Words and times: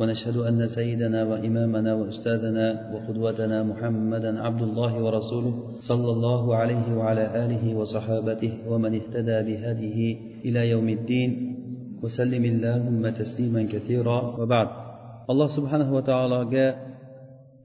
ونشهد 0.00 0.36
أن 0.36 0.68
سيدنا 0.68 1.24
وإمامنا 1.24 1.94
وأستاذنا 1.94 2.66
وقدوتنا 2.92 3.62
محمدا 3.62 4.42
عبد 4.42 4.62
الله 4.62 4.92
ورسوله 5.04 5.54
صلى 5.88 6.10
الله 6.16 6.56
عليه 6.56 6.86
وعلى 6.98 7.24
آله 7.44 7.64
وصحابته 7.74 8.52
ومن 8.70 8.92
اهتدى 9.00 9.38
بهذه 9.48 9.98
إلى 10.44 10.60
يوم 10.70 10.88
الدين. 10.88 11.30
وسلم 12.02 12.44
اللهم 12.44 13.02
تسليما 13.20 13.62
كثيرا. 13.72 14.18
وبعد 14.40 14.68
الله 15.30 15.48
سبحانه 15.56 15.88
وتعالى 15.96 16.38
جاء 16.54 16.72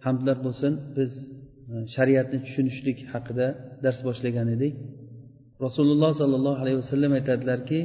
حمد 0.02 0.22
لله 0.22 0.34
بسن 0.34 0.74
بس 0.98 1.14
شريعتنا 1.96 2.46
شنشرك 2.56 2.98
حقدا 3.12 3.48
درس 3.84 4.00
باش 4.06 4.26
لغاني 4.26 4.56
دي 4.56 4.70
رسول 5.62 5.88
الله 5.92 6.12
صلى 6.22 6.36
الله 6.40 6.56
عليه 6.62 6.76
وسلم 6.76 7.14
اعتاد 7.14 7.44
لركي 7.44 7.82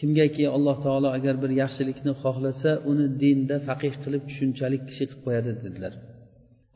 kimgaki 0.00 0.44
alloh 0.56 0.76
taolo 0.84 1.08
agar 1.18 1.34
bir 1.42 1.50
yaxshilikni 1.62 2.12
xohlasa 2.22 2.70
uni 2.90 3.06
dinda 3.22 3.56
faqih 3.68 3.94
qilib 4.02 4.22
tushunchalik 4.30 4.82
kishi 4.88 5.04
qilib 5.10 5.20
qo'yadi 5.26 5.50
dedilar. 5.64 5.92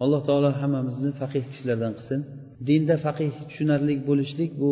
Alloh 0.04 0.20
taolo 0.28 0.50
hammamizni 0.60 1.10
faqih 1.20 1.42
kishilardan 1.50 1.92
qilsin. 1.98 2.20
Dinda 2.68 2.96
faqih 3.06 3.30
tushunarli 3.48 3.94
bo'lishlik 4.08 4.50
bu 4.62 4.70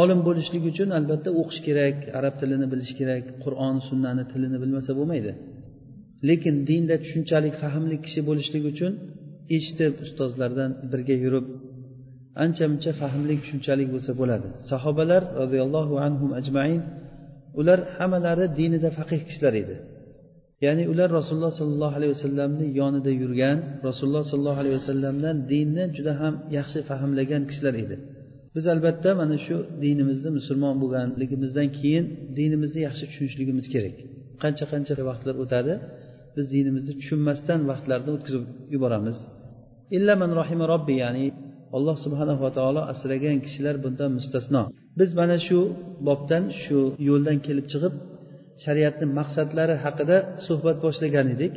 olim 0.00 0.20
bo'lishlik 0.28 0.62
uchun 0.70 0.88
albatta 0.98 1.30
o'qish 1.40 1.60
kerak 1.66 1.96
arab 2.18 2.34
tilini 2.40 2.66
bilish 2.72 2.92
kerak 3.00 3.24
qur'on 3.44 3.76
sunnani 3.88 4.24
tilini 4.32 4.58
bilmasa 4.62 4.92
bo'lmaydi. 4.98 5.32
Lekin 6.28 6.54
dinda 6.70 6.96
tushunchalik 7.04 7.54
fahmli 7.62 7.96
kishi 8.04 8.20
bo'lishlik 8.28 8.64
uchun 8.72 8.92
eshitib 9.56 9.94
ustozlardan 10.04 10.70
birga 10.92 11.16
yurib 11.24 11.46
ancha 12.44 12.64
muncha 12.72 12.92
fahmli 13.02 13.34
tushunchalik 13.42 13.88
bo'lsa 13.94 14.12
bo'ladi. 14.20 14.48
Sahobalar 14.70 15.22
roziyallohu 15.40 15.94
anhum 16.06 16.30
ajmain 16.40 16.80
ular 17.60 17.78
hammalari 17.96 18.46
dinida 18.58 18.90
faqih 18.98 19.20
kishilar 19.28 19.54
edi. 19.62 19.76
Ya'ni 20.64 20.84
ular 20.92 21.08
rasululloh 21.18 21.52
sollallohu 21.60 21.94
alayhi 21.98 22.12
vasallamni 22.16 22.66
yonida 22.80 23.10
yurgan 23.22 23.58
rasululloh 23.88 24.24
sollallohu 24.30 24.60
alayhi 24.62 24.76
vasallamdan 24.80 25.36
dinni 25.52 25.84
juda 25.96 26.12
ham 26.20 26.34
yaxshi 26.58 26.80
fahmlagan 26.90 27.42
kishilar 27.50 27.74
edi. 27.84 27.96
Biz 28.54 28.64
albatta 28.74 29.10
mana 29.20 29.36
shu 29.46 29.56
dinimizni 29.84 30.30
musulmon 30.38 30.74
bo'lganligimizdan 30.82 31.68
keyin 31.78 32.04
dinimizni 32.38 32.80
yaxshi 32.88 33.04
tushunishligimiz 33.10 33.66
kerak. 33.74 33.96
Qancha 34.42 34.64
qancha 34.72 34.92
vaqtlar 35.10 35.34
o'tadi 35.44 35.74
biz 36.36 36.46
dinimizni 36.54 36.92
tushunmasdan 37.00 37.60
vaqtlarni 37.70 38.10
o'tkazib 38.16 38.44
yuboramiz. 38.74 39.16
Illa 39.96 40.14
man 40.22 40.30
rohima 40.40 40.64
robbi 40.72 40.94
ya'ni 41.04 41.26
alloh 41.76 41.96
subhanahu 42.04 42.40
va 42.44 42.50
taolo 42.58 42.80
asragan 42.92 43.36
kishilar 43.44 43.76
bundan 43.84 44.10
mustasno. 44.18 44.62
Biz 44.98 45.10
mana 45.20 45.36
shu 45.46 45.58
bobdan 46.08 46.44
shu 46.62 46.78
yo'ldan 47.08 47.38
kelib 47.46 47.66
chiqib 47.72 47.94
shariatni 48.64 49.06
maqsadlari 49.18 49.74
haqida 49.84 50.16
suhbat 50.46 50.76
boshlagan 50.84 51.26
edik 51.34 51.54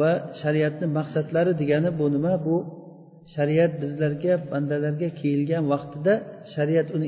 va 0.00 0.10
shariatni 0.42 0.86
maqsadlari 0.98 1.52
degani 1.60 1.90
bu 1.98 2.06
nima? 2.14 2.32
Bu 2.46 2.56
shariat 3.34 3.72
bizlarga 3.82 4.32
bandalarga 4.52 5.08
kelgan 5.22 5.64
vaqtida 5.72 6.14
shariat 6.54 6.88
uni 6.96 7.06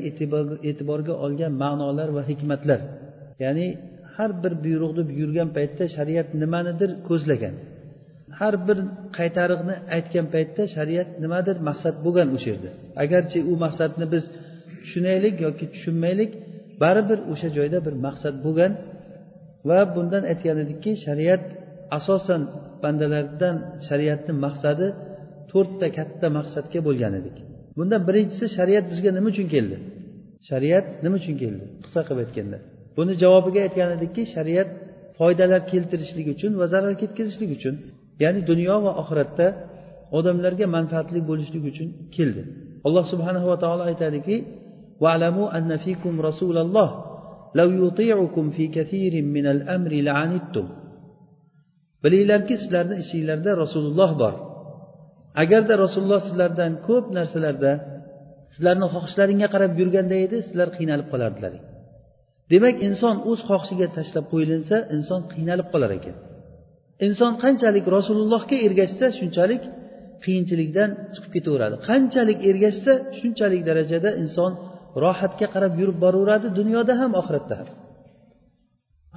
e'tiborga 0.71 1.15
olgan 1.25 1.53
ma'nolar 1.63 2.09
va 2.17 2.23
hikmatlar. 2.31 2.81
Ya'ni 3.45 3.67
har 4.15 4.31
bir 4.43 4.53
buyruqni 4.65 5.03
buyurgan 5.11 5.49
paytda 5.57 5.85
shariat 5.97 6.29
nimanidir 6.43 6.91
ko'zlagan. 7.09 7.55
Har 8.41 8.55
bir 8.67 8.79
qaytariqni 9.19 9.75
aytgan 9.97 10.27
paytda 10.35 10.63
shariat 10.77 11.09
nimadir 11.25 11.57
maqsad 11.69 11.97
bo'lgan 12.05 12.29
o'sha 12.37 12.49
yerda. 12.53 12.71
Agarchi 13.05 13.39
u 13.51 13.55
maqsadni 13.65 14.07
biz 14.15 14.25
tushunaylik 14.83 15.35
yoki 15.47 15.65
tushunmaylik 15.75 16.31
baribir 16.83 17.19
o'sha 17.33 17.49
joyda 17.57 17.79
bir 17.87 17.95
maqsad 18.07 18.37
bo'lgan 18.47 18.73
va 19.69 19.81
bundan 19.95 20.23
aytgan 20.33 20.57
edikki 20.65 20.93
shariat 21.07 21.43
asosan 21.99 22.43
bandalardan 22.83 23.57
shariatni 23.89 24.33
maqsadi 24.45 24.87
to'rtta 25.51 25.87
katta 25.99 26.27
maqsadga 26.39 26.81
bo'lgan 26.89 27.13
edik. 27.21 27.37
Bundan 27.79 28.01
birinchisi 28.09 28.47
shariat 28.57 28.85
bizga 28.93 29.11
nima 29.17 29.29
uchun 29.33 29.47
keldi? 29.55 29.77
Shariat 30.49 30.87
nima 31.05 31.17
uchun 31.21 31.35
keldi? 31.43 31.65
Qisqa 31.85 32.03
qilib 32.09 32.21
aytganda. 32.25 32.59
Buni 32.97 33.13
javobiga 33.23 33.61
aytgan 33.67 33.91
edikki 33.97 34.23
shariat 34.35 34.69
foydalar 35.19 35.61
keltirishlik 35.73 36.27
uchun 36.35 36.53
va 36.61 36.67
zarar 36.73 36.95
ketkazishlik 37.03 37.51
uchun. 37.59 37.75
ya'ni 38.24 38.42
dunyo 38.50 38.76
va 38.86 38.92
oxiratda 39.02 39.48
odamlarga 40.18 40.66
manfaatli 40.78 41.20
bo'lishlik 41.30 41.64
uchun 41.72 41.90
keldi 42.16 42.42
alloh 42.88 43.04
subhanahu 43.12 43.46
va 43.52 43.58
taolo 43.64 43.84
aytadiki 43.92 44.38
واعلموا 45.02 45.58
أن 45.58 45.78
فيكم 45.78 46.14
رسول 46.22 46.58
الله 46.58 46.90
لو 47.60 47.70
يطيعكم 47.88 48.46
في 48.56 48.68
كثير 48.68 49.14
من 49.36 49.46
الأمر 49.54 49.92
لعنتم 50.08 50.68
bilinglarki 52.06 52.56
sizlarni 52.62 52.96
ichinglarda 53.04 53.52
rasululloh 53.64 54.12
bor 54.22 54.34
agarda 55.44 55.74
rasululloh 55.86 56.22
sizlardan 56.28 56.72
ko'p 56.88 57.06
narsalarda 57.18 57.72
sizlarni 58.54 58.88
xohishlaringga 58.94 59.48
qarab 59.54 59.72
yurganda 59.82 60.16
edi 60.26 60.38
sizlar 60.48 60.68
qiynalib 60.78 61.08
qolardilaring 61.14 61.64
demak 62.52 62.76
inson 62.88 63.16
o'z 63.30 63.40
xohishiga 63.50 63.88
tashlab 63.98 64.26
qo'yilinsa 64.34 64.76
inson 64.96 65.22
qiynalib 65.34 65.68
qolar 65.74 65.92
ekan 66.00 66.16
Inson 67.07 67.33
qanchalik 67.43 67.85
rasulullohga 67.97 68.57
ergashsa 68.67 69.07
shunchalik 69.19 69.63
qiyinchilikdan 70.25 70.91
chiqib 71.15 71.33
ketaveradi. 71.37 71.75
Qanchalik 71.89 72.39
ergashsa 72.51 72.93
shunchalik 73.19 73.63
darajada 73.69 74.11
inson 74.23 74.53
rohatga 75.05 75.47
qarab 75.55 75.73
yurib 75.81 75.99
boraveradi 76.05 76.49
dunyoda 76.59 76.93
ham 77.01 77.11
oxiratda 77.21 77.55
ham. 77.61 77.69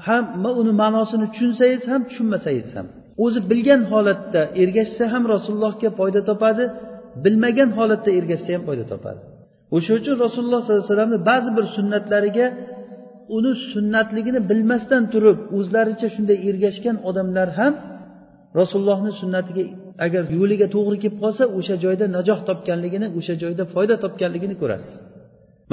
Hamma 0.07 0.51
uni 0.61 0.73
ma'nosini 0.81 1.27
tushunsangiz 1.33 1.83
ham 1.91 2.01
tushunmasangiz 2.09 2.69
ham. 2.77 2.87
O'zi 3.23 3.39
bilgan 3.51 3.81
holatda 3.91 4.41
ergashsa 4.63 5.03
ham 5.13 5.23
rasulullohga 5.33 5.89
foyda 5.99 6.21
topadi 6.29 6.63
bilmagan 7.23 7.69
holatda 7.77 8.09
ergashsa 8.19 8.49
ham 8.55 8.63
foyda 8.67 8.85
topadi. 8.93 9.19
O'sha 9.75 9.91
uchun 9.99 10.15
rasululloh 10.25 10.59
sollallohu 10.61 10.81
alayhi 10.81 10.91
vasallamni 10.91 11.19
ba'zi 11.29 11.49
bir 11.57 11.65
sunnatlariga 11.75 12.45
uni 13.37 13.51
sunnatligini 13.71 14.39
bilmasdan 14.49 15.03
turib 15.13 15.37
o'zlaricha 15.57 16.07
shunday 16.15 16.37
ergashgan 16.49 16.97
odamlar 17.09 17.49
ham 17.59 17.73
rasulullohni 18.59 19.11
sunnatiga 19.21 19.63
agar 20.05 20.23
yo'liga 20.37 20.67
to'g'ri 20.75 20.97
kelib 21.03 21.17
qolsa 21.23 21.43
o'sha 21.57 21.75
joyda 21.83 22.05
najoh 22.17 22.39
topganligini 22.49 23.07
o'sha 23.17 23.35
joyda 23.43 23.63
foyda 23.73 23.95
topganligini 24.03 24.55
ko'rasiz. 24.61 24.93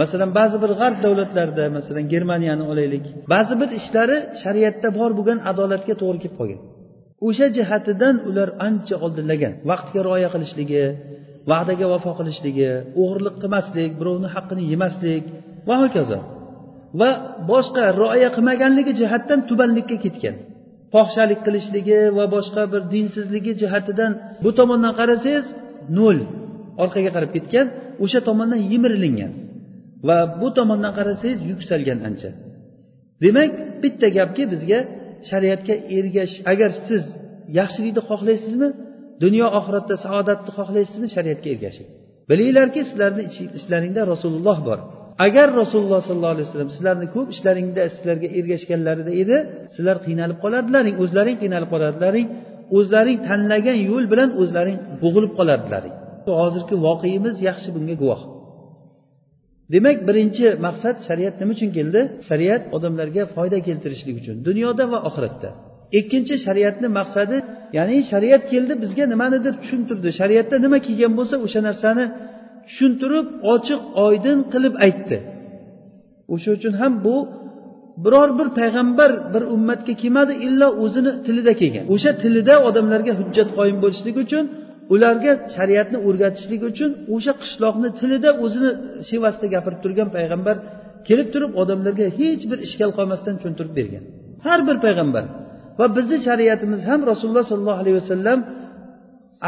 Masalan 0.01 0.31
ba'zi 0.39 0.57
bir 0.63 0.73
g'arb 0.81 0.99
davlatlarida 1.07 1.65
masalan 1.79 2.05
germaniyani 2.13 2.65
olaylik 2.73 3.05
ba'zi 3.33 3.55
bir 3.61 3.69
ishlari 3.79 4.17
shariatda 4.43 4.89
bor 4.99 5.11
bo'lgan 5.19 5.39
adolatga 5.51 5.95
to'g'ri 6.03 6.19
kelib 6.23 6.37
qolgan. 6.41 6.61
O'sha 7.29 7.47
jihatidan 7.57 8.17
ular 8.29 8.49
ancha 8.67 8.97
oldinlagan. 9.05 9.53
Vaqtga 9.71 10.01
rioya 10.07 10.29
qilishligi 10.35 10.85
va'daga 11.51 11.87
vafo 11.93 12.13
qilishligi 12.19 12.71
o'g'irlik 13.01 13.37
qilmaslik 13.43 13.91
birovni 14.01 14.29
haqqini 14.35 14.63
yemaslik 14.73 15.25
va 15.69 15.77
hokazo. 15.83 16.19
Va 17.01 17.11
boshqa 17.53 17.85
rioya 18.01 18.29
qilmaganligi 18.37 18.93
jihatdan 19.01 19.39
tubanlikka 19.49 19.97
ketgan. 20.05 20.37
Fohishalik 20.93 21.41
qilishligi 21.47 22.01
va 22.17 22.25
boshqa 22.35 22.63
bir 22.73 22.83
dinsizligi 22.95 23.53
jihatidan 23.63 24.13
bu 24.45 24.51
tomondan 24.59 24.93
qarasangiz 25.01 25.47
nol 25.99 26.19
orqaga 26.83 27.11
qarab 27.17 27.31
ketgan 27.37 27.67
o'sha 28.05 28.21
tomondan 28.29 28.61
yemirilingan 28.73 29.33
va 30.09 30.19
bu 30.41 30.49
tomondan 30.59 30.93
qarasangiz 30.99 31.39
yuksalgan 31.51 31.99
ancha. 32.09 32.31
Demak 33.25 33.51
bitta 33.83 34.09
gapki 34.19 34.45
bizga 34.53 34.81
shariatga 35.31 35.75
ergash 35.99 36.35
agar 36.53 36.71
siz 36.89 37.05
yaxshilikni 37.59 38.03
xohlaysizmi 38.09 38.69
dunyo 39.25 39.47
oxiratda 39.59 39.95
saodatni 40.05 40.51
xohlaysizmi 40.59 41.09
shariatga 41.15 41.49
ergashing. 41.55 41.89
Bilinglarki 42.31 42.81
sizlarni 42.89 43.25
ishlaringda 43.59 44.03
rasululloh 44.13 44.59
bor. 44.69 44.79
Agar 45.27 45.49
rasululloh 45.63 46.01
sollallohu 46.09 46.35
alayhi 46.37 46.47
vasallam 46.49 46.71
sizlarni 46.77 47.07
ko'p 47.15 47.29
ishlaringda 47.35 47.83
sizlarga 47.95 48.29
ergashganlarida 48.39 49.13
edi 49.23 49.37
sizlar 49.75 49.97
qiynalib 50.07 50.39
qolardilaring 50.45 50.97
o'zlaring 51.05 51.37
qiynalib 51.43 51.71
qolardilaring 51.75 52.27
o'zlaring 52.79 53.19
tanlagan 53.29 53.79
yo'l 53.91 54.05
bilan 54.13 54.31
o'zlaring 54.43 54.79
bo'g'ilib 55.03 55.33
qolardilaring. 55.39 55.95
Hozirgi 56.41 56.77
voqeimiz 56.87 57.37
yaxshi 57.49 57.69
bunga 57.77 57.97
guvoh. 58.03 58.21
Demak 59.75 59.99
birinchi 60.09 60.47
maqsad 60.67 60.97
shariat 61.09 61.35
nima 61.41 61.53
uchun 61.57 61.71
keldi? 61.79 62.01
Shariat 62.29 62.63
odamlarga 62.77 63.23
foyda 63.35 63.59
keltirishlik 63.69 64.17
uchun 64.23 64.37
dunyoda 64.49 64.85
va 64.93 64.99
oxiratda. 65.09 65.51
Ikkinchi 65.99 66.35
shariatni 66.47 66.89
maqsadi 66.99 67.37
ya'ni 67.79 67.97
shariat 68.13 68.43
keldi 68.53 68.73
bizga 68.83 69.05
nimanidir 69.13 69.55
tushuntirdi. 69.63 70.09
Shariatda 70.21 70.57
nima 70.65 70.79
kelgan 70.87 71.13
bo'lsa 71.19 71.37
o'sha 71.47 71.61
narsani 71.69 72.05
tushuntirib 72.69 73.27
ochiq 73.55 73.81
oydin 74.07 74.39
qilib 74.53 74.75
aytdi. 74.87 75.17
O'sha 76.35 76.51
uchun 76.59 76.75
ham 76.81 76.93
bu 77.07 77.17
biror 78.05 78.31
bir 78.39 78.49
payg'ambar 78.61 79.11
bir 79.35 79.43
ummatga 79.55 79.93
kelmadi 80.03 80.33
illo 80.47 80.69
o'zini 80.85 81.13
tilida 81.27 81.53
kelgan. 81.61 81.85
O'sha 81.95 82.11
tilida 82.23 82.55
odamlarga 82.69 83.13
hujjat 83.21 83.49
qoyim 83.59 83.79
bo'lishlik 83.85 84.17
uchun 84.25 84.45
ularga 84.95 85.33
shariatni 85.57 85.99
o'rgatishlik 86.09 86.63
uchun 86.71 86.91
o'sha 87.15 87.33
qishloqni 87.43 87.89
tilida 88.01 88.31
o'zini 88.45 88.71
shevasida 89.09 89.47
gapirib 89.55 89.81
turgan 89.85 90.09
payg'ambar 90.17 90.57
kelib 91.09 91.29
turib 91.35 91.53
odamlarga 91.63 92.07
hech 92.19 92.43
bir 92.51 92.59
ishkal 92.67 92.91
qolmasdan 92.99 93.35
tushuntirib 93.39 93.73
bergan. 93.79 94.03
Har 94.47 94.61
bir 94.69 94.77
payg'ambar. 94.87 95.25
Va 95.79 95.87
bizni 95.97 96.19
shariatimiz 96.27 96.81
ham 96.89 97.01
rasululloh 97.11 97.45
sollallohu 97.53 97.81
alayhi 97.83 97.97
vasallam 98.01 98.39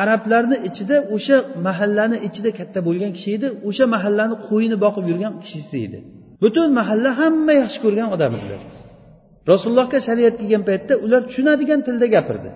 arablarni 0.01 0.57
ichida 0.69 0.97
o'sha 1.17 1.37
mahallani 1.67 2.19
ichida 2.29 2.51
katta 2.59 2.79
bo'lgan 2.87 3.11
kishi 3.17 3.31
edi. 3.37 3.49
O'sha 3.69 3.85
mahallani 3.95 4.35
qo'yini 4.49 4.77
boqib 4.85 5.05
yurgan 5.11 5.35
kishisi 5.43 5.77
edi. 5.87 5.99
Butun 6.43 6.69
mahalla 6.79 7.11
hamma 7.21 7.53
yaxshi 7.63 7.79
ko'rgan 7.85 8.09
odam 8.15 8.33
edilar 8.39 8.61
rasulullohga 9.51 9.99
shariat 10.09 10.35
kelgan 10.41 10.63
paytda 10.69 10.95
ular 11.05 11.21
tushunadigan 11.29 11.81
tilda 11.87 12.07
gapirdi. 12.15 12.51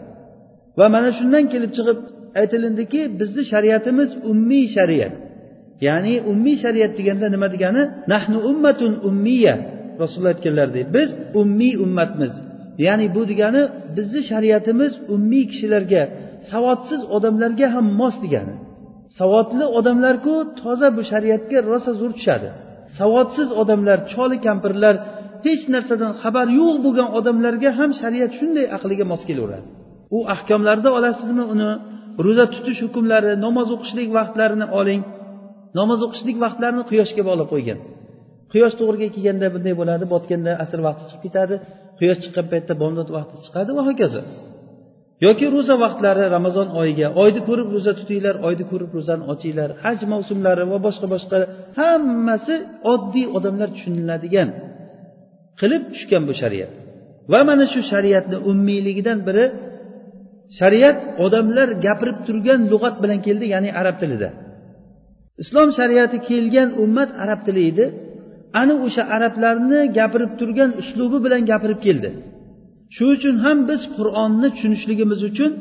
Va 0.78 0.86
mana 0.94 1.10
shundan 1.18 1.44
kelib 1.52 1.72
chiqib 1.76 1.98
aytilindiki 2.40 3.00
bizni 3.20 3.42
shariatimiz 3.52 4.10
ummiy 4.30 4.66
shariat. 4.76 5.14
Ya'ni 5.86 6.14
ummiy 6.30 6.56
shariat 6.64 6.92
deganda 6.98 7.26
nima 7.34 7.48
degani? 7.54 7.82
Nahnu 8.12 8.38
ummatun 8.50 8.92
ummiya 9.08 9.54
rasululloh 10.00 10.32
aytganlaridek 10.34 10.86
biz 10.96 11.10
ummiy 11.40 11.74
ummatmiz. 11.84 12.32
Ya'ni 12.86 13.06
bu 13.16 13.22
degani 13.30 13.62
bizni 13.96 14.20
shariatimiz 14.30 14.92
ummiy 15.14 15.44
kishilarga 15.50 16.02
savodsiz 16.50 17.02
odamlarga 17.16 17.66
ham 17.74 17.86
mos 18.00 18.16
degani. 18.24 18.54
Savodli 19.18 19.66
odamlarku 19.78 20.34
toza 20.60 20.88
bu 20.96 21.02
shariatga 21.10 21.58
rosa 21.70 21.92
zo'r 22.00 22.12
tushadi. 22.18 22.48
Savodsiz 22.98 23.48
odamlar 23.62 23.98
choli 24.12 24.38
kampirlar 24.46 24.94
hech 25.46 25.62
narsadan 25.74 26.12
xabar 26.22 26.46
yo'q 26.60 26.76
bo'lgan 26.84 27.08
odamlarga 27.18 27.70
ham 27.78 27.90
shariat 28.00 28.32
shunday 28.38 28.66
aqliga 28.76 29.04
mos 29.12 29.22
kelaveradi. 29.28 29.66
U 30.16 30.18
ahkomlarda 30.34 30.88
olasizmi 30.98 31.44
uni? 31.54 31.70
Ro'za 32.24 32.44
tutish 32.54 32.80
hukmlari 32.86 33.32
namoz 33.46 33.68
o'qishlik 33.76 34.08
vaqtlarini 34.18 34.66
oling. 34.80 35.02
Namoz 35.78 36.00
o'qishlik 36.06 36.36
vaqtlarini 36.44 36.82
quyoshga 36.90 37.22
bog'lab 37.28 37.48
qo'ygan. 37.54 37.78
Quyosh 38.52 38.74
to'g'riga 38.80 39.08
kelganda 39.14 39.46
bunday 39.54 39.74
bo'ladi 39.80 40.04
botganda 40.14 40.52
asr 40.64 40.78
vaqti 40.86 41.04
chiqib 41.10 41.22
ketadi. 41.26 41.54
Quyosh 41.98 42.20
chiqqan 42.24 42.46
paytda 42.52 42.74
bomdod 42.82 43.08
vaqti 43.16 43.36
chiqadi 43.44 43.70
va 43.78 43.82
hokazo. 43.88 44.22
Yoki 45.24 45.46
ro'za 45.54 45.74
vaqtlari 45.84 46.24
ramazon 46.36 46.68
oyiga 46.80 47.06
oyni 47.22 47.40
ko'rib 47.48 47.68
ro'za 47.74 47.92
tutinglar 47.98 48.34
oyni 48.46 48.64
ko'rib 48.70 48.90
ro'zani 48.96 49.24
ochinglar 49.32 49.70
haj 49.84 49.98
mavsumlari 50.12 50.64
va 50.72 50.78
boshqa 50.86 51.06
boshqa 51.14 51.36
hammasi 51.78 52.54
oddiy 52.92 53.26
odamlar 53.36 53.68
tushuniladigan 53.76 54.48
qilib 55.60 55.82
tushgan 55.94 56.22
bu 56.28 56.34
shariat. 56.40 56.72
Va 57.32 57.40
mana 57.48 57.64
shu 57.72 57.80
shariatni 57.92 58.36
ummiyligidan 58.50 59.18
biri 59.28 59.44
shariat 60.58 60.98
odamlar 61.24 61.68
gapirib 61.86 62.18
turgan 62.26 62.60
lug'at 62.72 62.96
bilan 63.02 63.18
keldi 63.26 63.46
ya'ni 63.54 63.70
arab 63.80 63.96
tilida. 64.02 64.28
Islom 65.42 65.68
shariati 65.78 66.18
kelgan 66.28 66.68
ummat 66.84 67.10
arab 67.24 67.40
tili 67.46 67.62
edi. 67.70 67.86
Ana 68.60 68.74
o'sha 68.86 69.02
arablarni 69.16 69.80
gapirib 69.98 70.32
turgan 70.40 70.70
uslubi 70.80 71.18
bilan 71.24 71.42
gapirib 71.50 71.80
keldi. 71.86 72.10
Shuning 72.94 73.14
uchun 73.18 73.36
ham 73.44 73.58
biz 73.70 73.82
qur'onni 73.96 74.48
tushunishligimiz 74.54 75.20
uchun 75.30 75.52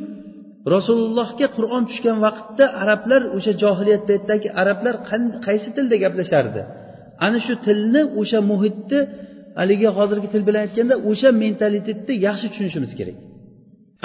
rasulullohga 0.74 1.48
qur'on 1.58 1.84
tushgan 1.90 2.18
vaqtda 2.26 2.66
arablar 2.82 3.22
o'sha 3.38 3.54
johiliyat 3.64 4.04
paytidagi 4.10 4.48
arablar 4.62 4.96
qaysi 5.48 5.70
tilda 5.76 5.96
gaplashardi? 6.04 6.62
Ana 7.26 7.40
shu 7.46 7.54
tilni 7.66 8.02
o'sha 8.22 8.40
muhitni 8.52 9.00
haligi 9.60 9.90
hozirgi 9.98 10.28
til 10.34 10.44
bilan 10.48 10.62
aytganda 10.66 10.96
o'sha 11.10 11.30
mentalitetni 11.44 12.14
yaxshi 12.28 12.48
tushunishimiz 12.52 12.92
kerak. 13.00 13.18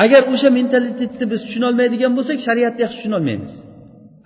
Agar 0.04 0.22
o'sha 0.34 0.48
mentalitetni 0.58 1.24
biz 1.32 1.40
tushunolmaydigan 1.46 2.12
bo'lsak 2.18 2.38
shariatni 2.46 2.80
yaxshi 2.84 2.98
tushunolmaymiz. 3.00 3.52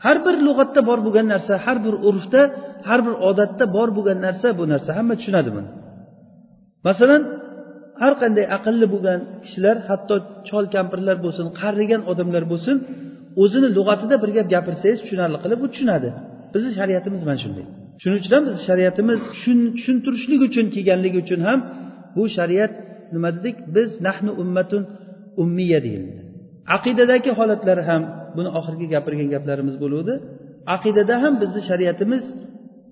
Har 0.04 0.16
bir 0.26 0.34
lug'atda 0.46 0.80
bor 0.88 0.98
bo'lgan 1.06 1.26
narsa 1.34 1.52
har 1.66 1.78
bir 1.86 1.94
urfda 2.08 2.42
har 2.88 3.00
bir 3.06 3.14
odatda 3.28 3.64
bor 3.76 3.88
bo'lgan 3.96 4.18
narsa 4.26 4.48
bu 4.58 4.64
narsa 4.72 4.90
hamma 4.98 5.14
tushunadi 5.20 5.50
buni. 5.56 5.68
Masalan 6.88 7.22
har 8.00 8.12
qanday 8.22 8.46
aqlli 8.56 8.86
bo'lgan 8.94 9.20
kishilar 9.44 9.76
hatto 9.88 10.14
chol 10.48 10.64
kampirlar 10.74 11.16
bo'lsin 11.24 11.46
qarigan 11.60 12.02
odamlar 12.10 12.44
bo'lsin 12.52 12.76
o'zini 13.42 13.68
lug'atida 13.76 14.16
bir 14.22 14.30
gap 14.36 14.46
gapirsangiz 14.54 14.98
tushunarli 15.04 15.38
qilib 15.44 15.60
u 15.64 15.66
tushunadi. 15.72 16.08
Bizni 16.54 16.70
shariatimiz 16.78 17.22
mana 17.28 17.38
shunday. 17.44 17.66
Shuning 18.02 18.18
uchun 18.20 18.32
ham 18.36 18.44
bizni 18.48 18.62
shariatimiz 18.68 19.18
tushuntirishlik 19.32 20.40
uchun 20.48 20.66
kelganligi 20.74 21.18
uchun 21.24 21.40
ham 21.48 21.58
bu 22.16 22.22
shariat 22.36 22.72
nima 23.14 23.30
dedik 23.36 23.56
biz 23.76 23.90
nahnu 24.06 24.30
ummatun 24.42 24.82
ummiya 25.42 25.80
deyildi. 25.86 26.14
Aqidadagi 26.76 27.30
holatlari 27.38 27.82
ham 27.90 28.02
buni 28.36 28.50
oxirgi 28.58 28.86
gapirgan 28.94 29.28
gaplarimiz 29.34 29.76
bo'luvdi. 29.82 30.14
Aqidada 30.76 31.14
ham 31.22 31.34
bizni 31.42 31.62
shariatimiz 31.70 32.24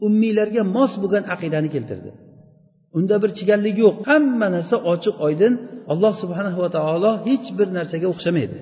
ummiylarga 0.07 0.63
mos 0.77 0.93
bo'lgan 1.03 1.25
aqidani 1.35 1.69
keltirdi. 1.75 2.11
Unda 2.99 3.17
bir 3.23 3.31
chigallik 3.39 3.77
yo'q. 3.85 3.95
Hamma 4.09 4.49
narsa 4.57 4.77
ochiq 4.93 5.17
oydin. 5.27 5.53
Alloh 5.93 6.15
subhanahu 6.23 6.59
va 6.65 6.71
taolo 6.77 7.13
hech 7.29 7.47
bir 7.59 7.69
narsaga 7.79 8.07
o'xshamaydi. 8.13 8.59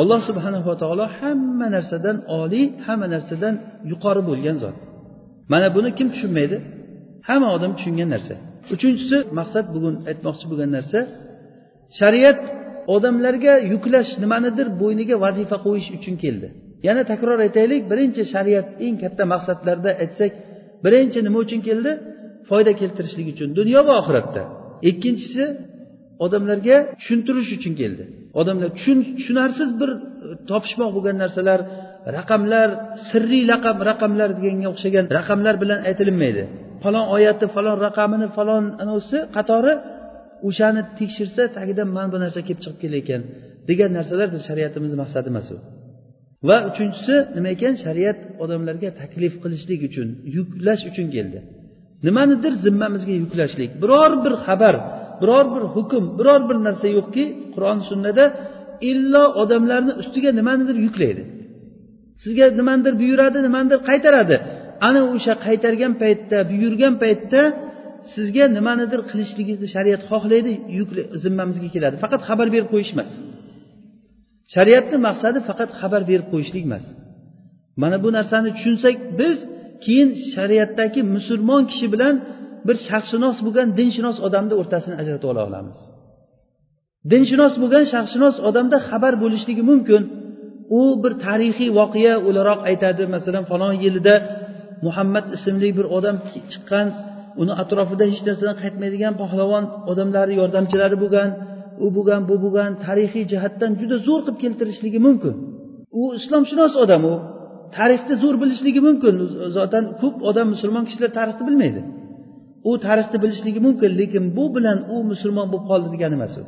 Alloh 0.00 0.20
subhanahu 0.28 0.66
va 0.70 0.76
taolo 0.82 1.04
hamma 1.20 1.66
narsadan 1.76 2.16
oliy 2.40 2.66
hamma 2.86 3.06
narsadan 3.14 3.54
yuqori 3.90 4.22
bo'lgan 4.28 4.56
zot. 4.62 4.76
Mana 5.52 5.68
buni 5.76 5.90
kim 5.98 6.08
tushunmaydi? 6.14 6.56
Hamma 7.28 7.48
odam 7.56 7.72
tushungan 7.78 8.08
narsa. 8.14 8.34
Uchinchisi 8.74 9.16
maqsad 9.38 9.66
bugun 9.74 9.94
aytmoqchi 10.10 10.44
bo'lgan 10.50 10.70
narsa 10.76 10.98
shariat 11.98 12.40
odamlarga 12.94 13.54
yuklash 13.72 14.10
nimanidir 14.22 14.66
bo'yniga 14.80 15.16
vazifa 15.24 15.56
qo'yish 15.66 15.88
uchun 15.98 16.16
keldi. 16.24 16.48
Yana 16.88 17.02
takror 17.12 17.38
aytaylik 17.46 17.82
birinchi 17.90 18.22
shariat 18.32 18.68
eng 18.86 18.96
katta 19.02 19.24
maqsadlarda 19.32 19.90
aytsak 20.02 20.32
birinchi 20.84 21.18
nima 21.26 21.38
uchun 21.44 21.60
keldi? 21.68 21.92
Foyda 22.50 22.72
keltirishlik 22.80 23.26
uchun 23.34 23.48
dunyo 23.60 23.80
va 23.88 23.94
oxiratda. 24.02 24.42
Ikkinchisi 24.90 25.44
odamlarga 26.24 26.76
tushuntirish 27.00 27.50
uchun 27.58 27.74
keldi. 27.80 28.04
Odamlar 28.40 28.68
tushunarsiz 28.78 29.70
bir 29.80 29.90
e, 29.94 29.98
topishmoq 30.50 30.90
bo'lgan 30.96 31.16
narsalar 31.22 31.60
raqamlar 32.18 32.68
sirriy 33.08 33.44
raqam 33.52 33.76
raqamlar 33.90 34.28
deganga 34.38 34.68
o'xshagan 34.74 35.04
raqamlar 35.18 35.54
bilan 35.62 35.80
aytilinmaydi. 35.88 36.42
Falon 36.84 37.06
oyatni 37.16 37.46
falon 37.56 37.76
raqamini 37.86 38.28
falon 38.36 38.64
anovisi 38.82 39.18
qatori 39.36 39.74
o'shani 40.48 40.82
tekshirsa 40.98 41.42
tagidan 41.56 41.88
mana 41.96 42.08
bu 42.14 42.18
narsa 42.24 42.40
kelib 42.46 42.60
chiqib 42.64 42.78
kelar 42.82 42.98
ekan 43.04 43.22
degan 43.70 43.90
narsalar 43.98 44.28
biz 44.34 44.42
shariatimizni 44.48 44.96
maqsadi 45.02 45.28
emas 45.32 45.48
u. 45.54 45.56
Va 46.48 46.56
uchinchisi 46.70 47.14
nima 47.36 47.48
ekan? 47.56 47.74
Shariat 47.84 48.18
odamlarga 48.44 48.88
taklif 49.00 49.34
qilishlik 49.42 49.80
uchun 49.88 50.08
yuklash 50.36 50.82
uchun 50.90 51.08
keldi. 51.16 51.40
Nimanidir 52.06 52.52
zimmamizga 52.64 53.14
yuklashlik. 53.22 53.70
Biror 53.82 54.12
bir 54.24 54.34
xabar 54.46 54.74
biror 55.22 55.46
bir 55.54 55.64
hukm 55.74 56.04
biror 56.18 56.40
bir 56.48 56.56
narsa 56.66 56.86
yo'qki 56.96 57.24
qur'on 57.54 57.78
sunnada 57.88 58.24
illo 58.90 59.24
odamlarni 59.42 59.92
ustiga 60.02 60.30
nimanidir 60.40 60.76
yuklaydi. 60.86 61.22
Sizga 62.22 62.46
nimanidir 62.60 62.94
buyuradi 63.02 63.38
nimanidir 63.46 63.80
qaytaradi. 63.88 64.36
Ana 64.88 65.00
o'sha 65.14 65.34
qaytargan 65.46 65.92
paytda 66.02 66.38
buyurgan 66.50 66.94
paytda 67.02 67.42
sizga 68.14 68.44
nimanidir 68.58 69.00
qilishligingizni 69.10 69.68
shariat 69.74 70.02
xohlaydi 70.10 70.52
yuk 70.78 70.90
zimmamizga 71.24 71.68
keladi. 71.74 71.96
Faqat 72.04 72.20
xabar 72.28 72.48
berib 72.54 72.68
qo'yish 72.74 72.92
emas. 72.96 73.10
Shariatni 74.54 74.98
maqsadi 75.08 75.38
faqat 75.48 75.70
xabar 75.80 76.02
berib 76.10 76.26
qo'yishlik 76.32 76.64
emas. 76.68 76.84
Mana 77.82 77.96
bu 78.04 78.08
narsani 78.18 78.50
tushunsak 78.56 78.96
biz 79.20 79.36
keyin 79.84 80.10
shariatdagi 80.34 81.00
musulmon 81.16 81.62
kishi 81.70 81.86
bilan 81.94 82.14
bir 82.66 82.76
sharqshunos 82.86 83.36
bo'lgan 83.46 83.68
dinshunos 83.78 84.18
odamni 84.26 84.54
o'rtasini 84.60 84.94
ajratib 85.02 85.28
ola 85.32 85.42
olamiz. 85.48 85.78
Dinshunos 87.10 87.54
bo'lgan 87.62 87.84
sharqshunos 87.92 88.36
odamda 88.48 88.76
xabar 88.88 89.14
bo'lishligi 89.22 89.62
mumkin. 89.70 90.02
U 90.78 90.80
bir 91.02 91.12
tarixiy 91.26 91.70
voqea 91.78 92.14
o'laroq 92.28 92.60
aytadi. 92.70 93.02
Masalan 93.14 93.44
falon 93.50 93.74
yilida 93.84 94.14
muhammad 94.86 95.26
ismli 95.36 95.70
bir 95.78 95.86
odam 95.96 96.16
chiqqan 96.52 96.86
uni 97.40 97.52
atrofida 97.62 98.04
hech 98.12 98.22
narsadan 98.28 98.56
qaytmaydigan 98.62 99.14
pahlavon 99.22 99.64
odamlari 99.90 100.34
yordamchilari 100.40 100.96
bo'lgan 101.02 101.28
u 101.84 101.86
bo'lgan 101.96 102.22
bu 102.30 102.36
bo'lgan 102.44 102.70
tarixiy 102.86 103.24
jihatdan 103.32 103.70
juda 103.80 103.96
zo'r 104.06 104.20
qilib 104.24 104.38
keltirishligi 104.42 105.00
mumkin. 105.06 105.34
U 106.00 106.02
islomshunos 106.18 106.72
odam 106.84 107.02
u. 107.12 107.14
tarixni 107.76 108.14
zo'r 108.22 108.36
bilishligi 108.42 108.80
mumkin. 108.88 109.14
Zotan 109.56 109.84
ko'p 110.00 110.16
odam 110.30 110.46
musulmon 110.54 110.84
kishilar 110.88 111.10
tarixni 111.18 111.44
bilmaydi. 111.48 111.80
U 112.70 112.72
tarixni 112.86 113.18
bilishligi 113.24 113.60
mumkin 113.66 113.90
lekin 114.00 114.24
bu 114.36 114.44
bilan 114.56 114.78
u 114.94 114.96
musulmon 115.12 115.46
bo'lib 115.52 115.66
qoldi 115.70 115.88
degani 115.94 116.14
emas 116.18 116.34
u. 116.40 116.42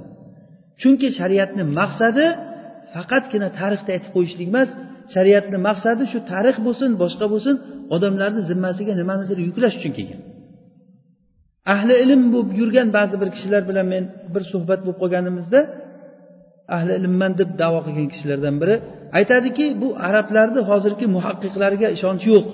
Chunki 0.80 1.08
shariatni 1.18 1.64
maqsadi 1.78 2.24
faqatgina 2.94 3.48
tarixni 3.60 3.90
aytib 3.96 4.10
qo'yishlik 4.16 4.48
emas. 4.52 4.68
Shariatni 5.14 5.58
maqsadi 5.68 6.02
shu 6.12 6.18
tarix 6.32 6.56
bo'lsin 6.66 6.90
boshqa 7.02 7.26
bo'lsin 7.32 7.54
odamlarni 7.94 8.40
zimmasiga 8.50 8.92
nimanidir 9.00 9.38
yuklash 9.48 9.74
uchun 9.80 9.92
kelgan. 9.98 10.20
Ahli 11.74 11.94
ilm 12.04 12.22
bo'lib 12.34 12.50
yurgan 12.60 12.88
ba'zi 12.98 13.14
bir 13.22 13.28
kishilar 13.34 13.62
bilan 13.70 13.86
men 13.94 14.04
bir 14.34 14.42
suhbat 14.52 14.80
bo'lib 14.84 14.98
qolganimizda 15.02 15.60
ahli 16.76 16.92
ilmman 17.00 17.32
deb 17.40 17.50
davo 17.62 17.78
qilgan 17.86 18.08
kishilardan 18.12 18.56
biri 18.62 18.76
aytadiki 19.18 19.66
bu 19.82 19.88
arablarni 20.08 20.60
hozirgi 20.70 21.06
muhaqqiqlarga 21.16 21.88
ishonch 21.96 22.24
yo'q. 22.32 22.46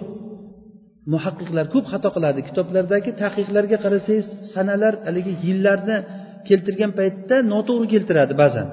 Muhaqqiqlar 1.15 1.65
ko'p 1.75 1.87
xato 1.93 2.09
qiladi. 2.17 2.41
Kitoblardagi 2.49 3.11
taqiqlarga 3.23 3.77
qarasangiz 3.85 4.27
sanalar 4.55 4.95
haligi 5.07 5.33
yillarni 5.47 5.97
keltirgan 6.49 6.93
paytda 6.99 7.37
noto'g'ri 7.53 7.87
keltiradi 7.95 8.35
ba'zan. 8.43 8.67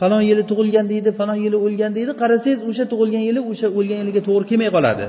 Falon 0.00 0.22
yili 0.30 0.42
tug'ilgan 0.50 0.86
deydi 0.92 1.10
falon 1.20 1.38
yili 1.44 1.58
o'lgan 1.66 1.92
deydi 1.98 2.12
qarasangiz 2.22 2.60
o'sha 2.70 2.84
tug'ilgan 2.92 3.24
yili 3.28 3.40
o'sha 3.50 3.68
o'lgan 3.78 3.98
yiliga 4.02 4.20
to'g'ri 4.28 4.44
kelmay 4.50 4.70
qoladi. 4.76 5.06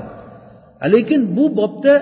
Lekin 0.94 1.20
bu 1.36 1.44
bobda 1.60 1.94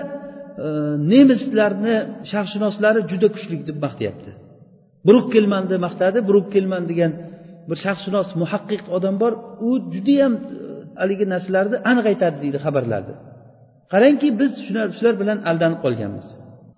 e, 0.65 0.67
nemislarni 1.13 1.95
sharqshunoslari 2.31 2.99
juda 3.11 3.27
kuchli 3.35 3.55
deb 3.69 3.77
maqtayapti. 3.85 4.31
Brukkelmanni 5.07 5.77
maqtadi 5.85 6.19
brukkelman 6.29 6.83
degan 6.91 7.11
bir 7.69 7.77
shaxsshunos 7.85 8.29
muhaqqiq 8.41 8.83
odam 8.97 9.15
bor 9.23 9.33
u 9.67 9.69
judayam 9.95 10.33
e, 10.37 10.41
haligi 11.01 11.25
narsalarni 11.33 11.77
aniq 11.91 12.05
aytadi 12.11 12.37
deydi 12.43 12.59
xabarlarni 12.65 13.15
qarangki 13.93 14.27
biz 14.41 14.51
shular 14.65 14.87
shular 14.97 15.15
bilan 15.21 15.39
aldanib 15.49 15.79
qolganmiz. 15.85 16.27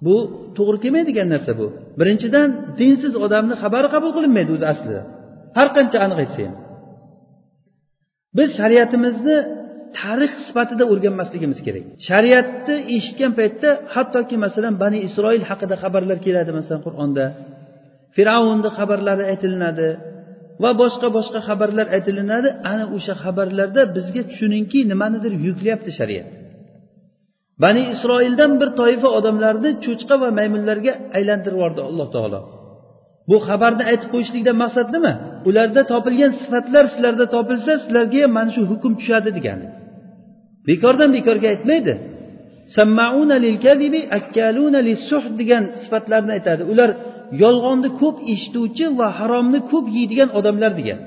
Bu 0.05 0.15
to'g'ri 0.57 0.77
kelmaydigan 0.83 1.27
narsa 1.33 1.51
bu. 1.59 1.67
Birinchidan 1.99 2.47
dinsiz 2.79 3.13
odamni 3.25 3.55
xabari 3.63 3.87
qabul 3.95 4.11
qilinmaydi 4.17 4.51
o'zi 4.55 4.65
aslida. 4.73 5.01
Har 5.57 5.67
qancha 5.77 5.97
aniq 6.05 6.17
aytsa 6.23 6.39
ham. 6.47 6.55
Biz 8.37 8.49
shariatimizni 8.59 9.37
tarix 9.99 10.33
sifatida 10.47 10.83
o'rganmasligimiz 10.91 11.59
kerak. 11.65 11.85
Shariatni 12.09 12.75
eshitgan 12.95 13.31
paytda 13.39 13.69
hattoki 13.95 14.35
masalan 14.45 14.73
bani 14.83 14.99
isroil 15.07 15.43
haqida 15.49 15.75
xabarlar 15.83 16.17
keladi 16.25 16.51
masalan 16.59 16.81
qur'onda? 16.87 17.25
Fir'avnni 18.15 18.69
xabarlari 18.77 19.23
aytilinadi. 19.31 19.89
Va 20.61 20.71
boshqa 20.81 21.07
boshqa 21.17 21.39
xabarlar 21.47 21.87
aytilinadi. 21.95 22.49
Ana 22.71 22.85
o'sha 22.95 23.13
xabarlarda 23.23 23.81
bizga 23.95 24.21
tushuningki 24.29 24.79
nimanidir 24.91 25.33
yuklayapti 25.47 25.91
shariat. 25.99 26.29
Bani 27.63 27.83
isroildan 27.93 28.51
bir 28.61 28.69
toifa 28.79 29.09
odamlarni 29.19 29.71
cho'chqa 29.85 30.15
va 30.23 30.29
maymunlarga 30.39 30.93
aylantirib 31.17 31.57
yubordi 31.59 31.81
alloh 31.89 32.07
taolo. 32.15 32.39
Bu 33.29 33.37
xabarni 33.47 33.83
aytib 33.91 34.09
qo'yishlikdan 34.13 34.57
maqsad 34.63 34.87
nima 34.95 35.13
ularda 35.49 35.81
topilgan 35.93 36.31
sifatlar 36.41 36.83
sizlarda 36.93 37.25
topilsa 37.35 37.71
sizlarga 37.83 38.19
ham 38.23 38.31
mana 38.37 38.49
shu 38.55 38.61
hukm 38.71 38.91
tushadi 38.99 39.29
degani. 39.37 39.67
Bekordan 40.69 41.09
bekorga 41.17 41.47
aytmaydi. 41.53 41.93
Degan 45.39 45.63
sifatlarni 45.83 46.31
aytadi. 46.37 46.63
Ular 46.73 46.89
yolg'onni 47.41 47.89
ko'p 48.01 48.17
eshituvchi 48.33 48.85
va 48.99 49.07
haromni 49.19 49.59
ko'p 49.71 49.85
yeydigan 49.97 50.29
odamlar 50.39 50.71
degan. 50.79 50.99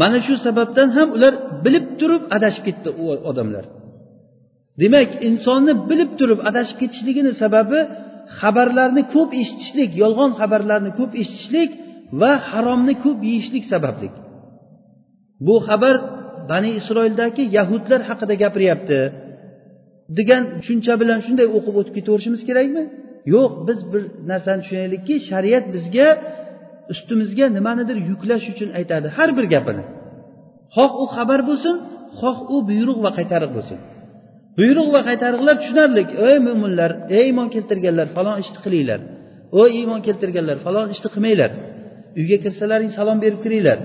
Mana 0.00 0.18
shu 0.26 0.34
sababdan 0.46 0.88
ham 0.96 1.08
ular 1.16 1.32
bilib 1.64 1.86
turib 2.00 2.22
adashib 2.36 2.62
ketdi 2.68 2.88
u 3.02 3.04
odamlar. 3.30 3.64
Demak 4.82 5.10
insonni 5.28 5.72
bilib 5.90 6.10
turib 6.18 6.40
adashib 6.48 6.76
ketishligini 6.82 7.32
sababi 7.42 7.80
xabarlarni 8.38 9.02
ko'p 9.14 9.30
eshitishlik 9.42 9.90
yolg'on 10.02 10.30
xabarlarni 10.40 10.90
ko'p 10.98 11.12
eshitishlik 11.22 11.70
va 12.20 12.32
haromni 12.50 12.94
ko'p 13.04 13.18
yeyishlik 13.28 13.64
sababli 13.72 14.08
bu 15.46 15.54
xabar 15.68 15.96
bani 16.50 16.70
isroildagi 16.80 17.42
yahudlar 17.56 18.00
haqida 18.08 18.34
gapiryapti. 18.42 18.98
Degan 20.18 20.42
tushuncha 20.60 20.94
bilan 21.02 21.20
shunday 21.26 21.46
o'qib 21.56 21.74
o'tib 21.80 21.94
ketaverishimiz 21.98 22.42
kerakmi? 22.48 22.82
Yo'q 23.32 23.52
biz 23.68 23.78
bir 23.92 24.02
narsani 24.30 24.60
tushunaylikki 24.62 25.14
shariat 25.30 25.64
bizga 25.74 26.08
ustimizga 26.92 27.46
nimanidir 27.56 27.96
yuklash 28.10 28.46
uchun 28.52 28.70
aytadi 28.78 29.06
har 29.16 29.30
bir 29.38 29.46
gapini. 29.54 29.84
Xoh 30.76 30.92
u 31.02 31.04
xabar 31.14 31.40
bo'lsin 31.48 31.76
xoh 32.20 32.38
u 32.54 32.56
buyruq 32.70 32.98
va 33.04 33.10
qaytariq 33.18 33.50
bo'lsin. 33.56 33.78
Buyruq 34.58 34.88
va 34.94 35.00
qaytariqlar 35.08 35.54
tushunarli 35.62 36.02
ey 36.28 36.36
mo'minlar 36.46 36.90
ey 37.16 37.24
iymon 37.30 37.48
keltirganlar 37.54 38.06
falon 38.16 38.36
ishni 38.42 38.58
qilinglar. 38.64 39.00
Ey 39.60 39.70
iymon 39.80 40.00
keltirganlar 40.06 40.56
falon 40.66 40.86
ishni 40.94 41.08
qilmanglar. 41.14 41.50
Uyga 42.20 42.36
kirsalaring 42.44 42.90
salom 42.98 43.18
berib 43.24 43.40
kiringlar. 43.44 43.78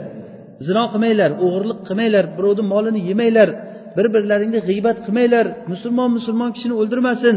Zino 0.67 0.84
qilmanglar 0.93 1.31
o'g'irlik 1.46 1.79
qilmanglar 1.88 2.25
birovni 2.38 2.63
molini 2.74 3.01
yemanglar. 3.10 3.50
Bir 3.98 4.05
birlaringni 4.15 4.60
g'iybat 4.67 4.98
qilmanglar. 5.05 5.46
Musulmon 5.72 6.10
musulmon 6.17 6.50
kishini 6.55 6.75
o'ldirmasin. 6.81 7.36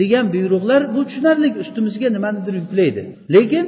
Degan 0.00 0.26
buyruqlar 0.34 0.82
bu 0.94 1.00
tushunarli 1.08 1.48
ustimizga 1.62 2.08
nimanidir 2.16 2.54
yuklaydi. 2.62 3.02
Lekin 3.34 3.66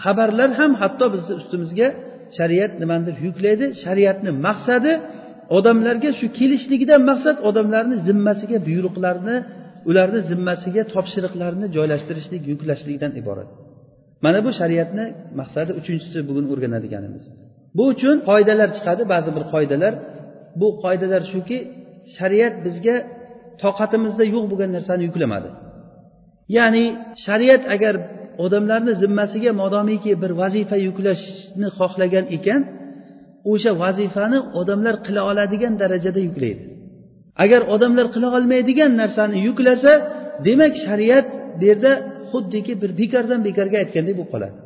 xabarlar 0.00 0.50
ham 0.60 0.72
hatto 0.82 1.06
bizni 1.14 1.32
ustimizga 1.40 1.88
shariat 2.38 2.72
nimanidir 2.82 3.16
yuklaydi. 3.26 3.66
Shariatni 3.84 4.30
maqsadi 4.46 4.92
odamlarga 5.56 6.10
shu 6.18 6.26
kelishligidan 6.38 7.00
maqsad 7.10 7.36
odamlarni 7.48 7.96
zimmasiga 8.08 8.58
buyruqlarni 8.68 9.36
ularni 9.90 10.20
zimmasiga 10.30 10.82
topshiriqlarni 10.94 11.66
joylashtirishlik 11.76 12.42
yuklashlikdan 12.52 13.12
iborat. 13.20 13.50
Mana 14.24 14.38
bu 14.46 14.50
shariatni 14.60 15.04
maqsadi 15.40 15.70
uchinchisi 15.80 16.18
bugun 16.28 16.46
o'rganadiganimiz. 16.52 17.24
Bu 17.76 17.84
uchun 17.92 18.16
qoidalar 18.28 18.68
chiqadi 18.76 19.02
ba'zi 19.14 19.30
bir 19.36 19.44
qoidalar. 19.52 19.94
Bu 20.60 20.68
qoidalar 20.84 21.22
shuki 21.32 21.58
shariat 22.16 22.54
bizga 22.66 22.96
toqatimizda 23.62 24.24
yo'q 24.34 24.44
bo'lgan 24.50 24.70
narsani 24.76 25.02
yuklamadi. 25.08 25.50
Ya'ni 26.56 26.84
shariat 27.24 27.62
agar 27.74 27.94
odamlarni 28.44 28.92
zimmasiga 29.02 29.52
modomiki 29.62 30.12
bir 30.22 30.30
vazifa 30.40 30.76
yuklashni 30.86 31.68
xohlagan 31.78 32.26
ekan 32.36 32.60
o'sha 33.52 33.72
vazifani 33.82 34.38
odamlar 34.60 34.94
qila 35.06 35.20
oladigan 35.30 35.74
darajada 35.82 36.20
yuklaydi. 36.28 36.62
Agar 37.44 37.60
odamlar 37.74 38.06
qila 38.14 38.28
olmaydigan 38.36 38.92
narsani 39.02 39.38
yuklasa 39.48 39.92
demak 40.46 40.74
shariat 40.86 41.26
bu 41.58 41.64
yerda 41.70 41.92
xuddiki 42.30 42.72
bir 42.82 42.90
bekordan 43.00 43.40
bekorga 43.48 43.76
aytgandek 43.82 44.14
bo'lib 44.18 44.30
qoladi. 44.34 44.56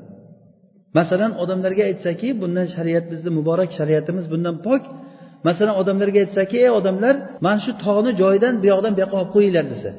Masalan 0.98 1.32
odamlarga 1.42 1.82
aytsaki 1.90 2.28
bundan 2.42 2.66
shariat 2.74 3.04
bizni 3.12 3.30
muborak 3.38 3.70
shariatimiz 3.78 4.24
bundan 4.32 4.56
pok 4.66 4.82
masalan 5.46 5.74
odamlarga 5.80 6.18
aytsaki 6.24 6.56
ey 6.64 6.70
odamlar 6.78 7.14
mana 7.44 7.58
shu 7.64 7.72
tog'ni 7.84 8.12
joyidan 8.22 8.54
bu 8.62 8.66
yoqdan 8.72 8.92
bu 8.96 9.00
yoqqa 9.04 9.16
olib 9.20 9.30
qo'yinglar 9.36 9.64
desa. 9.72 9.90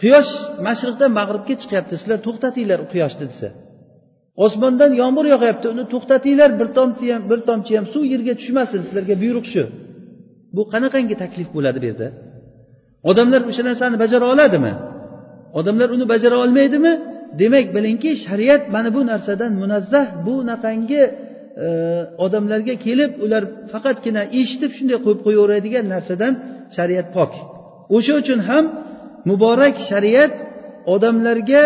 Quyosh 0.00 0.30
mashriqdan 0.66 1.10
mag'ribga 1.18 1.54
chiqyapti 1.62 1.94
sizlar 2.00 2.18
to'xtatinglar 2.26 2.78
quyoshni 2.92 3.26
desa. 3.32 3.48
Osmondan 4.44 4.90
yomg'ir 5.02 5.26
yog'yapti 5.34 5.66
uni 5.74 5.84
to'xtatinglar 5.92 6.50
bir 6.60 6.68
tomchi 6.78 7.06
ham 7.14 7.22
bir 7.30 7.40
tomchi 7.48 7.72
ham 7.78 7.86
suv 7.94 8.04
yerga 8.12 8.32
tushmasin 8.40 8.80
sizlarga 8.86 9.14
buyruq 9.22 9.46
shu. 9.52 9.64
Bu 10.56 10.62
qanaqangi 10.72 11.14
taklif 11.22 11.48
bo'ladi 11.56 11.78
bu 11.82 11.86
yerda? 11.90 12.08
Odamlar 13.10 13.40
o'sha 13.50 13.62
narsani 13.68 13.96
bajara 14.02 14.26
oladimi? 14.32 14.72
Odamlar 15.58 15.88
uni 15.96 16.06
bajara 16.12 16.36
olmaydimi? 16.44 16.92
Demak 17.40 17.66
bilingki 17.76 18.10
shariat 18.24 18.62
mana 18.74 18.88
bu 18.96 19.00
narsadan 19.10 19.52
munazzah 19.62 20.06
bunaqangi 20.26 21.02
odamlarga 22.24 22.74
kelib 22.84 23.10
ular 23.24 23.42
faqatgina 23.72 24.22
eshitib 24.40 24.70
shunday 24.78 24.98
qo'yib 25.04 25.20
qo'yaveradigan 25.26 25.84
narsadan 25.94 26.32
shariat 26.76 27.08
pok. 27.16 27.32
O'sha 27.96 28.12
uchun 28.22 28.40
ham 28.48 28.64
muborak 29.30 29.74
shariat 29.90 30.32
odamlarga 30.94 31.62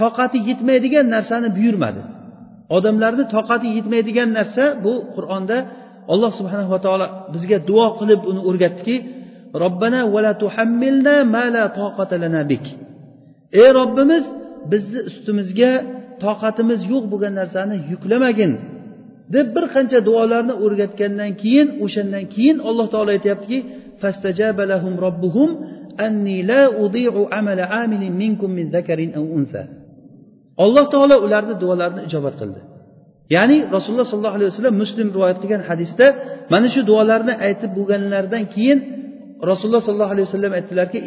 toqati 0.00 0.38
yetmaydigan 0.48 1.06
narsani 1.14 1.48
buyurmadi. 1.56 2.02
Odamlarni 2.76 3.24
toqati 3.36 3.68
yetmaydigan 3.76 4.28
narsa 4.38 4.64
bu 4.84 4.94
qur'onda 5.14 5.56
alloh 6.12 6.30
subhanava 6.38 6.78
taolo 6.84 7.06
bizga 7.34 7.58
duo 7.68 7.86
qilib 7.98 8.20
uni 8.30 8.40
o'rgatdiki 8.48 8.96
robbana 9.62 10.00
vala 10.14 10.32
tuhammilna 10.42 11.14
ma 11.34 11.44
la 11.54 11.64
toqata 11.78 12.16
lana 12.22 12.42
bik. 12.50 12.64
Ey 13.60 13.68
robbimiz 13.78 14.24
bizni 14.72 15.00
ustimizga 15.10 15.72
toqatimiz 16.24 16.80
yo'q 16.92 17.04
bo'lgan 17.12 17.34
narsani 17.40 17.76
yuklamagin. 17.92 18.52
Deb 19.34 19.46
bir 19.54 19.64
qancha 19.74 19.98
duolarni 20.08 20.54
o'rgatgandan 20.64 21.32
keyin 21.42 21.68
o'shandan 21.84 22.24
keyin 22.34 22.56
alloh 22.68 22.86
taolo 22.94 23.10
aytyaptiki 23.16 23.58
robbuhum 25.04 25.50
anni 26.06 26.38
la 26.50 26.62
udi'u 26.84 27.22
amala 27.38 27.64
amilin 27.82 28.14
minkum 28.22 28.50
min 28.58 28.66
zakarin 28.74 29.10
aw 29.18 29.24
unsa 29.38 29.62
alloh 30.64 30.84
taolo 30.94 31.16
ularni 31.26 31.54
duolarini 31.62 32.02
ijobat 32.08 32.34
qildi. 32.40 32.60
Ya'ni 33.36 33.56
rasululloh 33.76 34.08
sollallohu 34.12 34.36
alayhi 34.38 34.50
vasallam 34.52 34.76
muslim 34.82 35.06
rivoyat 35.14 35.38
qilgan 35.42 35.62
hadisda 35.70 36.06
mana 36.52 36.66
shu 36.74 36.80
duolarni 36.90 37.34
aytib 37.46 37.70
bo'lganlaridan 37.78 38.44
keyin 38.54 38.78
rasululloh 39.50 39.82
sollallohu 39.86 40.14
alayhi 40.14 40.28
vasallam 40.28 40.52
aytdilarki 40.58 40.98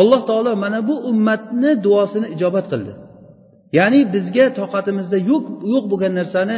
alloh 0.00 0.20
taolo 0.30 0.52
mana 0.64 0.78
bu 0.88 0.94
ummatni 1.10 1.70
duosini 1.86 2.26
ijobat 2.34 2.66
qildi. 2.72 2.92
Ya'ni 3.78 4.00
bizga 4.14 4.46
toqatimizda 4.60 5.18
yo'q 5.30 5.44
yo'q 5.72 5.84
bo'lgan 5.92 6.12
narsani 6.20 6.56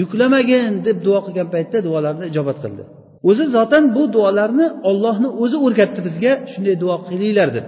yuklamagin 0.00 0.72
deb 0.86 0.96
duo 1.06 1.18
qilgan 1.26 1.48
paytda 1.54 1.78
duolarni 1.86 2.24
ijobat 2.32 2.58
qildi. 2.64 2.82
O'zi 3.30 3.44
zotan 3.56 3.84
bu 3.96 4.02
duolarni 4.14 4.66
ollohni 4.90 5.28
o'zi 5.42 5.56
o'rgatdi 5.66 6.00
bizga 6.08 6.32
shunday 6.52 6.76
duo 6.82 6.96
qilinglar 7.08 7.48
deb. 7.56 7.66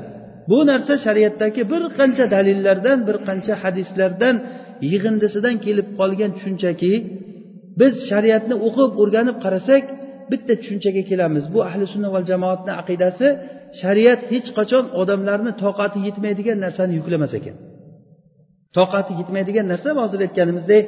Bu 0.50 0.59
narsa 0.71 0.95
shariatdagi 1.07 1.62
bir 1.73 1.83
qancha 1.99 2.25
dalillardan 2.35 2.99
bir 3.09 3.17
qancha 3.28 3.55
hadislardan 3.62 4.35
yig'indisidan 4.93 5.57
kelib 5.64 5.88
qolgan 5.99 6.31
tushunchaki 6.37 6.93
biz 7.81 7.93
shariatni 8.11 8.55
o'qib 8.67 8.90
o'rganib 9.02 9.37
qarasak 9.45 9.85
bitta 10.31 10.52
tushunchaga 10.61 11.02
kelamiz. 11.11 11.45
Bu 11.55 11.59
ahli 11.69 11.85
sunna 11.93 12.09
val 12.14 12.25
jamoatni 12.33 12.73
aqidasi 12.81 13.26
shariat 13.81 14.21
hech 14.33 14.49
qachon 14.59 14.85
odamlarni 15.00 15.52
toqati 15.64 15.99
yetmaydigan 16.07 16.59
narsani 16.64 16.93
yuklamas 16.99 17.33
ekan. 17.40 17.57
Toqati 18.76 19.12
yetmaydigan 19.20 19.66
narsa 19.72 19.90
hozir 20.00 20.20
aytganimizdek 20.26 20.84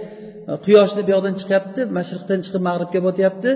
quyoshni 0.65 1.03
bu 1.07 1.11
yoqdan 1.15 1.35
chiqyapti 1.41 1.81
mashriqdan 1.99 2.39
chiqib 2.45 2.63
mag'ribga 2.69 3.01
botyapti. 3.09 3.51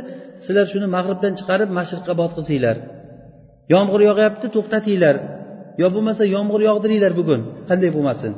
Sizlar 0.44 0.66
shuni 0.72 0.86
mag'ribdan 0.96 1.32
chiqarib 1.38 1.70
mashriqqa 1.78 2.12
botqizinglar 2.20 2.76
yomg'ir 3.72 4.00
yog'yapti 4.08 4.46
to'xtatinglar. 4.56 5.16
Yo 5.82 5.86
bo'lmasa 5.94 6.22
yomg'ir 6.36 6.60
yog'diringlar 6.68 7.12
bugun. 7.20 7.40
Qanday 7.68 7.90
bo'lmasin? 7.96 8.32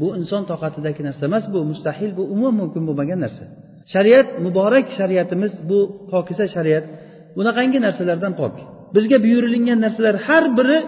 Bu 0.00 0.06
inson 0.20 0.42
toqatidagi 0.50 1.02
narsa 1.08 1.22
emas 1.30 1.44
bu 1.54 1.60
mustahil 1.70 2.10
bu 2.18 2.22
umuman 2.34 2.54
mumkin 2.60 2.82
bo'lmagan 2.88 3.18
narsa. 3.24 3.44
Shariat 3.92 4.28
muborak 4.44 4.86
shariatimiz 4.98 5.52
bu 5.70 5.78
pokiza 6.12 6.46
shariat. 6.54 6.84
Bunaqangi 7.36 7.78
narsalardan 7.86 8.32
pok. 8.40 8.54
Bizga 8.94 9.16
buyurilingan 9.24 9.78
narsalar 9.84 10.16
har 10.26 10.44
biri 10.58 10.78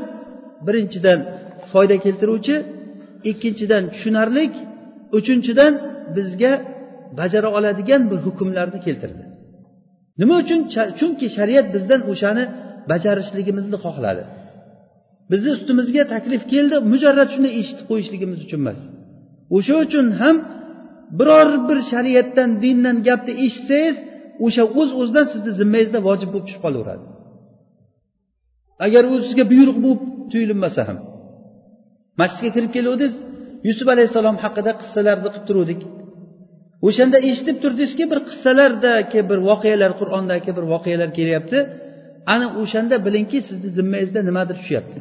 birinchidan 0.66 1.18
foyda 1.72 1.96
keltiruvchi 2.04 2.56
ikkinchidan 3.30 3.84
tushunarlik 3.92 4.52
uchinchidan 5.18 5.72
bizga 6.16 6.52
bajara 7.18 7.48
oladigan 7.58 8.02
bir 8.10 8.18
hukmlarni 8.26 8.78
keltirdi. 8.86 9.24
Nima 10.20 10.34
uchun 10.42 10.60
chunki 10.98 11.26
shariat 11.36 11.66
bizdan 11.74 12.00
o'shani 12.12 12.44
bajarishligimizni 12.90 13.78
xohladi. 13.84 14.22
Bizni 15.30 15.50
ustimizga 15.56 16.02
taklif 16.14 16.42
keldi 16.52 16.76
mujarrad 16.92 17.30
shuni 17.34 17.50
eshitib 17.60 17.86
qo'yishligimiz 17.90 18.38
uchun 18.46 18.60
emas. 18.64 18.80
O'sha 19.56 19.74
uchun 19.84 20.06
ham 20.20 20.36
biror 21.18 21.48
bir 21.68 21.78
shariatdan 21.92 22.50
dindan 22.62 22.96
gapni 23.08 23.32
eshitsangiz 23.44 23.96
o'sha 24.44 24.64
o'z 24.80 24.90
uz 24.90 24.90
o'zidan 25.00 25.26
sizni 25.32 25.52
zimmangizda 25.60 25.98
vojib 26.08 26.28
bo'lib 26.32 26.46
tushib 26.48 26.62
qolaveradi. 26.66 27.04
Agar 28.86 29.02
u 29.12 29.14
sizga 29.26 29.44
buyruq 29.52 29.78
bo'lib 29.84 30.00
tuyulinmasa 30.30 30.80
ham. 30.88 30.98
Masjidga 32.20 32.50
kirib 32.56 32.70
keluvdiz 32.76 33.12
yusuf 33.68 33.86
alayhissalom 33.94 34.36
haqida 34.44 34.72
qissalarni 34.80 35.28
qilib 35.32 35.44
turuvdik. 35.48 35.80
O'shanda 36.88 37.18
eshitib 37.28 37.56
turdingizki 37.62 38.04
bir 38.12 38.20
qissalardagi 38.28 39.20
bir 39.30 39.38
voqealar 39.50 39.92
qur'ondagi 40.00 40.50
bir 40.56 40.64
voqealar 40.72 41.10
kelyapti. 41.18 41.58
Ana 42.34 42.46
o'shanda 42.60 42.96
bilingki 43.06 43.38
sizni 43.48 43.68
zimmangizda 43.78 44.20
nimadir 44.28 44.56
tushyapti. 44.60 44.98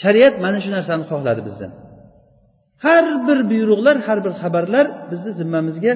Shariat 0.00 0.34
mana 0.44 0.58
shu 0.64 0.70
narsani 0.76 1.04
xohladi 1.10 1.42
bizdan. 1.48 1.70
Har 2.84 3.04
bir 3.28 3.38
buyruqlar 3.50 3.96
har 4.06 4.18
bir 4.24 4.32
xabarlar 4.42 4.86
bizni 5.10 5.32
zimmamizga 5.40 5.92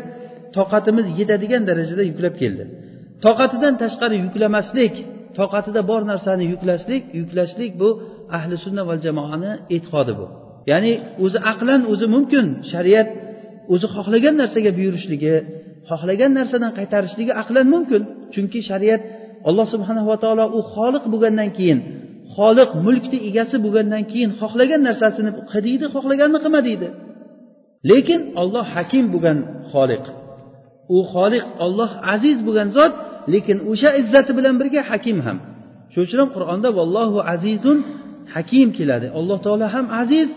toqatimiz 0.56 1.06
yetadigan 1.18 1.62
darajada 1.70 2.02
yuklab 2.10 2.34
keldi. 2.42 2.64
Toqatidan 3.24 3.74
tashqari 3.82 4.16
yuklamaslik 4.26 4.94
toqatida 5.38 5.80
bor 5.90 6.02
narsani 6.12 6.44
yuklashlik 6.52 7.02
yuklashlik 7.20 7.72
bu 7.82 7.88
ahli 8.38 8.54
sunna 8.64 8.82
val 8.88 9.00
jamoani 9.06 9.50
e'tiqodi 9.74 10.12
bu. 10.18 10.26
Ya'ni 10.70 10.92
o'zi 11.24 11.38
aqlan 11.52 11.80
o'zi 11.92 12.06
mumkin. 12.14 12.46
Shariat 12.72 13.08
o'zi 13.74 13.86
xohlagan 13.94 14.34
narsaga 14.42 14.70
buyurishligi 14.78 15.34
xohlagan 15.90 16.30
narsadan 16.38 16.72
qaytarishligi 16.78 17.32
aqlan 17.42 17.66
mumkin. 17.74 18.02
Chunki 18.34 18.60
shariat 18.70 19.02
alloh 19.48 19.66
subhanava 19.74 20.14
taolo 20.24 20.44
u 20.58 20.60
xoliq 20.74 21.04
bo'lgandan 21.12 21.50
keyin 21.58 21.78
xoliq 22.36 22.70
mulkni 22.86 23.18
egasi 23.28 23.56
bo'lgandan 23.64 24.02
keyin 24.10 24.30
xohlagan 24.40 24.80
narsasini 24.88 25.30
qil 25.50 25.62
deydi 25.66 25.84
xohlaganini 25.94 26.38
qilma 26.44 26.60
deydi 26.68 26.88
lekin 27.90 28.20
olloh 28.42 28.64
hakim 28.74 29.04
bo'lgan 29.14 29.38
xoliq. 29.72 30.04
U 30.96 30.98
xoliq 31.12 31.44
olloh 31.64 31.90
aziz 32.14 32.38
bo'lgan 32.46 32.68
zot 32.76 32.92
lekin 33.34 33.56
o'sha 33.70 33.90
izzati 34.00 34.32
bilan 34.38 34.54
birga 34.60 34.82
hakim 34.90 35.18
ham. 35.26 35.38
Shuning 35.92 36.06
uchun 36.06 36.18
ham 36.22 36.30
qur'onda 36.36 36.68
vallohu 36.78 37.18
azizun 37.34 37.78
hakim 38.34 38.68
keladi. 38.78 39.06
Alloh 39.18 39.38
taolo 39.44 39.66
ham 39.74 39.86
aziz 40.02 40.28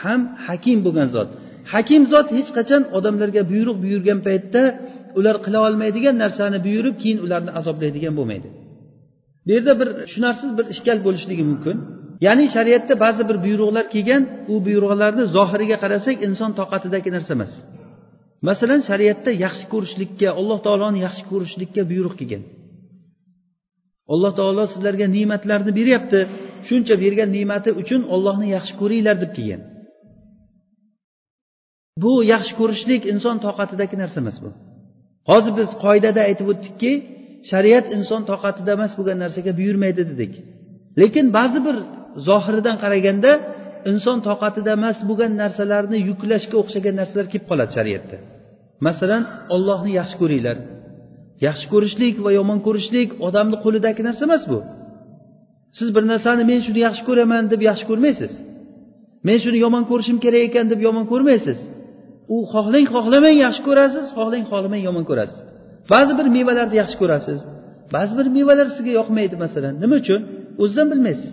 ham 0.00 0.20
hakim 0.46 0.78
bo'lgan 0.86 1.08
zot. 1.16 1.30
Hakim 1.72 2.02
zot 2.12 2.28
hech 2.36 2.50
qachon 2.56 2.82
odamlarga 2.96 3.42
buyruq 3.52 3.76
buyurgan 3.84 4.18
paytda 4.26 4.62
ular 5.18 5.36
qila 5.44 5.58
olmaydigan 5.66 6.16
narsani 6.24 6.58
buyurib 6.66 6.96
keyin 7.02 7.18
ularni 7.24 7.50
azoblaydigan 7.58 8.14
bo'lmaydi. 8.18 8.48
Bu 9.46 9.50
yerda 9.56 9.72
bir 9.80 9.88
tushunarsiz 10.08 10.50
bir 10.58 10.66
ishkal 10.74 10.98
bo'lishligi 11.06 11.44
mumkin. 11.50 11.76
Ya'ni 12.26 12.46
shariatda 12.56 12.94
ba'zi 13.04 13.22
bir 13.28 13.36
buyruqlar 13.46 13.86
kelgan 13.94 14.22
u 14.52 14.54
buyruqlarni 14.66 15.24
zohiriga 15.36 15.76
qarasak 15.82 16.16
inson 16.28 16.50
toqatidagi 16.60 17.10
narsa 17.16 17.32
emas. 17.36 17.52
Masalan 18.48 18.80
shariatda 18.88 19.30
yaxshi 19.44 19.64
ko'rishlikka 19.72 20.28
alloh 20.40 20.58
taoloni 20.66 20.98
yaxshi 21.06 21.24
ko'rishlikka 21.30 21.82
buyruq 21.90 22.14
kelgan. 22.20 22.42
Alloh 24.12 24.32
taolo 24.38 24.64
sizlarga 24.72 25.06
ne'matlarni 25.16 25.72
beryapti. 25.78 26.20
Shuncha 26.68 26.94
bergan 27.02 27.30
ne'mati 27.36 27.70
uchun 27.80 28.02
ollohni 28.14 28.46
yaxshi 28.56 28.74
ko'ringlar 28.80 29.16
deb 29.22 29.32
kelgan. 29.36 29.62
Bu 32.02 32.12
yaxshi 32.32 32.52
ko'rishlik 32.60 33.02
inson 33.12 33.36
toqatidagi 33.46 33.96
narsa 34.02 34.18
emas 34.22 34.36
bu. 34.44 34.50
Hozir 35.30 35.52
biz 35.60 35.70
qoidada 35.84 36.20
aytib 36.28 36.46
o'tdikki 36.52 36.92
shariat 37.50 37.86
inson 37.96 38.22
toqatida 38.30 38.70
emas 38.78 38.92
bo'lgan 38.98 39.18
narsaga 39.24 39.52
buyurmaydi 39.60 40.02
dedik. 40.10 40.32
Lekin 41.00 41.26
ba'zi 41.38 41.58
bir 41.66 41.76
zohiridan 42.28 42.76
qaraganda 42.82 43.30
inson 43.90 44.18
toqatida 44.28 44.70
emas 44.78 44.98
bo'lgan 45.08 45.32
narsalarni 45.42 45.98
yuklashga 46.08 46.56
o'xshagan 46.62 46.94
narsalar 47.00 47.26
kelib 47.32 47.46
qoladi 47.50 47.72
shariatda. 47.78 48.16
Masalan 48.86 49.22
ollohni 49.54 49.92
yaxshi 50.00 50.16
ko'ringlar. 50.22 50.56
Yaxshi 51.46 51.66
ko'rishlik 51.72 52.14
va 52.24 52.30
yomon 52.38 52.58
ko'rishlik 52.66 53.08
odamni 53.26 53.56
qo'lidagi 53.64 54.02
narsa 54.08 54.22
emas 54.28 54.44
bu. 54.52 54.58
Siz 55.78 55.88
bir 55.96 56.04
narsani 56.12 56.42
men 56.50 56.60
shuni 56.66 56.80
yaxshi 56.86 57.02
ko'raman 57.08 57.44
deb 57.52 57.60
yaxshi 57.68 57.84
ko'rmaysiz. 57.90 58.32
Men 59.26 59.38
shuni 59.44 59.58
yomon 59.64 59.84
ko'rishim 59.90 60.18
kerak 60.24 60.42
ekan 60.48 60.66
deb 60.72 60.80
yomon 60.86 61.04
ko'rmaysiz. 61.12 61.58
U 62.34 62.36
xohlang 62.52 62.86
xohlamang 62.94 63.36
yaxshi 63.46 63.62
ko'rasiz 63.68 64.04
xohlang 64.16 64.44
xohlamang 64.50 64.82
yomon 64.88 65.04
ko'rasiz. 65.10 65.40
Ba'zi 65.92 66.12
bir 66.18 66.26
mevalarni 66.36 66.76
yaxshi 66.82 66.96
ko'rasiz 67.02 67.40
ba'zi 67.94 68.12
bir 68.18 68.26
mevalar 68.36 68.66
sizga 68.76 68.92
yoqmaydi 69.00 69.36
masalan. 69.44 69.74
Nima 69.82 69.96
uchun? 70.02 70.20
O'zidan 70.62 70.86
bilmaysiz. 70.92 71.32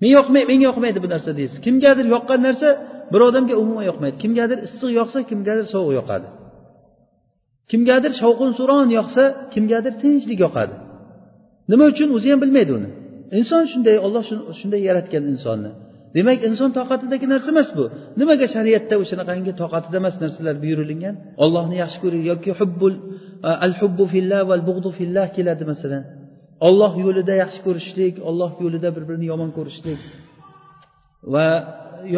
Men 0.00 0.10
yoqmay 0.18 0.42
menga 0.50 0.64
yoqmaydi 0.70 0.98
bu 1.04 1.08
narsa 1.14 1.30
deysiz. 1.38 1.58
Kimgadir 1.66 2.06
yoqqan 2.14 2.40
narsa 2.46 2.68
bir 3.12 3.20
odamga 3.28 3.54
umuman 3.62 3.84
yoqmaydi. 3.90 4.16
Kimgadir 4.22 4.58
issiq 4.66 4.90
yoqsa 5.00 5.18
kimgadir 5.30 5.66
sovuq 5.74 5.92
yoqadi. 6.00 6.26
Kimgadir 7.70 8.12
shovqin 8.20 8.50
suron 8.58 8.88
yoqsa 8.98 9.24
kimgadir 9.54 9.92
tinchlik 10.02 10.38
yoqadi. 10.46 10.74
Nima 11.70 11.84
uchun? 11.92 12.08
O'zi 12.16 12.28
ham 12.32 12.40
bilmaydi 12.44 12.72
uni. 12.78 12.88
Inson 13.38 13.62
shunday 13.72 13.96
olloh 14.06 14.22
shunday 14.60 14.80
yaratgan 14.88 15.22
insonni. 15.32 15.70
Demak 16.16 16.38
inson 16.48 16.70
toqatidagi 16.78 17.26
narsa 17.32 17.50
emas 17.54 17.68
bu. 17.76 17.84
Nimaga 18.20 18.46
shariatda 18.54 18.94
o'shanaqangi 19.02 19.52
toqatida 19.62 19.96
emas 20.02 20.14
narsalar 20.22 20.56
buyurilgan 20.62 21.14
ollohni 21.44 21.76
yaxshi 21.82 21.98
ko'ring 22.04 22.22
yoki 22.30 22.50
hubbul 22.58 22.94
al 23.66 23.74
hubbu 23.80 24.04
fillah 24.12 24.40
val 24.50 24.62
bug'du 24.68 24.90
fillah 24.98 25.26
keladi 25.36 25.64
masalan. 25.72 26.02
Olloh 26.68 26.92
yo'lida 27.04 27.34
yaxshi 27.42 27.60
ko'rishlik 27.66 28.14
olloh 28.28 28.50
yo'lida 28.64 28.88
bir 28.96 29.02
birini 29.08 29.26
yomon 29.32 29.50
ko'rishlik. 29.58 30.00
Va 31.32 31.46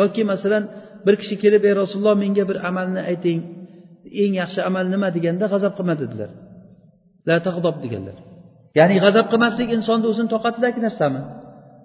yoki 0.00 0.22
masalan 0.32 0.62
bir 1.06 1.14
kishi 1.20 1.35
kelib 1.42 1.62
ey 1.68 1.74
rasululloh 1.82 2.16
menga 2.24 2.44
bir 2.50 2.59
amalni 2.68 3.00
ayting. 3.11 3.40
Eng 4.22 4.32
yaxshi 4.42 4.61
amal 4.68 4.87
nima? 4.94 5.09
deganda 5.16 5.44
g'azab 5.52 5.72
qilma 5.78 5.94
dedilar. 6.02 6.30
La 7.28 7.37
tag'dob 7.46 7.76
deganlar. 7.85 8.16
Ya'ni 8.78 8.96
g'azab 9.04 9.26
qilmaslik 9.32 9.68
insonni 9.76 10.06
o'zini 10.12 10.28
toqatidagi 10.34 10.80
narsami? 10.86 11.20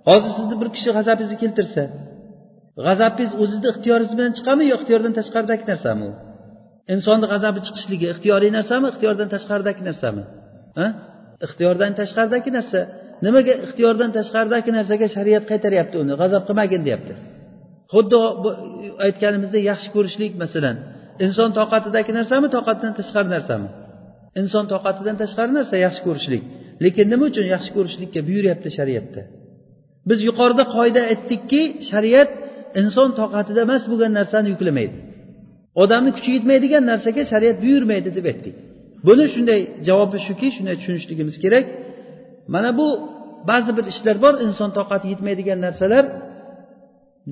Hozir 0.10 0.32
sizni 0.38 0.56
bir 0.62 0.70
kishi 0.76 0.90
g'azabingizni 0.98 1.38
keltirsa 1.44 1.84
g'azabingiz 2.88 3.32
o'zizni 3.44 3.68
ixtiyoringiz 3.74 4.14
bilan 4.18 4.32
chiqadimi 4.38 4.66
yo 4.72 4.76
ixtiyordan 4.80 5.14
tashqaridagi 5.20 5.66
narsami 5.72 6.04
u? 6.10 6.12
Insonni 6.94 7.26
g'azabi 7.34 7.60
chiqishligi 7.66 8.06
ixtiyoriy 8.14 8.52
narsami 8.58 8.86
ixtiyordan 8.92 9.28
tashqaridagi 9.34 9.82
narsami? 9.90 10.24
Ixtiyordan 11.46 11.92
tashqaridagi 12.00 12.50
narsa. 12.58 12.80
Nimaga 13.26 13.54
ixtiyordan 13.66 14.10
tashqaridagi 14.18 14.70
narsaga 14.78 15.08
shariat 15.16 15.44
qaytaryapti 15.52 15.96
uni? 16.04 16.14
G'azab 16.22 16.44
qilmagin 16.48 16.82
deyapti. 16.88 17.14
Xuddi 17.94 18.18
aytganimizdek 19.06 19.64
yaxshi 19.72 19.90
ko'rishlik 19.96 20.34
masalan. 20.44 20.76
Inson 21.26 21.50
toqatidagi 21.60 22.12
narsami 22.20 22.48
toqatdan 22.58 22.92
tashqari 23.00 23.30
narsami? 23.36 23.68
Inson 24.42 24.66
toqatidan 24.74 25.16
tashqari 25.22 25.52
narsa 25.58 25.76
yaxshi 25.86 26.02
ko'rishlik. 26.08 26.44
Lekin 26.84 27.06
nima 27.14 27.26
uchun 27.32 27.46
yaxshi 27.54 27.72
ko'rishlikka 27.78 28.20
buyuryapti 28.28 28.70
shariatda? 28.78 29.22
Biz 30.10 30.20
yuqorida 30.30 30.64
qoida 30.76 31.02
aytdikki 31.12 31.62
shariat 31.90 32.32
inson 32.82 33.10
toqatida 33.20 33.60
emas 33.68 33.84
bo'lgan 33.92 34.12
narsani 34.20 34.48
yuklamaydi. 34.54 34.96
Odamni 35.84 36.12
kuchi 36.18 36.30
yetmaydigan 36.38 36.84
narsaga 36.92 37.24
shariat 37.32 37.58
buyurmaydi 37.64 38.10
deb 38.18 38.26
aytdik. 38.32 38.56
Buni 39.08 39.26
shunday 39.34 39.62
javobi 39.88 40.18
shuki 40.28 40.48
shunday 40.56 40.76
tushunishligimiz 40.80 41.36
kerak. 41.44 41.66
Mana 42.54 42.70
bu 42.80 42.88
ba'zi 43.50 43.72
bir 43.78 43.86
ishlar 43.94 44.18
bor 44.24 44.34
inson 44.46 44.70
toqati 44.78 45.06
yetmaydigan 45.14 45.60
narsalar. 45.66 46.06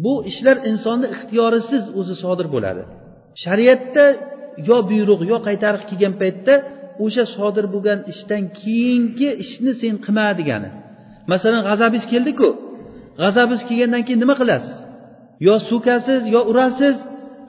Bu 0.03 0.13
ishlar 0.31 0.57
insonni 0.69 1.07
ixtiyorisiz 1.15 1.83
o'zi 1.99 2.15
sodir 2.23 2.47
bo'ladi. 2.55 2.83
Shariatda 3.43 4.05
yo 4.69 4.77
buyruq 4.89 5.21
yo 5.31 5.37
qaytariq 5.47 5.83
kelgan 5.89 6.13
paytda 6.21 6.53
o'sha 7.03 7.23
sodir 7.35 7.65
bo'lgan 7.73 7.99
ishdan 8.11 8.43
keyingi 8.61 9.29
ishni 9.43 9.71
sen 9.81 9.95
qilma 10.05 10.27
degani. 10.39 10.69
Masalan 11.31 11.61
g'azabingiz 11.67 12.05
keldiku. 12.13 12.49
G'azabingiz 13.21 13.63
kelgandan 13.69 14.01
keyin 14.07 14.19
nima 14.23 14.35
qilasiz? 14.41 14.75
Yo 15.47 15.55
so'kasiz 15.69 16.21
yo 16.35 16.41
urasiz 16.51 16.95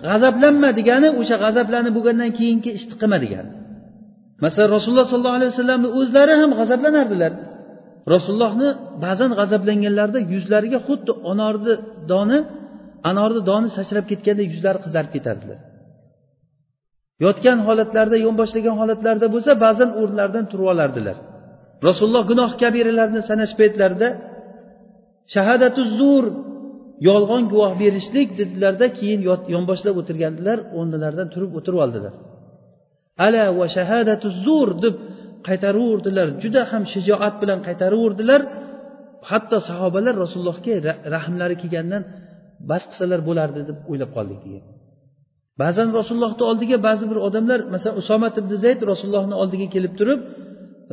g'azablanma 0.06 0.70
degani 0.78 1.08
o'sha 1.20 1.36
g'azablanib 1.44 1.92
bo'lgandan 1.96 2.30
keyingi 2.38 2.70
ishni 2.78 2.94
qilma 3.00 3.18
degani. 3.24 3.50
Masalan 4.44 4.70
rasululloh 4.76 5.06
sollallohu 5.12 5.38
alayhi 5.38 5.52
vasallamni 5.54 5.88
o'zlari 5.98 6.34
ham 6.40 6.50
g'azablanardilar. 6.60 7.32
Rasulullohni 8.14 8.68
ba'zan 9.04 9.30
g'azablanganlarida 9.40 10.20
yuzlariga 10.32 10.78
xuddi 10.86 11.12
anorni 11.32 11.74
doni 12.12 12.38
anorni 13.10 13.40
doni 13.50 13.68
sachrab 13.78 14.04
ketganda 14.10 14.42
yuzlari 14.52 14.78
qizarib 14.84 15.12
ketardilar. 15.16 15.58
Yotgan 17.24 17.58
holatlarida 17.66 18.18
yonboshlagan 18.26 18.74
holatlarida 18.80 19.26
bo'lsa 19.34 19.52
ba'zan 19.64 19.90
o'rnlaridan 20.00 20.44
turib 20.50 20.66
olardilar 20.72 21.16
rasululloh 21.88 22.24
gunoh 22.30 22.50
kabiralarni 22.62 23.20
sanash 23.30 23.52
paytlarida 23.60 24.08
shahadatu 25.34 25.80
zur 25.98 26.24
yolg'on 27.08 27.42
guvoh 27.52 27.72
berishlik 27.82 28.28
dedilarda 28.40 28.86
keyin 28.98 29.20
yonboshlab 29.54 29.94
o'tirgandilar 30.00 30.58
o'rnilaridan 30.78 31.28
turib 31.34 31.50
o'tirib 31.58 31.80
oldilar 31.84 32.12
ala 33.26 33.44
va 33.58 33.66
shahadatu 33.76 34.26
zur 34.44 34.68
deb 34.84 34.94
qaytaraverdilar 35.48 36.26
juda 36.42 36.62
ham 36.70 36.82
shijoat 36.92 37.34
bilan 37.42 37.58
qaytaraverdilar 37.66 38.40
hatto 39.30 39.56
sahobalar 39.68 40.14
rasulullohga 40.24 40.74
rahmlari 41.14 41.56
kelgandan 41.62 42.02
bas 42.70 42.82
qilsalar 42.90 43.20
bo'lardi 43.28 43.60
deb 43.68 43.78
o'ylab 43.90 44.10
qoldik 44.16 44.40
degan. 44.46 44.64
Ba'zan 45.62 45.88
rasulullohni 45.98 46.44
oldiga 46.50 46.76
ba'zi 46.88 47.04
bir 47.10 47.18
odamlar 47.26 47.60
masalan 47.74 47.96
usomat 48.02 48.34
ibn 48.40 48.52
zayd 48.64 48.80
rasulullohni 48.92 49.34
oldiga 49.42 49.66
kelib 49.74 49.92
turib 50.00 50.20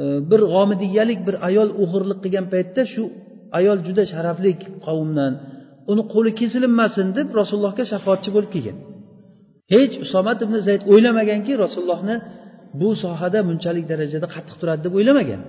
e, 0.01 0.03
bir 0.30 0.41
g'omidiyalik 0.53 1.19
bir 1.27 1.36
ayol 1.47 1.69
o'g'irlik 1.84 2.19
qilgan 2.23 2.45
paytda 2.53 2.82
shu 2.93 3.03
ayol 3.60 3.77
juda 3.88 4.03
sharafli 4.13 4.51
qavmdan 4.86 5.34
uni 5.91 6.03
qo'li 6.13 6.32
kesilinmasin 6.39 7.08
deb 7.17 7.27
rasulullohga 7.39 7.84
shafoatchi 7.91 8.30
bo'lib 8.36 8.51
kelgan. 8.56 8.77
Hech 9.73 9.93
usomat 10.06 10.39
ibn 10.45 10.56
zayd 10.67 10.82
o'ylamaganki 10.91 11.53
rasulullohni 11.63 12.15
bu 12.82 12.89
sohada 13.03 13.39
bunchalik 13.47 13.86
darajada 13.91 14.27
qattiq 14.36 14.56
turadi 14.62 14.82
deb 14.86 14.93
o'ylamagan. 14.99 15.41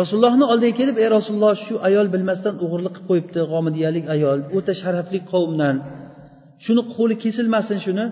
Rasulullohni 0.00 0.44
oldiga 0.52 0.74
kelib 0.80 0.96
ey 1.02 1.08
rasululloh 1.16 1.54
shu 1.66 1.74
ayol 1.88 2.06
bilmasdan 2.14 2.54
o'g'irlik 2.64 2.92
qilib 2.96 3.08
qo'yibdi 3.10 3.40
g'omidiyalik 3.52 4.04
ayol 4.14 4.38
o'ta 4.56 4.72
sharafli 4.82 5.18
qavmdan. 5.32 5.76
Shuni 6.64 6.82
qo'li 6.94 7.14
kesilmasin 7.24 7.78
shuni 7.86 8.04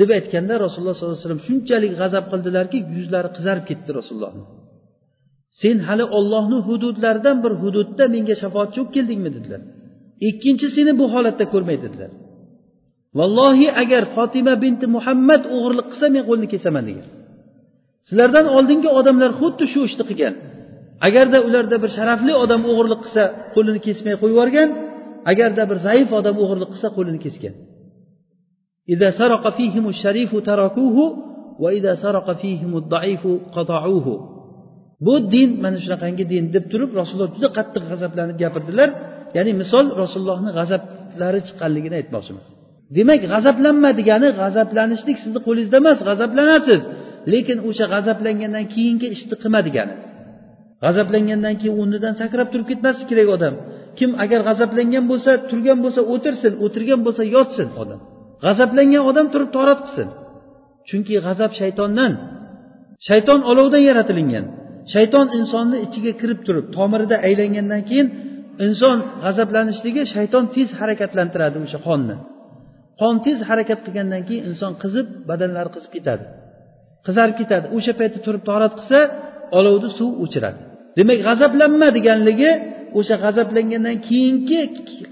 deb 0.00 0.08
aytganda 0.18 0.54
rasululloh 0.64 0.94
sollallohu 0.96 1.16
alayhi 1.16 1.26
vasallam 1.26 1.44
shunchalik 1.48 1.92
g'azab 2.00 2.24
qildilarki 2.32 2.78
yuzlari 2.98 3.28
qizarib 3.36 3.64
ketdi 3.70 3.90
rasulullohni 3.98 4.44
sen 5.60 5.76
hali 5.88 6.04
ollohni 6.18 6.58
hududlaridan 6.68 7.36
bir 7.44 7.52
hududda 7.62 8.04
menga 8.14 8.34
shafoatchi 8.42 8.78
bo'lib 8.80 8.92
keldingmi 8.96 9.30
dedilar. 9.36 9.60
Ikkinchi 10.28 10.66
seni 10.76 10.92
bu 11.00 11.04
holatda 11.14 11.44
ko'rmay 11.52 11.76
dedilar. 11.84 12.10
Vallohi 13.18 13.68
agar 13.82 14.02
fotima 14.16 14.54
binti 14.64 14.86
muhammad 14.96 15.42
o'g'irlik 15.54 15.86
qilsa 15.92 16.06
men 16.14 16.22
qo'lini 16.28 16.48
kesaman 16.54 16.84
degan. 16.88 17.06
Sizlardan 18.08 18.46
oldingi 18.56 18.88
odamlar 18.98 19.30
xuddi 19.40 19.64
shu 19.72 19.80
ishni 19.88 20.04
qilgan. 20.10 20.34
Agarda 21.06 21.38
ularda 21.48 21.76
bir 21.82 21.90
sharafli 21.96 22.32
odam 22.44 22.62
o'g'irlik 22.70 23.00
qilsa 23.04 23.22
qo'lini 23.54 23.80
kesmay 23.86 24.14
qo'yib 24.20 24.34
yuborgan 24.34 24.68
agarda 25.30 25.62
bir 25.70 25.78
zaif 25.86 26.08
odam 26.18 26.36
o'g'irlik 26.42 26.70
qilsa 26.72 26.88
qo'lini 26.96 27.20
kesgan. 27.26 27.54
Bu 35.06 35.14
din 35.34 35.50
mana 35.64 35.78
shunaqangi 35.84 36.24
din 36.32 36.44
deb 36.54 36.64
turib 36.72 36.90
rasululloh 37.00 37.30
juda 37.36 37.48
qattiq 37.58 37.82
g'azablanib 37.90 38.36
gapirdilar. 38.42 38.88
Ya'ni 39.36 39.52
misol 39.62 39.86
rasulullohni 40.02 40.50
g'azablari 40.58 41.40
chiqqanligini 41.46 41.96
aytmoqchiman. 42.00 42.44
Demak 42.96 43.20
g'azablanma 43.32 43.90
degani 44.00 44.28
g'azablanishlik 44.40 45.16
sizni 45.24 45.40
qo'lingizda 45.46 45.76
emas 45.82 45.98
g'azablanasiz. 46.08 46.80
Lekin 47.32 47.58
o'sha 47.68 47.84
g'azablangandan 47.94 48.64
keyingi 48.74 49.06
ishni 49.14 49.34
qilma 49.42 49.60
degani 49.68 49.94
g'azablangandan 50.84 51.54
keyin 51.60 51.76
o'rnidan 51.82 52.14
sakrab 52.20 52.48
turib 52.52 52.66
ketmasligi 52.70 53.08
kerak 53.10 53.28
odam. 53.36 53.54
Kim 53.98 54.10
agar 54.24 54.40
g'azablangan 54.48 55.04
bo'lsa 55.10 55.32
turgan 55.50 55.78
bo'lsa 55.84 56.00
o'tirsin 56.14 56.52
o'tirgan 56.64 57.00
bo'lsa 57.06 57.22
yotsin 57.34 57.68
odam. 57.82 58.00
G'azablangan 58.44 59.02
odam 59.10 59.26
turib 59.32 59.50
torat 59.56 59.80
qilsin. 59.84 60.08
Chunki 60.88 61.14
g'azab 61.26 61.52
shaytondan. 61.60 62.12
Shayton 63.08 63.40
olovdan 63.50 63.82
yaratilingan. 63.90 64.44
Shayton 64.94 65.26
insonni 65.38 65.78
ichiga 65.86 66.12
kirib 66.20 66.40
turib 66.46 66.66
tomirida 66.76 67.16
aylangandan 67.28 67.82
keyin 67.88 68.08
inson 68.66 68.98
g'azablanishligi 69.24 70.02
shayton 70.14 70.44
tez 70.54 70.68
harakatlantiradi 70.80 71.56
o'sha 71.64 71.78
qonni. 71.88 72.16
Qon 73.00 73.14
tez 73.26 73.38
harakat 73.48 73.80
qilgandan 73.86 74.22
keyin 74.28 74.44
inson 74.50 74.72
qizib 74.82 75.06
badanlari 75.30 75.70
qizib 75.76 75.90
ketadi. 75.96 76.24
Qizarib 77.06 77.36
ketadi. 77.40 77.66
O'sha 77.76 77.92
paytda 78.00 78.18
turib 78.26 78.42
torat 78.50 78.72
qilsa 78.78 78.98
olovni 79.58 79.90
suv 79.98 80.10
o'chiradi. 80.24 80.60
Demak 80.98 81.18
g'azablanma 81.26 81.88
deganligi 81.96 82.50
o'sha 82.98 83.16
g'azablangandan 83.24 83.96
keyingi 84.08 84.60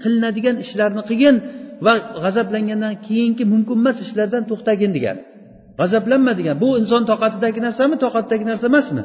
qilinadigan 0.03 0.55
ishlarni 0.65 1.01
qilgin 1.09 1.35
va 1.85 1.93
g'azablangandan 2.23 2.93
keyingi 3.07 3.43
mumkin 3.53 3.75
emas 3.81 3.97
ishlardan 4.05 4.43
to'xtagin 4.49 4.91
degan. 4.97 5.17
G'azablanma 5.79 6.33
degan 6.39 6.55
bu 6.63 6.69
inson 6.81 7.03
toqatidagi 7.11 7.59
narsami 7.67 7.95
toqatidagi 8.05 8.45
narsa 8.51 8.65
emasmi? 8.71 9.03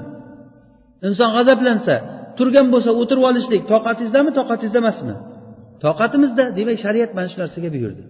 Inson 1.09 1.31
g'azablansa 1.37 1.95
turgan 2.39 2.67
bo'lsa 2.75 2.91
o'tirib 3.01 3.25
olishlik 3.31 3.63
toqatingizdami 3.73 4.31
toqatingizda 4.39 4.79
emasmi? 4.85 5.15
Toqatimizda 5.85 6.45
demak 6.59 6.79
shariat 6.85 7.11
mana 7.17 7.29
shu 7.33 7.37
narsaga 7.43 7.69
buyurdi. 7.75 8.03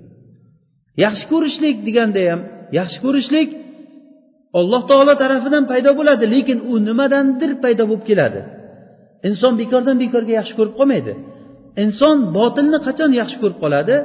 Yaxshi 1.04 1.24
ko'rishlik 1.32 1.76
deganda 1.86 2.20
ham 2.30 2.40
yaxshi 2.78 2.98
ko'rishlik 3.04 3.48
alloh 4.58 4.82
taolo 4.90 5.14
tarafidan 5.22 5.64
paydo 5.70 5.90
bo'ladi 5.98 6.24
lekin 6.34 6.58
u 6.70 6.72
nimadandir 6.88 7.50
paydo 7.64 7.84
bo'lib 7.90 8.04
keladi. 8.10 8.40
Inson 9.28 9.52
bekordan 9.60 9.96
bekorga 10.02 10.32
yaxshi 10.40 10.54
ko'rib 10.58 10.74
qolmaydi. 10.80 11.12
Inson 11.84 12.16
botilni 12.36 12.78
qachon 12.86 13.10
yaxshi 13.20 13.36
ko'rib 13.42 13.58
qoladi? 13.64 13.96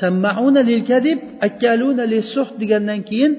Sammauna 0.00 0.60
lil 0.70 0.80
kadib 0.90 1.18
akkaluna 1.46 2.04
degandan 2.60 3.00
keyin 3.08 3.32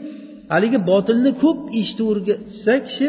haligi 0.53 0.79
botilni 0.91 1.31
ko'p 1.43 1.59
eshitaversa 1.79 2.75
kishi 2.85 3.07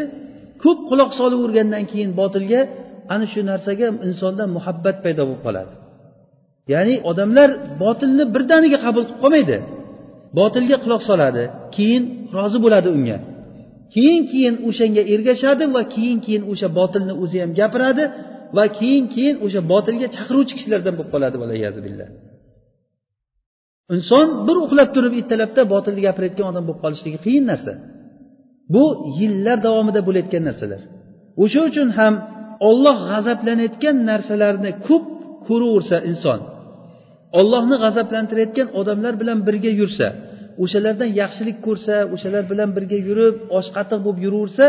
ko'p 0.63 0.79
quloq 0.89 1.11
solavergandan 1.19 1.83
keyin 1.91 2.11
botilga 2.19 2.61
ana 3.13 3.25
shu 3.31 3.39
narsaga 3.51 3.87
insonda 4.07 4.43
muhabbat 4.55 4.95
paydo 5.03 5.21
bo'lib 5.29 5.41
qoladi. 5.47 5.73
Ya'ni 6.73 6.95
odamlar 7.09 7.49
botilni 7.83 8.23
birdaniga 8.35 8.77
qabul 8.85 9.03
qilib 9.07 9.19
qolmaydi. 9.23 9.57
Botilga 10.39 10.77
quloq 10.83 11.01
soladi 11.09 11.43
keyin 11.75 12.03
rozi 12.35 12.57
bo'ladi 12.65 12.89
unga. 12.97 13.17
Keyin 13.95 14.23
keyin 14.31 14.55
o'shanga 14.67 15.03
ergashadi 15.13 15.63
va 15.75 15.83
keyin 15.93 16.19
keyin 16.25 16.43
o'sha 16.51 16.67
botilni 16.79 17.13
o'zi 17.23 17.37
ham 17.43 17.51
gapiradi 17.59 18.03
va 18.57 18.65
keyin 18.77 19.05
keyin 19.15 19.35
o'sha 19.45 19.61
botilga 19.71 20.07
chaqiruvchi 20.15 20.53
kishilardan 20.57 20.93
bo'lib 20.97 21.11
qoladi 21.13 21.37
billah. 21.87 22.07
Inson 23.95 24.27
bir 24.47 24.57
uxlab 24.65 24.89
turib 24.95 25.13
ertalabda 25.19 25.61
botilni 25.73 26.01
gapirayotgan 26.07 26.45
odam 26.51 26.63
bo'lib 26.67 26.81
qolishligi 26.85 27.19
qiyin 27.25 27.45
narsa. 27.51 27.73
Bu 28.73 28.83
yillar 29.19 29.57
davomida 29.67 30.01
bo'layotgan 30.07 30.43
narsalar. 30.49 30.81
O'sha 31.43 31.61
uchun 31.69 31.87
ham 31.97 32.13
olloh 32.69 32.97
g'azablanayotgan 33.11 33.95
narsalarni 34.09 34.71
ko'p 34.87 35.05
ko'raversa 35.47 35.97
inson 36.11 36.39
ollohni 37.39 37.75
g'azablantirayotgan 37.83 38.67
odamlar 38.79 39.13
bilan 39.21 39.39
birga 39.47 39.71
yursa 39.81 40.07
o'shalardan 40.63 41.09
yaxshilik 41.21 41.57
ko'rsa 41.67 41.95
o'shalar 42.13 42.43
bilan 42.51 42.69
birga 42.75 42.97
yurib 43.07 43.35
osh 43.57 43.69
qatiq 43.77 43.99
bo'lib 44.05 44.19
yuraversa 44.25 44.65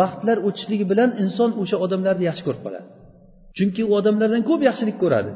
vaqtlar 0.00 0.36
o'tishligi 0.48 0.86
bilan 0.92 1.10
inson 1.22 1.50
o'sha 1.62 1.76
odamlarni 1.84 2.24
yaxshi 2.30 2.44
ko'rib 2.46 2.62
qoladi. 2.66 2.86
Chunki 3.56 3.82
u 3.90 3.92
odamlardan 4.00 4.42
ko'p 4.48 4.60
yaxshilik 4.68 4.96
ko'radi. 5.02 5.30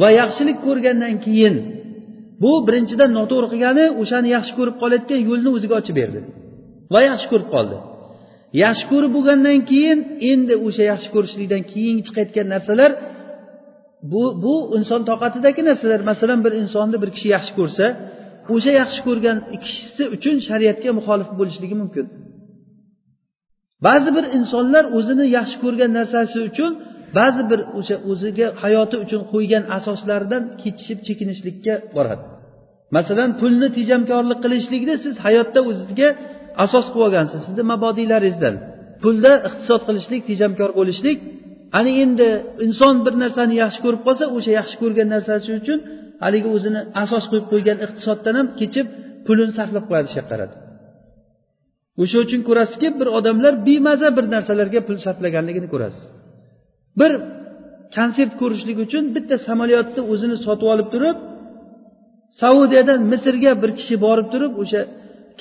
Va 0.00 0.08
yaxshilik 0.20 0.58
ko'rgandan 0.66 1.14
keyin 1.26 1.54
bu 2.42 2.52
birinchidan 2.66 3.10
noto'g'ri 3.18 3.48
qilgani 3.52 3.84
o'shani 4.00 4.28
yaxshi 4.36 4.52
ko'rib 4.58 4.76
qolayotgan 4.82 5.20
yo'lni 5.28 5.50
o'ziga 5.56 5.74
ochib 5.80 5.94
berdi. 6.00 6.20
Va 6.94 7.00
yaxshi 7.10 7.26
ko'rib 7.32 7.48
qoldi. 7.54 7.76
Yaxshi 8.64 8.84
ko'rib 8.92 9.12
bo'lgandan 9.16 9.58
keyin 9.70 9.98
endi 10.32 10.54
o'sha 10.66 10.84
yaxshi 10.92 11.08
ko'rishlikdan 11.14 11.62
keyin 11.72 11.96
chiqayotgan 12.06 12.46
narsalar 12.54 12.90
bu 14.12 14.22
bu 14.44 14.54
inson 14.78 15.00
toqatidagi 15.10 15.62
narsalar. 15.70 16.00
Masalan 16.10 16.38
bir 16.44 16.52
insonni 16.62 16.96
bir 17.02 17.10
kishi 17.14 17.28
yaxshi 17.36 17.52
ko'rsa 17.58 17.86
o'sha 18.54 18.72
yaxshi 18.80 19.00
ko'rgan 19.08 19.36
kishisi 19.64 20.04
uchun 20.16 20.36
shariatga 20.48 20.90
muxolif 20.98 21.28
bo'lishligi 21.38 21.76
mumkin. 21.82 22.06
Ba'zi 23.86 24.10
bir 24.16 24.24
insonlar 24.38 24.84
o'zini 24.98 25.26
yaxshi 25.38 25.56
ko'rgan 25.64 25.90
narsasi 25.98 26.38
uchun 26.50 26.72
ba'zi 27.18 27.42
bir 27.50 27.60
o'sha 27.78 27.96
o'ziga 28.10 28.46
hayoti 28.62 28.96
uchun 29.04 29.22
qo'ygan 29.32 29.64
asoslaridan 29.78 30.42
ketishib 30.62 30.98
chekinishlikka 31.06 31.74
boradi. 31.96 32.24
Masalan 32.96 33.30
pulni 33.40 33.68
tejamkorlik 33.78 34.38
qilishlikni 34.44 34.94
siz 35.04 35.14
hayotda 35.26 35.60
o'zizga 35.70 36.08
asos 36.64 36.86
qilib 36.92 37.04
olgansiz. 37.06 37.40
Sizni 37.46 37.64
mabodiylaringizdan. 37.72 38.54
Pulda 39.02 39.32
iqtisod 39.48 39.82
qilishlik 39.88 40.22
tejamkor 40.30 40.70
bo'lishlik. 40.78 41.18
Ana 41.78 41.92
endi 42.04 42.28
inson 42.66 42.94
bir 43.04 43.14
narsani 43.22 43.54
yaxshi 43.64 43.80
ko'rib 43.84 44.02
qolsa 44.06 44.24
o'sha 44.36 44.50
yaxshi 44.58 44.76
ko'rgan 44.82 45.08
narsasi 45.14 45.48
uchun 45.60 45.78
haligi 46.22 46.48
o'zini 46.56 46.80
asos 47.02 47.24
qo'yib 47.30 47.46
qo'ygan 47.52 47.78
iqtisoddan 47.86 48.34
ham 48.38 48.46
kechib 48.60 48.86
pulini 49.26 49.52
sarflab 49.58 49.84
qo'yadi 49.90 50.08
shu 50.12 50.16
yoqqa 50.20 50.30
qarab 50.32 50.50
o'sha 52.02 52.16
uchun 52.24 52.40
ko'rasizki 52.48 52.88
bir 53.00 53.08
odamlar 53.18 53.52
bemaza 53.68 54.08
bir 54.16 54.24
narsalarga 54.34 54.80
pul 54.88 54.96
sarflaganligini 55.06 55.68
ko'rasiz. 55.74 56.04
Bir 57.00 57.12
konsert 57.96 58.32
ko'rishlik 58.40 58.78
uchun 58.86 59.04
bitta 59.16 59.36
samolyotni 59.48 60.02
o'zini 60.12 60.36
sotib 60.46 60.68
olib 60.74 60.88
turib 60.94 61.16
saudiyadan 62.42 63.00
misrga 63.12 63.52
bir 63.62 63.70
kishi 63.78 63.94
borib 64.06 64.28
turib 64.32 64.52
o'sha 64.62 64.80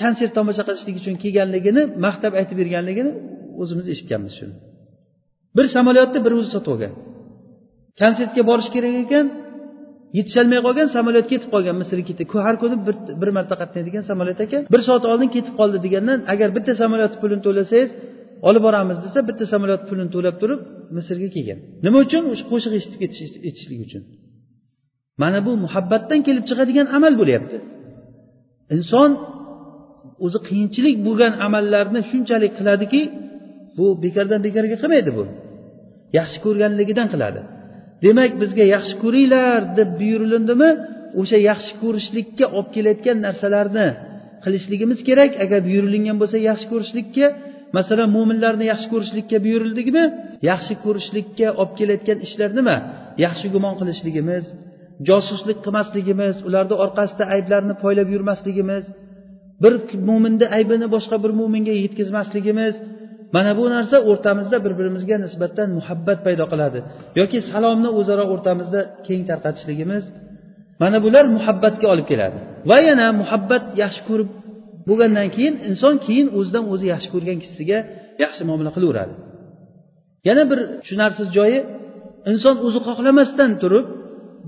konsert 0.01 0.31
tomosha 0.37 0.63
qilishlik 0.67 0.95
uchun 1.01 1.15
kelganligini 1.23 1.81
maqtab 2.05 2.33
aytib 2.39 2.57
berganligini 2.61 3.11
o'zimiz 3.61 3.85
eshitganmiz 3.93 4.33
shuni. 4.39 4.55
Bir 5.57 5.65
samolyotni 5.75 6.19
bir 6.25 6.33
o'zi 6.37 6.49
sotib 6.55 6.71
olgan. 6.73 6.93
Konsertga 8.01 8.41
borish 8.49 8.69
kerak 8.75 8.95
ekan 9.03 9.25
yetisholmay 10.17 10.60
qolgan 10.67 10.88
samolyot 10.98 11.28
ketib 11.32 11.50
qolgan 11.56 11.76
misrga 11.82 12.04
ketdi. 12.10 12.24
Har 12.48 12.56
kuni 12.62 12.76
bir, 12.88 12.96
bir 13.22 13.30
marta 13.38 13.56
qatnaydigan 13.62 14.04
samolyot 14.10 14.39
ekan. 14.46 14.62
Bir 14.74 14.82
soat 14.88 15.04
oldin 15.12 15.30
ketib 15.36 15.54
qoldi 15.60 15.78
degandan 15.86 16.20
agar 16.34 16.50
bitta 16.58 16.72
samolyotni 16.82 17.17
pulini 17.22 17.41
to'lasangiz 17.48 17.89
olib 18.48 18.62
boramiz 18.67 18.98
desa 19.06 19.20
bitta 19.30 19.46
samolyot 19.54 19.84
pulini 19.89 20.10
to'lab 20.15 20.36
turib 20.41 20.60
misrga 20.98 21.30
kelgan. 21.36 21.60
Nima 21.86 21.98
uchun? 22.06 22.24
O'sha 22.34 22.46
qo'shiq 22.52 22.74
eshitib 22.80 23.00
ketish 23.04 23.65
uchun. 23.86 24.04
Mana 25.22 25.39
bu 25.48 25.52
muhabbatdan 25.65 26.20
kelib 26.28 26.43
chiqadigan 26.50 26.88
amal 26.98 27.13
bo'lyapti. 27.22 27.58
Inson 28.76 29.10
o'zi 30.26 30.39
qiyinchilik 30.48 30.96
bo'lgan 31.08 31.34
amallarni 31.48 32.02
shunchalik 32.10 32.52
qiladiki 32.60 33.02
bu 33.78 33.86
bekordan 34.04 34.39
bekorga 34.48 34.76
qilmaydi 34.82 35.12
bu. 35.17 35.24
Yaxshi 36.17 36.38
ko'rganligidan 36.46 37.08
qiladi. 37.13 37.41
Demak 38.03 38.31
bizga 38.41 38.65
yaxshi 38.75 38.95
ko'ringlar 39.03 39.62
deb 39.79 39.89
buyurilindimi 39.99 40.69
o'sha 41.21 41.38
yaxshi 41.49 41.71
ko'rishlikka 41.81 42.45
olib 42.57 42.69
kelayotgan 42.75 43.17
narsalarni 43.25 43.88
qilishligimiz 44.43 44.99
kerak. 45.07 45.31
Agar 45.43 45.60
buyurilgan 45.67 46.17
bo'lsa 46.21 46.38
yaxshi 46.49 46.67
ko'rishlikka 46.73 47.25
masalan 47.77 48.10
mo'minlarni 48.15 48.65
yaxshi 48.73 48.88
ko'rishlikka 48.93 49.38
buyurildikmi 49.45 50.03
yaxshi 50.51 50.73
ko'rishlikka 50.83 51.47
olib 51.62 51.73
kelayotgan 51.79 52.17
ishlar 52.27 52.49
nima? 52.60 52.75
Yaxshi 53.25 53.47
gumon 53.53 53.73
qilishligimiz 53.79 54.45
josuslik 55.10 55.57
qilmasligimiz 55.65 56.36
ularni 56.47 56.75
orqasida 56.83 57.23
ayblarni 57.36 57.73
poylab 57.83 58.10
yurmasligimiz 58.15 58.86
bir 59.63 59.73
mo'minni 60.10 60.47
aybini 60.57 60.88
boshqa 60.95 61.15
bir 61.23 61.31
mo'minga 61.39 61.73
yetkazmasligimiz 61.83 62.75
mana 63.35 63.51
bu 63.59 63.63
narsa 63.75 63.97
o'rtamizda 64.09 64.57
bir 64.65 64.73
birimizga 64.79 65.15
nisbatan 65.25 65.67
muhabbat 65.77 66.19
paydo 66.25 66.45
qiladi. 66.51 66.79
Yoki 67.19 67.37
salomni 67.51 67.89
o'zaro 67.99 68.25
o'rtamizda 68.33 68.81
keng 69.07 69.21
tarqatishligimiz 69.29 70.03
mana 70.81 70.97
bular 71.05 71.25
muhabbatga 71.37 71.87
olib 71.93 72.07
keladi. 72.11 72.37
Va 72.69 72.77
yana 72.89 73.07
muhabbat 73.21 73.63
yaxshi 73.83 74.01
ko'rib 74.09 74.29
bo'lgandan 74.89 75.27
keyin 75.35 75.55
inson 75.69 75.95
keyin 76.05 76.27
o'zidan 76.37 76.65
o'zi 76.73 76.85
yaxshi 76.93 77.09
ko'rgan 77.13 77.37
kishisiga 77.41 77.79
yaxshi 78.23 78.41
muomala 78.49 78.71
qilaveradi. 78.75 79.13
Yana 80.27 80.43
bir 80.51 80.59
tushunarsiz 80.81 81.27
joyi 81.37 81.59
inson 82.31 82.55
o'zi 82.65 82.79
xohlamasdan 82.87 83.51
turib 83.61 83.85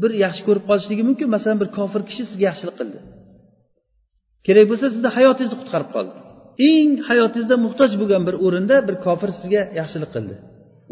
bir 0.01 0.11
yaxshi 0.25 0.41
ko'rib 0.47 0.63
qolishligi 0.69 1.03
mumkin. 1.09 1.27
Masalan 1.35 1.57
bir 1.61 1.69
kofir 1.77 2.01
kishi 2.09 2.23
sizga 2.29 2.45
yaxshilik 2.49 2.75
qildi. 2.79 2.99
Kerak 4.47 4.65
bo'lsa 4.71 4.85
sizni 4.93 5.09
hayotingizni 5.17 5.57
qutqarib 5.61 5.89
qoldi. 5.95 6.13
Eng 6.67 6.91
hayotingizda 7.09 7.55
muhtoj 7.65 7.91
bo'lgan 8.01 8.23
bir 8.27 8.35
o'rinda 8.45 8.75
bir 8.87 8.95
kofir 9.05 9.29
sizga 9.39 9.61
yaxshilik 9.79 10.09
qildi. 10.15 10.35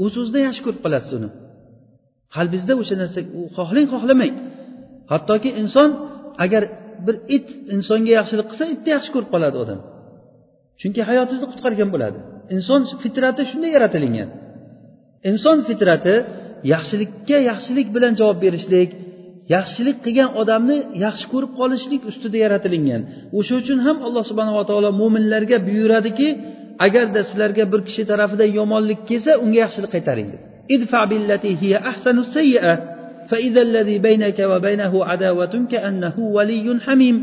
O'z 0.03 0.13
o'zidan 0.21 0.41
yaxshi 0.47 0.61
ko'rib 0.65 0.81
qolasiz 0.85 1.11
uni. 1.19 1.29
Qalbingizda 2.35 2.73
o'sha 2.81 2.95
narsa 3.01 3.19
xohlang 3.57 3.87
xohlamang. 3.93 4.33
Hattoki 5.11 5.49
inson 5.61 5.89
agar 6.45 6.63
bir 7.05 7.15
it 7.35 7.47
insonga 7.75 8.11
yaxshilik 8.19 8.47
qilsa 8.51 8.65
itni 8.73 8.89
yaxshi 8.95 9.11
ko'rib 9.15 9.29
qoladi 9.33 9.57
odam. 9.63 9.79
Chunki 10.81 11.01
hayotingizni 11.09 11.47
qutqargan 11.51 11.89
bo'ladi. 11.95 12.19
Inson 12.55 12.81
fitrati 13.03 13.41
shunday 13.51 13.71
yaratilingan. 13.77 14.29
Inson 15.29 15.57
fitrati 15.69 16.15
yaxshilikka 16.73 17.37
yaxshilik 17.51 17.87
bilan 17.95 18.13
javob 18.19 18.37
berishlik 18.45 18.89
yaxshilik 19.54 19.96
qilgan 20.04 20.30
odamni 20.40 20.78
yaxshi 21.04 21.26
ko'rib 21.32 21.52
qolishlik 21.60 22.02
ustida 22.10 22.38
yaratilingan 22.44 23.02
o'sha 23.38 23.54
uchun 23.62 23.78
ham 23.86 23.96
alloh 24.06 24.24
subhanava 24.30 24.62
taolo 24.70 24.90
mo'minlarga 25.00 25.56
buyuradiki 25.68 26.28
agarda 26.86 27.20
sizlarga 27.28 27.64
bir 27.72 27.80
kishi 27.88 28.02
tarafidan 28.10 28.50
yomonlik 28.58 29.00
kelsa 29.08 29.32
unga 29.44 29.58
yaxshilik 29.64 29.90
qaytaring 29.96 30.28
idfa 30.76 31.00
billati 31.12 31.50
hiya 31.60 31.78
ahsanu 31.90 32.22
sayyi'a 32.36 32.74
فإذا 33.30 33.62
الذي 33.68 33.96
بينك 34.08 34.38
وبينه 34.52 35.04
عداوة 35.10 35.54
كأنه 35.72 36.16
ولي 36.36 36.66
حميم 36.86 37.16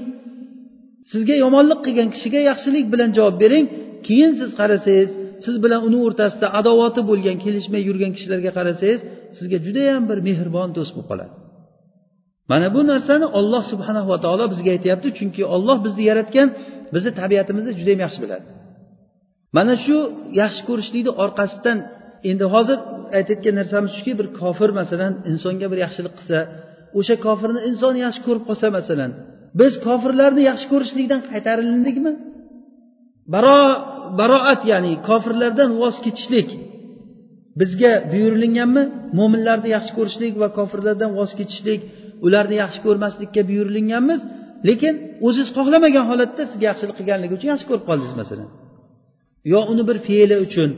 sizga 1.12 1.36
yomonlik 1.44 1.80
qilgan 1.86 2.10
kishiga 2.15 2.42
yaxshilik 2.50 2.86
bilan 2.94 3.10
javob 3.18 3.36
bering 3.44 3.65
keyin 4.08 4.32
siz 4.39 4.52
qarasangiz 4.60 5.10
siz 5.46 5.56
bilan 5.63 5.82
uni 5.88 5.98
o'rtasida 6.08 6.48
adovati 6.60 7.02
bo'lgan 7.10 7.38
kelishmay 7.44 7.82
yurgan 7.89 8.12
kishilarga 8.15 8.52
qarasangiz 8.58 9.00
sizga 9.38 9.58
judayam 9.65 10.04
bir 10.10 10.18
mehribon 10.28 10.70
do'st 10.78 10.92
bo'lib 10.96 11.08
qoladi 11.12 11.34
Mana 12.51 12.67
bu 12.75 12.81
narsani 12.93 13.27
olloh 13.39 13.63
subhanava 13.73 14.17
taolo 14.25 14.45
bizga 14.53 14.71
aytyapti 14.77 15.09
chunki 15.19 15.43
olloh 15.55 15.77
bizni 15.87 16.03
yaratgan 16.11 16.49
bizni 16.95 17.11
tabiatimizni 17.21 17.73
juda 17.79 17.91
yam 17.95 18.01
yaxshi 18.07 18.21
biladi. 18.25 18.47
Mana 19.57 19.75
shu 19.85 19.97
yaxshi 20.41 20.63
ko'rishlikni 20.69 21.13
orqasidan 21.25 21.79
endi 22.31 22.45
hozir 22.55 22.79
aytayotgan 23.19 23.55
narsamiz 23.61 23.91
shuki 23.97 24.13
bir 24.19 24.27
kofir 24.41 24.71
masalan 24.81 25.13
insonga 25.31 25.67
bir 25.73 25.79
yaxshilik 25.85 26.15
qilsa 26.19 26.39
o'sha 26.99 27.15
kofirni 27.27 27.61
inson 27.71 27.95
yaxshi 28.05 28.21
ko'rib 28.27 28.45
qolsa 28.49 28.67
masalan 28.79 29.11
biz 29.61 29.73
kofirlarni 29.87 30.43
yaxshi 30.51 30.67
ko'rishlikdan 30.73 31.21
qaytarildikmi 31.31 32.13
baro 33.35 33.59
baroat 34.21 34.63
ya'ni 34.73 34.93
kofirlardan 35.09 35.71
voz 35.83 35.97
kechishlik 36.05 36.49
bizga 37.61 37.93
buyurilinganmi? 38.13 38.83
Mo'minlarni 39.19 39.69
yaxshi 39.77 39.93
ko'rishlik 39.99 40.33
va 40.43 40.49
kofirlardan 40.59 41.11
voz 41.19 41.31
kechishlik 41.39 41.81
ularni 42.27 42.57
yaxshi 42.63 42.81
ko'rmaslikka 42.87 43.43
buyurilganmiz 43.51 44.21
lekin 44.69 44.95
o'ziz 45.27 45.49
xohlamagan 45.57 46.05
holatda 46.11 46.43
sizga 46.51 46.65
yaxshilik 46.71 46.97
qilganligi 47.01 47.33
uchun 47.39 47.49
yaxshi 47.53 47.67
ko'rib 47.71 47.85
qoldingiz 47.91 48.15
masalan. 48.23 48.49
Yo 49.53 49.61
uni 49.73 49.83
bir 49.89 49.99
fe'li 50.07 50.37
uchun. 50.47 50.71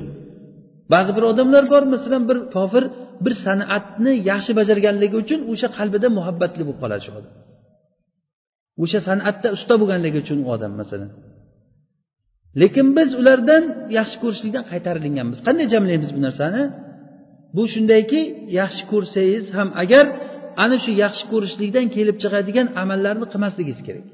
Ba'zi 0.93 1.11
bir 1.17 1.25
odamlar 1.31 1.65
bor 1.73 1.83
masalan 1.95 2.23
bir 2.31 2.39
kofir 2.57 2.85
bir 3.25 3.35
san'atni 3.45 4.13
yaxshi 4.31 4.53
bajarganligi 4.61 5.17
uchun 5.25 5.41
o'sha 5.53 5.69
qalbida 5.79 6.09
muhabbatli 6.19 6.63
bo'lib 6.67 6.79
qoladi 6.83 7.03
shu 7.07 7.13
odam. 7.21 7.33
O'sha 8.83 9.01
san'atda 9.09 9.49
usta 9.57 9.75
bo'lganligi 9.81 10.19
uchun 10.25 10.39
u 10.47 10.49
odam 10.57 10.73
masalan. 10.81 11.11
Lekin 12.61 12.87
biz 12.99 13.11
ulardan 13.21 13.63
yaxshi 13.99 14.17
ko'rishlikdan 14.23 14.65
qaytarilinganmiz 14.73 15.39
qanday 15.47 15.67
jamlaymiz 15.75 16.11
bu 16.17 16.21
narsani? 16.27 16.63
Bu 17.57 17.63
shundayki 17.73 18.21
yaxshi 18.61 18.83
ko'rsangiz 18.93 19.45
ham 19.57 19.69
agar 19.83 20.05
ana 20.64 20.77
shu 20.85 20.90
yaxshi 21.05 21.25
ko'rishlikdan 21.33 21.87
kelib 21.97 22.16
chiqadigan 22.23 22.66
amallarni 22.83 23.27
qilmasligingiz 23.33 23.81
kerak. 23.87 24.07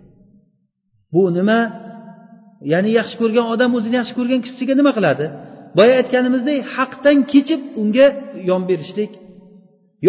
Bu 1.15 1.23
nima? 1.39 1.61
Ya'ni 2.73 2.91
yaxshi 2.99 3.17
ko'rgan 3.23 3.47
odam 3.55 3.71
o'zini 3.79 3.97
yaxshi 4.01 4.15
ko'rgan 4.19 4.41
kishisiga 4.45 4.75
nima 4.81 4.93
qiladi? 4.99 5.25
Boya 5.79 5.95
aytganimizdek 6.01 6.59
haqdan 6.77 7.19
kechib 7.33 7.61
unga 7.83 8.07
yon 8.51 8.63
berishlik 8.71 9.13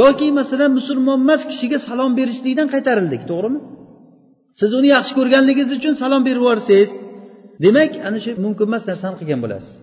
yoki 0.01 0.27
masalan 0.39 0.71
musulmon 0.79 1.17
emas 1.25 1.41
kishiga 1.49 1.77
salom 1.87 2.11
berishlikdan 2.19 2.67
qaytarildik 2.73 3.21
to'g'rimi? 3.31 3.59
Siz 4.59 4.71
uni 4.79 4.89
yaxshi 4.95 5.13
ko'rganligingiz 5.19 5.71
uchun 5.77 5.93
salom 6.01 6.21
berib 6.27 6.41
yuborsangiz 6.43 6.91
demak 7.63 7.91
ana 8.07 8.17
shu 8.23 8.29
mumkin 8.45 8.65
emas 8.69 8.83
narsani 8.89 9.15
qilgan 9.21 9.39
bo'lasiz. 9.45 9.73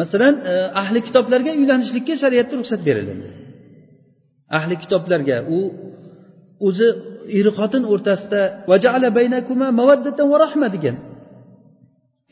Masalan 0.00 0.34
eh, 0.50 0.80
ahli 0.82 1.00
kitoblarga 1.06 1.52
uylanishlikka 1.60 2.14
shariatda 2.22 2.54
ruxsat 2.60 2.80
beriladi 2.88 3.26
ahli 4.58 4.74
kitoblarga 4.82 5.38
u 5.56 5.58
o'zi 6.66 6.88
er 7.38 7.46
xotin 7.58 7.82
o'rtasida 7.92 8.42
degan. 10.76 10.96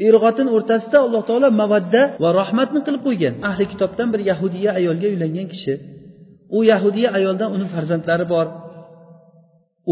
Er 0.07 0.15
xotin 0.25 0.49
o'rtasida 0.57 0.99
alloh 1.07 1.23
taolo 1.29 1.49
mavadda 1.63 2.03
va 2.23 2.29
rahmatni 2.41 2.81
qilib 2.87 3.03
qo'ygan. 3.07 3.35
Ahli 3.51 3.65
kitobdan 3.73 4.09
bir 4.15 4.21
yahudiya 4.31 4.71
ayolga 4.81 5.07
uylangan 5.13 5.47
kishi. 5.53 5.75
U 6.57 6.59
yahudiya 6.73 7.09
ayoldan 7.19 7.51
uni 7.57 7.67
farzandlari 7.75 8.27
bor. 8.35 8.47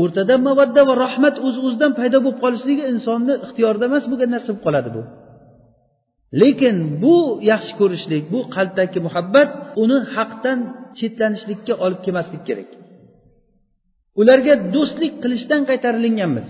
O'rtada 0.00 0.34
mavadda 0.48 0.80
va 0.88 0.94
rahmat 1.04 1.34
o'z 1.46 1.56
o'zidan 1.66 1.92
paydo 2.00 2.18
bo'lib 2.24 2.38
qolishligi 2.44 2.84
insonni 2.92 3.34
ixtiyorida 3.44 3.84
emas 3.90 4.04
bo'lgan 4.10 4.30
narsa 4.34 4.48
bo'lib 4.50 4.64
qoladi 4.66 4.90
bu. 4.96 5.02
lekin 6.41 6.77
bu 7.03 7.15
yaxshi 7.51 7.73
ko'rishlik 7.79 8.23
bu 8.33 8.39
qalbdagi 8.55 8.99
muhabbat 9.07 9.49
uni 9.83 9.97
haqdan 10.15 10.59
chetlanishlikka 10.99 11.73
olib 11.85 11.99
kelmaslik 12.05 12.41
kerak 12.47 12.69
ularga 14.21 14.53
do'stlik 14.75 15.13
qilishdan 15.23 15.61
qaytarilinganmiz 15.69 16.49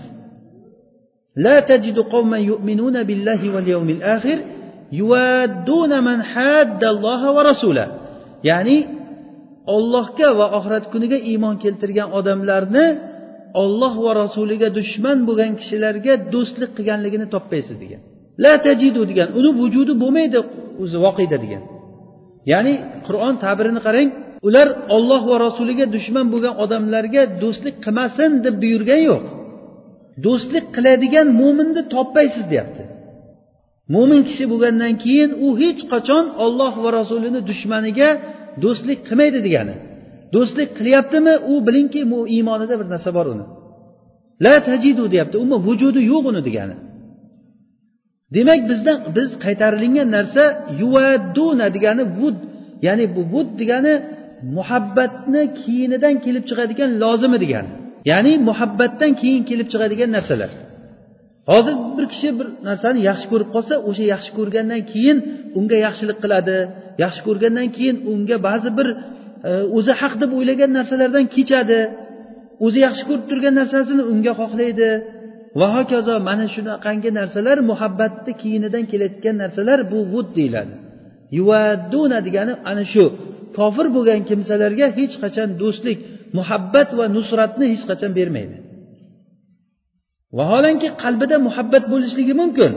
لا 1.46 1.56
تجد 1.70 1.98
قوما 2.14 2.38
يؤمنون 2.50 2.96
بالله 3.08 3.40
واليوم 3.54 3.88
الآخر 3.96 4.38
يوادون 5.00 5.92
من 6.08 6.18
حاد 6.32 6.82
الله 6.94 7.22
ورسوله 7.36 7.86
ya'ni 8.50 8.78
ollohga 9.76 10.28
va 10.38 10.46
oxirat 10.58 10.84
kuniga 10.92 11.18
iymon 11.30 11.54
keltirgan 11.64 12.08
odamlarni 12.18 12.86
olloh 13.62 13.94
va 14.04 14.12
rasuliga 14.22 14.68
dushman 14.78 15.18
bo'lgan 15.28 15.52
kishilarga 15.60 16.12
do'stlik 16.34 16.70
qilganligini 16.76 17.26
topmaysiz 17.34 17.76
degan 17.82 18.02
La 18.43 18.53
tajidu 18.65 19.01
degan 19.09 19.29
uni 19.39 19.51
vujudi 19.59 19.93
bo'lmaydi 20.03 20.39
o'zi 20.83 20.97
voqeda 21.05 21.37
degan. 21.43 21.63
Ya'ni 22.51 22.73
qur'on 23.07 23.35
tabirini 23.45 23.81
qarang 23.87 24.09
ular 24.47 24.67
olloh 24.95 25.21
va 25.31 25.37
rasuliga 25.45 25.85
dushman 25.95 26.25
bo'lgan 26.33 26.53
odamlarga 26.63 27.21
do'stlik 27.43 27.75
qilmasin 27.85 28.31
deb 28.45 28.55
buyurgan 28.63 29.01
yo'q. 29.09 29.23
Do'stlik 30.25 30.65
qiladigan 30.75 31.27
mo'minni 31.41 31.81
topmaysiz 31.95 32.45
deyapti. 32.51 32.83
Mo'min 33.93 34.21
kishi 34.27 34.45
bo'lgandan 34.51 34.93
keyin 35.03 35.31
u 35.45 35.47
hech 35.61 35.81
qachon 35.93 36.25
olloh 36.45 36.73
va 36.83 36.89
rasulini 36.99 37.41
dushmaniga 37.49 38.09
do'stlik 38.63 38.99
qilmaydi 39.07 39.39
degani. 39.47 39.75
Do'stlik 40.35 40.69
qilyaptimi? 40.77 41.33
U 41.51 41.53
bilingki 41.67 42.01
u 42.17 42.19
iymonida 42.35 42.75
bir 42.79 42.87
narsa 42.93 43.09
bor 43.17 43.27
uni. 43.33 43.45
La 44.45 44.55
tajidu 44.67 45.03
deyapti 45.13 45.35
umuman 45.43 45.61
vujudi 45.67 46.01
yo'q 46.11 46.23
uni 46.31 46.41
degani. 46.47 46.75
Demak 48.35 48.61
bizdan 48.69 48.97
biz 49.15 49.29
qaytarilingan 49.45 50.09
narsa 50.17 50.43
yuvadduna 50.81 51.67
degani 51.75 52.03
vud 52.17 52.37
ya'ni 52.85 53.05
bu 53.15 53.21
vud 53.33 53.49
degani 53.61 53.93
muhabbatni 54.57 55.43
keyinidan 55.61 56.15
kelib 56.25 56.43
chiqadigan 56.49 56.91
lozimi 57.03 57.37
degani. 57.43 57.71
Ya'ni 58.11 58.33
muhabbatdan 58.49 59.11
keyin 59.21 59.43
kelib 59.49 59.67
chiqadigan 59.73 60.09
narsalar. 60.17 60.51
Hozir 61.51 61.75
bir 61.97 62.05
kishi 62.13 62.29
bir 62.39 62.47
narsani 62.67 62.99
yaxshi 63.09 63.27
ko'rib 63.31 63.49
qolsa 63.55 63.73
o'sha 63.89 64.05
yaxshi 64.13 64.31
ko'rgandan 64.37 64.81
keyin 64.91 65.17
unga 65.59 65.77
yaxshilik 65.85 66.17
qiladi. 66.23 66.57
Yaxshi 67.03 67.21
ko'rgandan 67.27 67.67
keyin 67.75 67.97
unga 68.11 68.37
ba'zi 68.47 68.69
bir 68.77 68.87
e, 69.49 69.51
o'zi 69.77 69.93
haq 70.01 70.13
deb 70.21 70.31
o'ylagan 70.37 70.71
narsalardan 70.77 71.25
kechadi. 71.35 71.79
O'zi 72.65 72.79
yaxshi 72.87 73.03
ko'rib 73.09 73.25
turgan 73.29 73.53
narsasini 73.59 74.03
unga 74.11 74.33
xohlaydi. 74.41 74.89
Va 75.59 75.67
hokazo 75.75 76.13
mana 76.27 76.45
shunaqangi 76.55 77.09
narsalar 77.19 77.57
muhabbatni 77.71 78.31
keyinidan 78.41 78.83
kelayotgan 78.91 79.35
narsalar 79.43 79.79
bu 79.91 79.99
vud 80.13 80.27
deyiladi. 80.37 80.73
Yuvadduna 81.37 82.19
degani 82.27 82.53
ana 82.71 82.83
shu 82.93 83.05
kofir 83.57 83.87
bo'lgan 83.95 84.21
kimsalarga 84.29 84.87
hech 84.97 85.13
qachon 85.23 85.49
do'stlik 85.61 85.99
muhabbat 86.37 86.89
va 86.99 87.05
nusratni 87.15 87.65
hech 87.73 87.83
qachon 87.89 88.11
bermaydi. 88.19 88.55
Vaholanki 90.37 90.87
qalbida 91.03 91.37
muhabbat 91.47 91.83
bo'lishligi 91.93 92.33
mumkin 92.41 92.71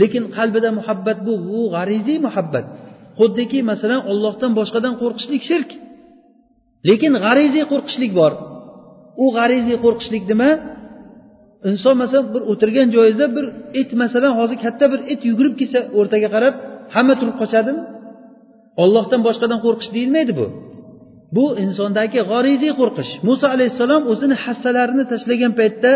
lekin 0.00 0.24
qalbida 0.36 0.70
muhabbat 0.78 1.18
bu 1.26 1.34
bu 1.48 1.60
g'ariziy 1.74 2.18
muhabbat. 2.26 2.66
Xuddiki 3.18 3.58
masalan 3.70 4.00
ollohdan 4.10 4.52
boshqadan 4.58 4.94
qo'rqishlik 5.02 5.42
shirk. 5.50 5.70
Lekin 6.88 7.12
g'ariziy 7.24 7.64
qo'rqishlik 7.72 8.12
bor. 8.20 8.32
U 9.24 9.26
g'ariziy 9.36 9.76
qo'rqishlik 9.84 10.24
nima? 10.30 10.50
Inson 11.70 11.94
masalan 12.02 12.26
bir 12.34 12.42
o'tirgan 12.52 12.88
joyingizda 12.94 13.26
bir 13.36 13.44
it 13.80 13.90
masalan 14.02 14.32
hozir 14.38 14.58
katta 14.64 14.84
bir 14.92 15.00
it 15.12 15.20
yugurib 15.28 15.54
kelsa 15.60 15.78
o'rtaga 15.98 16.28
qarab 16.34 16.54
hamma 16.94 17.14
turib 17.20 17.36
qochadimi? 17.42 17.82
Ollohdan 18.82 19.20
boshqadan 19.26 19.58
qo'rqish 19.64 19.90
deyilmaydi 19.96 20.32
bu. 20.40 20.46
Bu 21.36 21.44
insondagi 21.64 22.18
g'oriziy 22.30 22.72
qo'rqish. 22.80 23.10
Muso 23.28 23.46
alayhissalom 23.54 24.02
o'zini 24.12 24.36
hassalarini 24.44 25.04
tashlagan 25.12 25.52
paytda 25.60 25.90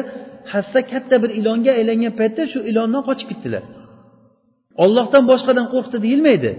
hassa 0.53 0.81
katta 0.93 1.17
bir 1.23 1.31
ilonga 1.41 1.73
aylangan 1.79 2.15
paytda 2.21 2.43
shu 2.53 2.59
ilondan 2.71 3.03
qochib 3.09 3.27
ketdilar. 3.31 3.63
Ollohdan 4.85 5.25
boshqadan 5.31 5.67
qo'rqdi 5.75 5.97
deyilmaydi. 6.05 6.51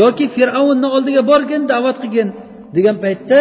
Yoki 0.00 0.24
fir'avnni 0.36 0.88
oldiga 0.96 1.22
borgin 1.30 1.62
da'vat 1.72 1.96
qilgin 2.02 2.28
degan 2.76 2.96
paytda 3.04 3.38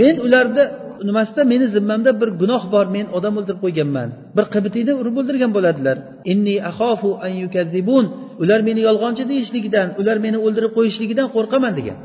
men 0.00 0.14
ularni 0.26 0.64
nimasida 1.08 1.42
meni 1.52 1.66
zimmamda 1.74 2.10
bir 2.20 2.30
gunoh 2.40 2.62
bor 2.74 2.86
men 2.96 3.06
odam 3.16 3.34
o'ldirib 3.38 3.60
qo'yganman. 3.64 4.08
Bir 4.36 4.46
qibitiyni 4.54 4.92
urib 5.00 5.16
o'ldirgan 5.20 5.50
bo'ladilar. 5.56 5.96
Inni 6.32 6.56
axofu 6.70 7.10
an 7.26 7.32
yukazzibun. 7.44 8.04
Ular 8.42 8.60
meni 8.68 8.80
yolg'onchi 8.88 9.24
deyishligidan 9.30 9.88
ular 10.00 10.16
meni 10.24 10.38
o'ldirib 10.46 10.72
qo'yishligidan 10.78 11.28
qo'rqaman 11.36 11.72
degan. 11.78 11.98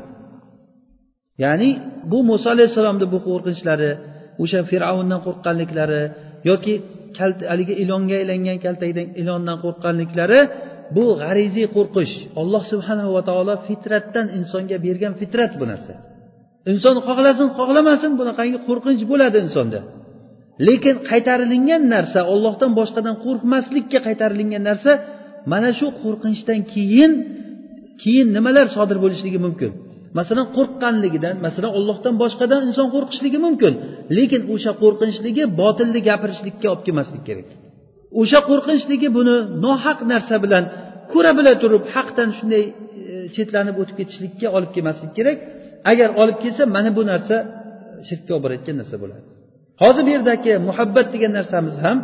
Ya'ni 1.44 1.70
bu 2.10 2.18
muso 2.30 2.48
alayhissalomni 2.54 3.06
bu 3.14 3.18
qo'rqinchlari 3.28 3.90
o'sha 4.42 4.60
fir'avndan 4.70 5.20
qo'rqqanliklari 5.26 6.02
yoki 6.50 6.74
haligi 7.50 7.74
ilonga 7.82 8.14
aylangan 8.20 8.58
kaltakdan 8.64 9.08
ilondan 9.20 9.56
qo'rqqanliklari 9.64 10.40
bu 10.96 11.04
g'ariziy 11.20 11.66
qo'rqish. 11.76 12.14
Alloh 12.40 12.62
subhanahu 12.72 13.10
va 13.16 13.22
taolo 13.28 13.54
fitratdan 13.66 14.26
insonga 14.38 14.76
bergan 14.86 15.12
fitrat 15.20 15.52
bu 15.60 15.66
narsa. 15.72 15.94
Inson 16.72 16.96
xohlasin 17.06 17.48
xohlamasin 17.58 18.12
bunaqangi 18.20 18.58
qo'rqinch 18.68 19.02
bo'ladi 19.10 19.38
insonda. 19.46 19.80
Lekin 20.68 20.96
qaytarilingan 21.10 21.82
narsa 21.94 22.20
ollohdan 22.32 22.70
boshqadan 22.78 23.16
qo'rqmaslikka 23.24 23.98
qaytarilingan 24.06 24.62
narsa 24.70 24.92
mana 25.52 25.70
shu 25.78 25.86
qo'rqinchdan 26.02 26.60
keyin 26.74 27.12
keyin 28.02 28.28
nimalar 28.36 28.66
sodir 28.76 28.98
bo'lishligi 29.04 29.40
mumkin? 29.46 29.70
Masalan 30.18 30.46
qo'rqqanligidan 30.56 31.34
masalan 31.46 31.72
ollohdan 31.78 32.14
boshqadan 32.22 32.60
inson 32.68 32.88
qo'rqishligi 32.94 33.38
mumkin. 33.46 33.72
Lekin 34.16 34.42
o'sha 34.54 34.72
qo'rqinchligi 34.82 35.44
botilni 35.60 36.00
gapirishlikka 36.08 36.66
olib 36.72 36.82
kelmaslik 36.86 37.22
kerak. 37.28 37.48
O'sha 38.20 38.40
qo'rqinchligi 38.50 39.08
buni 39.16 39.34
nohaq 39.64 39.98
narsa 40.12 40.36
bilan 40.44 40.64
ko'ra 41.12 41.30
bila 41.38 41.52
turib 41.62 41.84
haqdan 41.94 42.28
shunday 42.38 42.64
e, 42.70 42.72
chetlanib 43.34 43.76
o'tib 43.82 43.96
ketishlikka 44.00 44.46
olib 44.56 44.70
kelmaslik 44.76 45.12
kerak. 45.18 45.38
Agar 45.90 46.08
olib 46.22 46.38
kelsa 46.44 46.62
mana 46.76 46.90
bu 46.98 47.02
narsa 47.12 47.36
shirkka 48.08 48.30
olib 48.34 48.42
borayotgan 48.44 48.76
narsa 48.80 48.96
bo'ladi. 49.02 49.24
Hozir 49.82 50.02
bu 50.06 50.10
yerdagi 50.16 50.52
muhabbat 50.68 51.06
degan 51.14 51.32
narsamiz 51.38 51.76
ham 51.84 51.98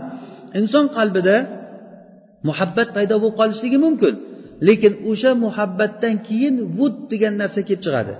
inson 0.61 0.87
qalbida 0.97 1.37
muhabbat 2.49 2.89
paydo 2.97 3.15
bo'lib 3.23 3.37
qolishligi 3.41 3.79
mumkin. 3.87 4.15
Lekin 4.69 4.93
o'sha 5.11 5.31
muhabbatdan 5.45 6.15
keyin 6.29 6.55
vud 6.79 6.97
degan 7.13 7.35
narsa 7.43 7.61
kelib 7.69 7.83
chiqadi. 7.87 8.15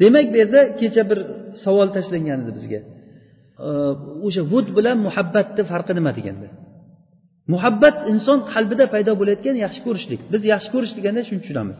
Demak 0.00 0.26
bu 0.32 0.36
yerda 0.42 0.60
kecha 0.80 1.02
bir 1.10 1.18
savol 1.64 1.88
tashlangan 1.96 2.38
edi 2.42 2.52
bizga. 2.58 2.80
O'sha 4.26 4.42
vud 4.52 4.68
bilan 4.76 4.96
muhabbatni 5.06 5.62
farqi 5.70 5.92
nima 5.98 6.12
deganda. 6.18 6.48
Muhabbat 7.52 7.96
inson 8.12 8.38
qalbida 8.52 8.84
paydo 8.94 9.12
bo'layotgan 9.20 9.56
yaxshi 9.64 9.80
ko'rishlik. 9.86 10.20
Biz 10.32 10.42
yaxshi 10.52 10.68
ko'rish 10.74 10.92
deganda 10.98 11.20
shuni 11.28 11.40
tushunamiz. 11.44 11.78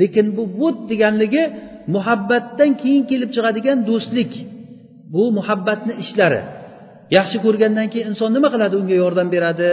Lekin 0.00 0.26
bu 0.36 0.42
vud 0.58 0.78
deganligi 0.90 1.42
muhabbatdan 1.94 2.70
keyin 2.80 3.02
kelib 3.10 3.30
chiqadigan 3.36 3.78
do'stlik. 3.88 4.32
Bu 5.14 5.22
muhabbatni 5.38 5.94
ishlari. 6.02 6.40
Yaxshi 7.16 7.36
ko'rgandan 7.44 7.86
keyin 7.92 8.06
inson 8.12 8.30
nima 8.36 8.48
qiladi? 8.54 8.74
Unga 8.80 8.96
yordam 9.02 9.28
beradi 9.34 9.70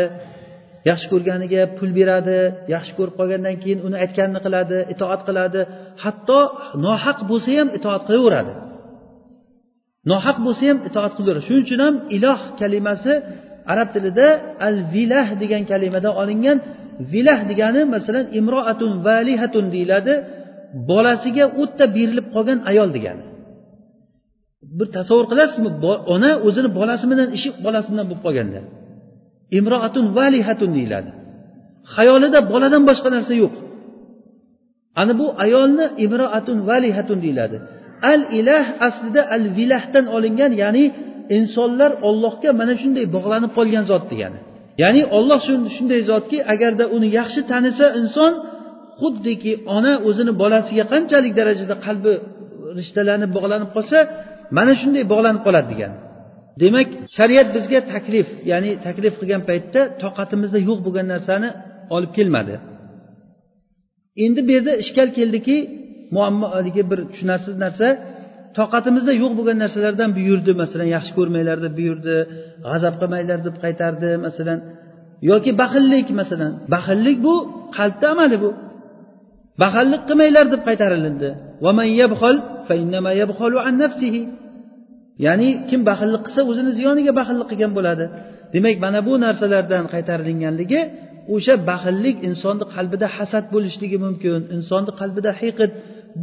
yaxshi 0.90 1.08
ko'rganiga 1.14 1.62
pul 1.78 1.92
beradi 2.00 2.40
yaxshi 2.74 2.94
ko'rib 2.98 3.16
qolgandan 3.20 3.56
keyin 3.64 3.80
uni 3.88 3.98
aytganini 4.04 4.40
qiladi 4.46 4.78
itoat 4.94 5.22
qiladi. 5.28 5.62
Hatto 6.04 6.40
nohaq 6.86 7.20
bo'lsa 7.30 7.52
ham 7.60 7.70
itoat 7.78 8.04
qilaveradi. 8.08 8.54
Nohaq 10.12 10.38
bo'lsa 10.46 10.64
ham 10.70 10.80
itoat 10.90 11.14
qilaveradi. 11.18 11.44
Shuning 11.48 11.66
uchun 11.68 11.80
ham 11.86 11.96
iloh 12.18 12.40
kalimasi 12.62 13.14
arab 13.72 13.90
tilida 13.96 14.28
al 14.68 14.78
vilah 14.94 15.28
degan 15.42 15.64
kalimadan 15.72 16.14
olingan 16.22 16.58
vilah 17.12 17.40
degani 17.50 17.82
masalan 17.96 18.26
imroatun 18.40 18.92
valihatun 19.08 19.66
deyiladi 19.76 20.14
bolasiga 20.90 21.46
o'tda 21.62 21.86
berilib 21.96 22.28
qolgan 22.36 22.60
ayol 22.72 22.90
degani. 22.96 23.24
Bir 24.78 24.88
tasavvur 24.98 25.28
qilasizmi 25.32 25.70
ona 26.14 26.32
o'zini 26.48 26.70
bolasi 26.80 27.06
bilan 27.12 27.30
ishi 27.38 27.50
bolasi 27.66 27.88
bilan 27.94 28.06
bo'lib 28.10 28.22
qolganda. 28.26 28.60
Imroatun 29.60 30.06
valihatun 30.18 30.72
deyiladi. 30.78 31.12
Xayolida 31.96 32.40
boladan 32.52 32.84
boshqa 32.90 33.10
narsa 33.16 33.34
yo'q. 33.44 33.54
Ana 35.02 35.14
bu 35.20 35.28
ayolni 35.44 35.86
imroatun 36.06 36.58
valihatun 36.70 37.18
deyiladi. 37.26 37.58
Al 38.14 38.22
ilah 38.40 38.66
aslida 38.88 39.22
al 39.36 39.46
vilahdan 39.58 40.06
olingan 40.16 40.52
ya'ni 40.62 40.86
insonlar 41.38 41.92
ollohga 42.08 42.50
mana 42.60 42.74
shunday 42.82 43.06
bog'lanib 43.16 43.52
qolgan 43.58 43.84
zot 43.92 44.04
degani. 44.12 44.40
Ya'ni 44.84 45.02
olloh 45.18 45.40
shunday 45.76 46.02
zotki 46.12 46.38
agarda 46.54 46.86
uni 46.96 47.08
yaxshi 47.20 47.42
tanisa 47.52 47.86
inson 48.02 48.34
xuddiki 49.02 49.52
ona 49.78 49.94
o'zini 50.08 50.34
bolasiga 50.42 50.84
qanchalik 50.94 51.34
darajada 51.40 51.76
qalbi 51.86 52.14
rishtalanib 52.80 53.32
bog'lanib 53.38 53.70
qolsa 53.76 53.98
mana 54.58 54.74
shunday 54.82 55.04
bog'lanib 55.12 55.42
qoladi 55.48 55.68
degan. 55.74 55.92
Demak 56.62 56.88
shariat 57.18 57.48
bizga 57.56 57.80
taklif 57.94 58.28
ya'ni 58.52 58.72
taklif 58.86 59.14
qilgan 59.20 59.42
paytda 59.50 59.82
toqatimizda 60.04 60.60
yo'q 60.70 60.80
bo'lgan 60.86 61.08
narsani 61.14 61.50
olib 61.96 62.12
kelmadi. 62.18 62.56
Endi 64.26 64.40
bu 64.48 64.52
yerda 64.56 64.74
ishkal 64.84 65.10
keldiki 65.18 65.58
muammo 66.16 66.48
haligi 66.56 66.84
bir 66.92 67.00
tushunarsiz 67.12 67.56
narsa 67.64 67.88
toqatimizda 68.58 69.14
yo'q 69.22 69.32
bo'lgan 69.38 69.58
narsalardan 69.64 70.10
buyurdi. 70.18 70.52
Masalan 70.62 70.88
yaxshi 70.96 71.12
ko'rmanglar 71.18 71.58
deb 71.66 71.74
buyurdi 71.80 72.16
g'azab 72.68 72.94
qilmanglar 73.02 73.40
deb 73.48 73.56
qaytardi 73.64 74.10
masalan. 74.26 74.60
Yoki 75.30 75.52
baxillik 75.62 76.08
masalan. 76.22 76.52
Baxillik 76.74 77.18
bu 77.28 77.36
qalbni 77.78 78.06
amali 78.14 78.38
bu. 78.44 78.50
Baxillik 79.64 80.02
qilmanglar 80.10 80.46
deb 80.54 80.62
qaytarilindi. 80.68 81.30
Ya'ni 85.26 85.50
kim 85.70 85.82
baxillik 85.90 86.22
qilsa 86.28 86.42
o'zini 86.52 86.72
ziyoniga 86.78 87.12
baxillik 87.20 87.48
qilgan 87.52 87.72
bo'ladi. 87.78 88.06
Demak 88.54 88.76
mana 88.86 89.00
bu 89.08 89.14
narsalardan 89.26 89.84
qaytarilinganligi 89.94 90.82
o'sha 91.34 91.56
baxillik 91.70 92.18
insonni 92.30 92.66
qalbida 92.76 93.08
hasad 93.18 93.46
bo'lishligi 93.54 93.98
mumkin 94.06 94.42
insonni 94.56 94.92
qalbida 95.00 95.32
hiqid 95.42 95.72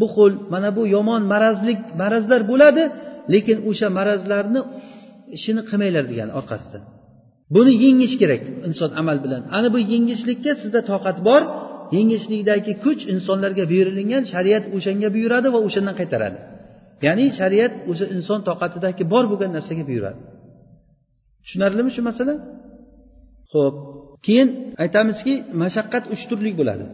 buxul 0.01 0.32
mana 0.53 0.68
bu 0.76 0.82
yomon 0.95 1.22
marazlik 1.32 1.80
marazlar 2.03 2.40
bo'ladi 2.51 2.82
lekin 3.34 3.59
o'sha 3.70 3.88
marazlarni 3.99 4.61
ishini 5.36 5.62
qilmanglar 5.68 6.05
degan 6.12 6.30
orqasida. 6.40 6.78
Buni 7.55 7.72
yengish 7.84 8.14
kerak 8.20 8.43
inson 8.68 8.90
amal 9.01 9.18
bilan. 9.24 9.43
Ana 9.57 9.68
bu 9.74 9.78
yengishlikka 9.93 10.53
sizda 10.62 10.80
toqat 10.93 11.18
bor. 11.28 11.43
Yengishlikdagi 11.97 12.72
kuch 12.84 13.03
insonlarga 13.14 13.64
buyurilgan 13.72 14.22
shariat 14.32 14.64
o'shanga 14.76 15.09
buyuradi 15.16 15.49
va 15.55 15.59
o'shandan 15.66 15.95
qaytaradi. 16.01 16.38
Ya'ni 17.07 17.26
shariat 17.38 17.74
o'sha 17.90 18.07
inson 18.16 18.40
toqatidagi 18.49 19.05
bor 19.12 19.24
bo'lgan 19.30 19.51
narsaga 19.57 19.84
buyuradi. 19.90 20.20
Tushunarlimi 21.45 21.90
shu 21.97 22.03
masala? 22.09 22.34
Ho'p 23.53 23.74
keyin 24.26 24.49
aytamizki 24.84 25.34
mashaqqat 25.62 26.05
uch 26.14 26.22
turli 26.30 26.51
bo'ladi. 26.61 26.84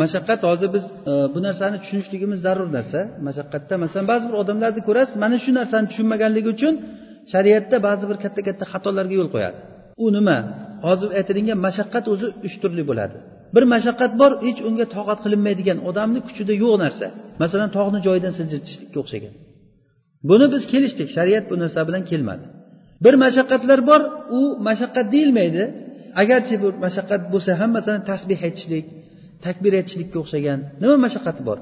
Mashaqqat 0.00 0.40
hozir 0.48 0.68
biz 0.76 0.84
e, 1.10 1.12
bu 1.34 1.38
narsani 1.46 1.76
tushunishligimiz 1.82 2.38
zarur 2.46 2.68
narsa. 2.76 3.00
Mashaqqatda 3.28 3.74
masalan 3.84 4.06
ba'zi 4.12 4.24
bir 4.30 4.36
odamlarni 4.42 4.82
ko'rasiz 4.88 5.16
mana 5.24 5.36
shu 5.44 5.50
narsani 5.60 5.86
tushunmaganligi 5.90 6.48
uchun 6.56 6.74
shariatda 7.32 7.76
ba'zi 7.88 8.04
bir 8.10 8.16
katta 8.24 8.40
katta 8.48 8.64
xatolarga 8.72 9.14
yo'l 9.20 9.30
qo'yadi. 9.34 9.58
U 10.04 10.06
nima? 10.16 10.38
Hozir 10.86 11.08
aytilingan 11.18 11.58
mashaqqat 11.66 12.04
o'zi 12.12 12.26
uch 12.46 12.56
turli 12.62 12.82
bo'ladi. 12.90 13.16
Bir 13.54 13.64
mashaqqat 13.74 14.12
bor 14.20 14.32
hech 14.46 14.60
unga 14.68 14.86
toqat 14.96 15.18
qilinmaydigan 15.24 15.78
odamni 15.88 16.20
kuchida 16.26 16.54
yo'q 16.62 16.74
narsa. 16.84 17.06
Masalan 17.42 17.70
tog'ni 17.76 17.98
joyidan 18.06 18.32
siljitishlikka 18.38 18.98
o'xshagan. 19.02 19.34
Buni 20.30 20.46
biz 20.54 20.62
kelishdik 20.72 21.08
shariat 21.16 21.44
bu 21.50 21.54
narsa 21.62 21.80
bilan 21.88 22.02
kelmadi. 22.10 22.44
Bir 23.04 23.14
mashaqqatlar 23.24 23.80
bor 23.90 24.00
u 24.38 24.40
mashaqqat 24.68 25.06
deyilmaydi. 25.14 25.62
Agarchi 26.22 26.54
bu 26.62 26.68
mashaqqat 26.84 27.22
bo'lsa 27.32 27.50
ham 27.60 27.70
masalan 27.76 28.02
tasbeh 28.10 28.40
aytishlik 28.48 28.86
takbir 29.46 29.72
aytishlikka 29.78 30.16
o'xshagan 30.22 30.58
nima 30.82 30.96
mashaqqati 31.04 31.42
bor? 31.48 31.58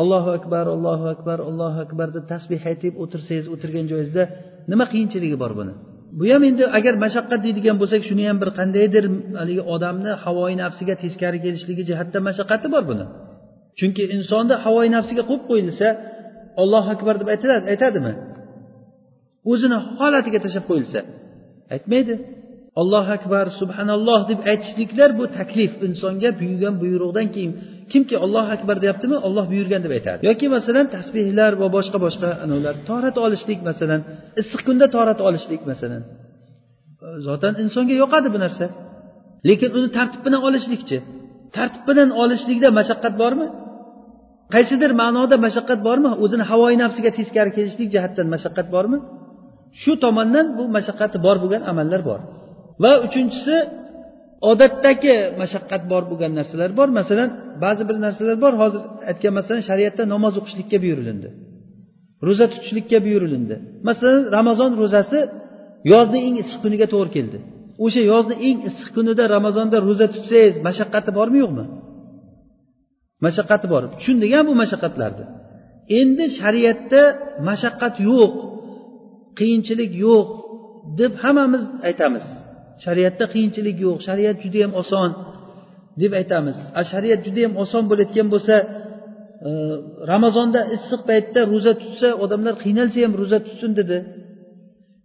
Allohu 0.00 0.30
akbar 0.38 0.64
allohu 0.74 1.06
akbar 1.14 1.38
allohu 1.48 1.78
akbar 1.86 2.08
deb 2.16 2.24
tasbeh 2.32 2.62
aytib 2.70 2.94
o'tirsangiz 3.02 3.46
o'tirgan 3.54 3.86
joyingizda 3.90 4.24
nima 4.70 4.84
qiyinchiligi 4.92 5.36
bor 5.42 5.52
buni? 5.58 5.74
Bu 6.18 6.24
ham 6.32 6.42
endi 6.50 6.64
agar 6.78 6.94
mashaqqat 7.04 7.40
deydigan 7.46 7.76
bo'lsak 7.80 8.02
shuni 8.08 8.24
ham 8.28 8.38
bir 8.42 8.50
qandaydir 8.58 9.04
haligi 9.40 9.62
odamni 9.74 10.12
havoyi 10.24 10.56
nafsiga 10.64 10.94
teskari 11.02 11.38
kelishligi 11.44 11.82
jihatdan 11.90 12.22
mashaqqati 12.28 12.66
bor 12.74 12.84
buni. 12.90 13.04
Chunki 13.78 14.02
insonni 14.16 14.54
havoyi 14.64 14.90
nafsiga 14.96 15.22
qo'yib 15.30 15.44
qo'yilsa 15.50 15.88
ollohu 16.62 16.88
akbar 16.96 17.14
deb 17.20 17.28
aytiladi 17.34 17.64
aytadimi? 17.72 18.12
O'zini 19.52 19.78
holatiga 19.98 20.38
tashlab 20.44 20.64
qo'yilsa 20.70 20.98
aytmaydi. 21.74 22.14
Allohu 22.80 23.10
akbar 23.18 23.44
subhanalloh 23.60 24.20
deb 24.30 24.40
aytishliklar 24.50 25.10
bu 25.18 25.24
taklif. 25.38 25.72
Insonga 25.86 26.30
buyurgan 26.40 26.74
buyruqdan 26.82 27.26
keyin 27.34 27.52
kimki 27.92 28.16
ollohu 28.24 28.50
akbar 28.56 28.76
deyaptimi 28.84 29.16
olloh 29.26 29.44
buyurgan 29.52 29.80
deb 29.84 29.92
aytadi. 29.96 30.20
Yoki 30.28 30.46
masalan 30.56 30.86
tasbehlar 30.96 31.52
va 31.60 31.66
boshqa 31.76 31.98
boshqa 32.06 32.28
anavlar 32.44 32.74
torat 32.88 33.16
olishlik 33.24 33.60
masalan 33.68 34.00
issiq 34.40 34.60
kunda 34.66 34.86
torat 34.96 35.18
olishlik 35.28 35.62
masalan. 35.70 36.02
Zotan 37.26 37.54
insonga 37.62 37.94
yoqadi 38.02 38.28
bu 38.34 38.38
narsa. 38.44 38.66
Lekin 39.48 39.70
uni 39.78 39.88
tartib 39.96 40.20
bilan 40.26 40.40
olishlikchi. 40.48 40.98
Tartib 41.56 41.82
bilan 41.88 42.10
olishlikda 42.22 42.68
mashaqqat 42.78 43.14
bormi? 43.22 43.46
Qaysidir 44.54 44.90
ma'noda 45.02 45.36
mashaqqat 45.46 45.80
bormi? 45.88 46.10
O'zini 46.24 46.44
havoyi 46.50 46.76
nafsiga 46.84 47.10
teskari 47.18 47.50
kelishlik 47.56 47.88
jihatdan 47.94 48.26
mashaqqat 48.34 48.66
bormi? 48.74 48.98
Shu 49.82 49.92
tomondan 50.04 50.46
bu 50.58 50.64
mashaqqati 50.76 51.16
bor 51.26 51.36
bo'lgan 51.42 51.62
amallar 51.70 52.00
bor. 52.10 52.20
Va 52.82 52.92
uchinchisi 53.06 53.56
odatdagi 54.50 55.16
mashaqqat 55.40 55.82
bor 55.92 56.02
bo'lgan 56.10 56.32
narsalar 56.38 56.70
bor. 56.78 56.88
Masalan 57.00 57.28
ba'zi 57.64 57.82
bir 57.88 57.96
narsalar 58.06 58.36
bor. 58.44 58.52
Hozir 58.62 58.80
aytgan 59.10 59.32
masalan 59.38 59.62
shariatda 59.70 60.02
namoz 60.14 60.34
o'qishlikka 60.40 60.76
buyurilindi. 60.84 61.28
Ro'za 62.26 62.46
tutishlikka 62.52 62.98
buyurilindi. 63.06 63.54
Masalan 63.88 64.22
ramazon 64.36 64.70
ro'zasi 64.82 65.18
yozni 65.92 66.18
eng 66.26 66.36
issiq 66.42 66.58
kuniga 66.64 66.86
to'g'ri 66.92 67.10
keldi. 67.16 67.38
O'sha 67.84 68.02
yozni 68.12 68.34
eng 68.48 68.58
issiq 68.68 68.88
kunida 68.96 69.24
ramazonda 69.36 69.76
ro'za 69.88 70.06
tutsangiz 70.14 70.54
mashaqqati 70.68 71.10
bormi 71.18 71.38
yo'qmi? 71.44 71.64
Mashaqqati 73.24 73.66
bor. 73.72 73.82
Tushundik 73.98 74.30
bu 74.48 74.52
mashaqqatlarni. 74.62 75.24
Endi 76.00 76.24
shariatda 76.38 77.02
mashaqqat 77.48 77.94
yo'q 78.10 78.32
qiyinchilik 79.38 79.92
yo'q 80.06 80.26
deb 81.00 81.12
hammamiz 81.22 81.64
aytamiz. 81.88 82.24
Shariatda 82.84 83.24
qiyinchilik 83.32 83.76
yo'q 83.86 83.98
shariat 84.06 84.36
judayam 84.44 84.72
oson 84.82 85.10
deb 86.00 86.12
aytamiz. 86.20 86.58
A 86.80 86.82
shariat 86.90 87.20
judayam 87.26 87.54
oson 87.62 87.84
bo'layotgan 87.90 88.28
bo'lsa 88.34 88.54
e, 89.46 89.50
ramazonda 90.12 90.60
issiq 90.76 91.00
paytda 91.10 91.40
ro'za 91.52 91.72
tutsa 91.82 92.08
odamlar 92.24 92.54
qiynalsa 92.62 92.98
ham 93.04 93.12
ro'za 93.20 93.38
tutsin 93.46 93.72
dedi. 93.80 93.98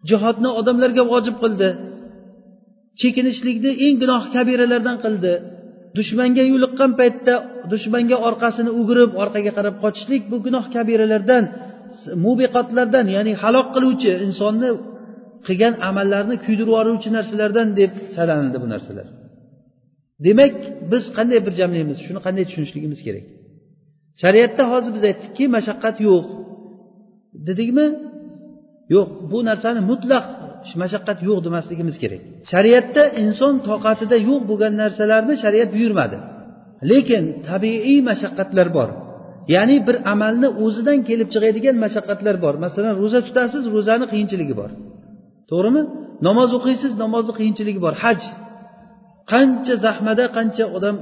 Jihodni 0.10 0.50
odamlarga 0.60 1.04
vojib 1.14 1.36
qildi. 1.44 1.70
Chekinishlikni 3.02 3.72
eng 3.86 3.96
gunoh 4.02 4.24
kabiralardan 4.36 4.98
qildi. 5.06 5.34
Dushmanga 5.98 6.44
yo'liqqan 6.52 6.92
paytda 7.00 7.34
dushmanga 7.72 8.18
orqasini 8.28 8.72
o'girib 8.80 9.12
orqaga 9.24 9.52
qarab 9.58 9.76
qochishlik 9.84 10.24
bu 10.32 10.38
gunoh 10.46 10.66
kabiralardan 10.76 11.44
mubiqotlardan 12.26 13.06
ya'ni 13.16 13.34
halok 13.44 13.68
qiluvchi 13.76 14.12
insonni 14.26 14.70
qilgan 15.48 15.74
amallarni 15.90 16.36
kuydirib 16.46 16.70
yuboruvchi 16.72 17.10
narsalardan 17.18 17.68
deb 17.80 17.92
sanalindi 18.16 18.58
bu 18.64 18.68
narsalar. 18.74 19.08
Demak 20.26 20.54
biz 20.92 21.04
qanday 21.18 21.40
bir 21.46 21.54
jamlaymiz 21.60 21.98
shuni 22.06 22.20
qanday 22.26 22.44
tushunishligimiz 22.50 23.00
kerak. 23.08 23.26
Shariatda 24.22 24.64
hozir 24.72 24.92
biz 24.98 25.04
aytdikki 25.10 25.46
mashaqqat 25.56 25.96
yo'q. 26.08 26.26
Dedikmi? 27.48 27.88
Yo'q. 28.96 29.08
Bu 29.32 29.38
narsani 29.50 29.82
mutlaq 29.92 30.26
mashaqqat 30.84 31.18
yo'q 31.28 31.40
demasligimiz 31.48 31.96
kerak. 32.04 32.22
Shariatda 32.52 33.04
inson 33.24 33.54
toqatida 33.70 34.18
yo'q 34.30 34.42
bo'lgan 34.50 34.74
narsalarni 34.82 35.36
shariat 35.44 35.70
buyurmadi. 35.76 36.18
Lekin 36.92 37.24
tabiiy 37.50 38.00
mashaqqatlar 38.10 38.68
bor. 38.78 38.90
Ya'ni 39.56 39.78
bir 39.88 39.96
amalni 40.14 40.50
o'zidan 40.64 41.00
kelib 41.10 41.30
chiqadigan 41.34 41.76
mashaqqatlar 41.86 42.36
bor. 42.44 42.54
Masalan 42.66 42.94
ro'za 43.02 43.20
tutasiz 43.28 43.64
ro'zani 43.76 44.06
qiyinchiligi 44.12 44.56
bor. 44.62 44.70
To'g'rimi? 45.52 45.82
Namoz 46.28 46.50
o'qiysiz 46.58 46.92
namozni 47.04 47.34
qiyinchiligi 47.40 47.80
bor. 47.86 47.94
Haj. 48.04 48.22
Qancha 49.32 49.76
zahmada 49.86 50.26
qancha 50.38 50.66
odam 50.78 50.96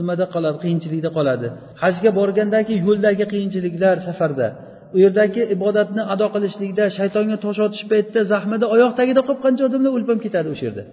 nimada 0.00 0.24
qoladi 0.34 0.58
qiyinchilikda 0.64 1.10
qoladi. 1.16 1.46
Hajga 1.82 2.10
borgandagi 2.18 2.74
yo'ldagi 2.86 3.24
qiyinchiliklar 3.32 3.96
safarda. 4.08 4.46
U 4.94 4.96
yerdagi 5.04 5.42
ibodatni 5.56 6.02
ado 6.14 6.26
qilishlikda 6.34 6.84
shaytonga 6.98 7.36
tosh 7.44 7.60
otish 7.66 7.84
paytida 7.92 8.20
zahmida 8.32 8.66
oyoq 8.74 8.92
tagida 8.98 9.20
qolib 9.26 9.42
qancha 9.46 9.62
odamlar 9.68 9.90
o'lib 9.96 10.08
ham 10.12 10.20
ketadi 10.26 10.48
o'sha 10.54 10.64
yerda. 10.68 10.84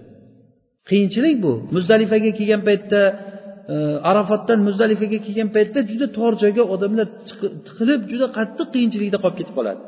Qiyinchilik 0.89 1.35
bu. 1.45 1.53
Muzdalifaga 1.75 2.31
kelgan 2.39 2.61
paytda 2.69 3.01
arafatdan 3.67 4.07
arafotdan 4.09 4.59
muzdalifaga 4.67 5.17
kelgan 5.25 5.49
paytda 5.55 5.79
juda 5.91 6.07
tor 6.17 6.33
joyga 6.43 6.63
odamlar 6.73 7.07
tiqilib 7.67 8.01
juda 8.11 8.27
qattiq 8.37 8.67
qiyinchilikda 8.75 9.17
qolib 9.23 9.37
ketib 9.39 9.55
qoladi. 9.59 9.81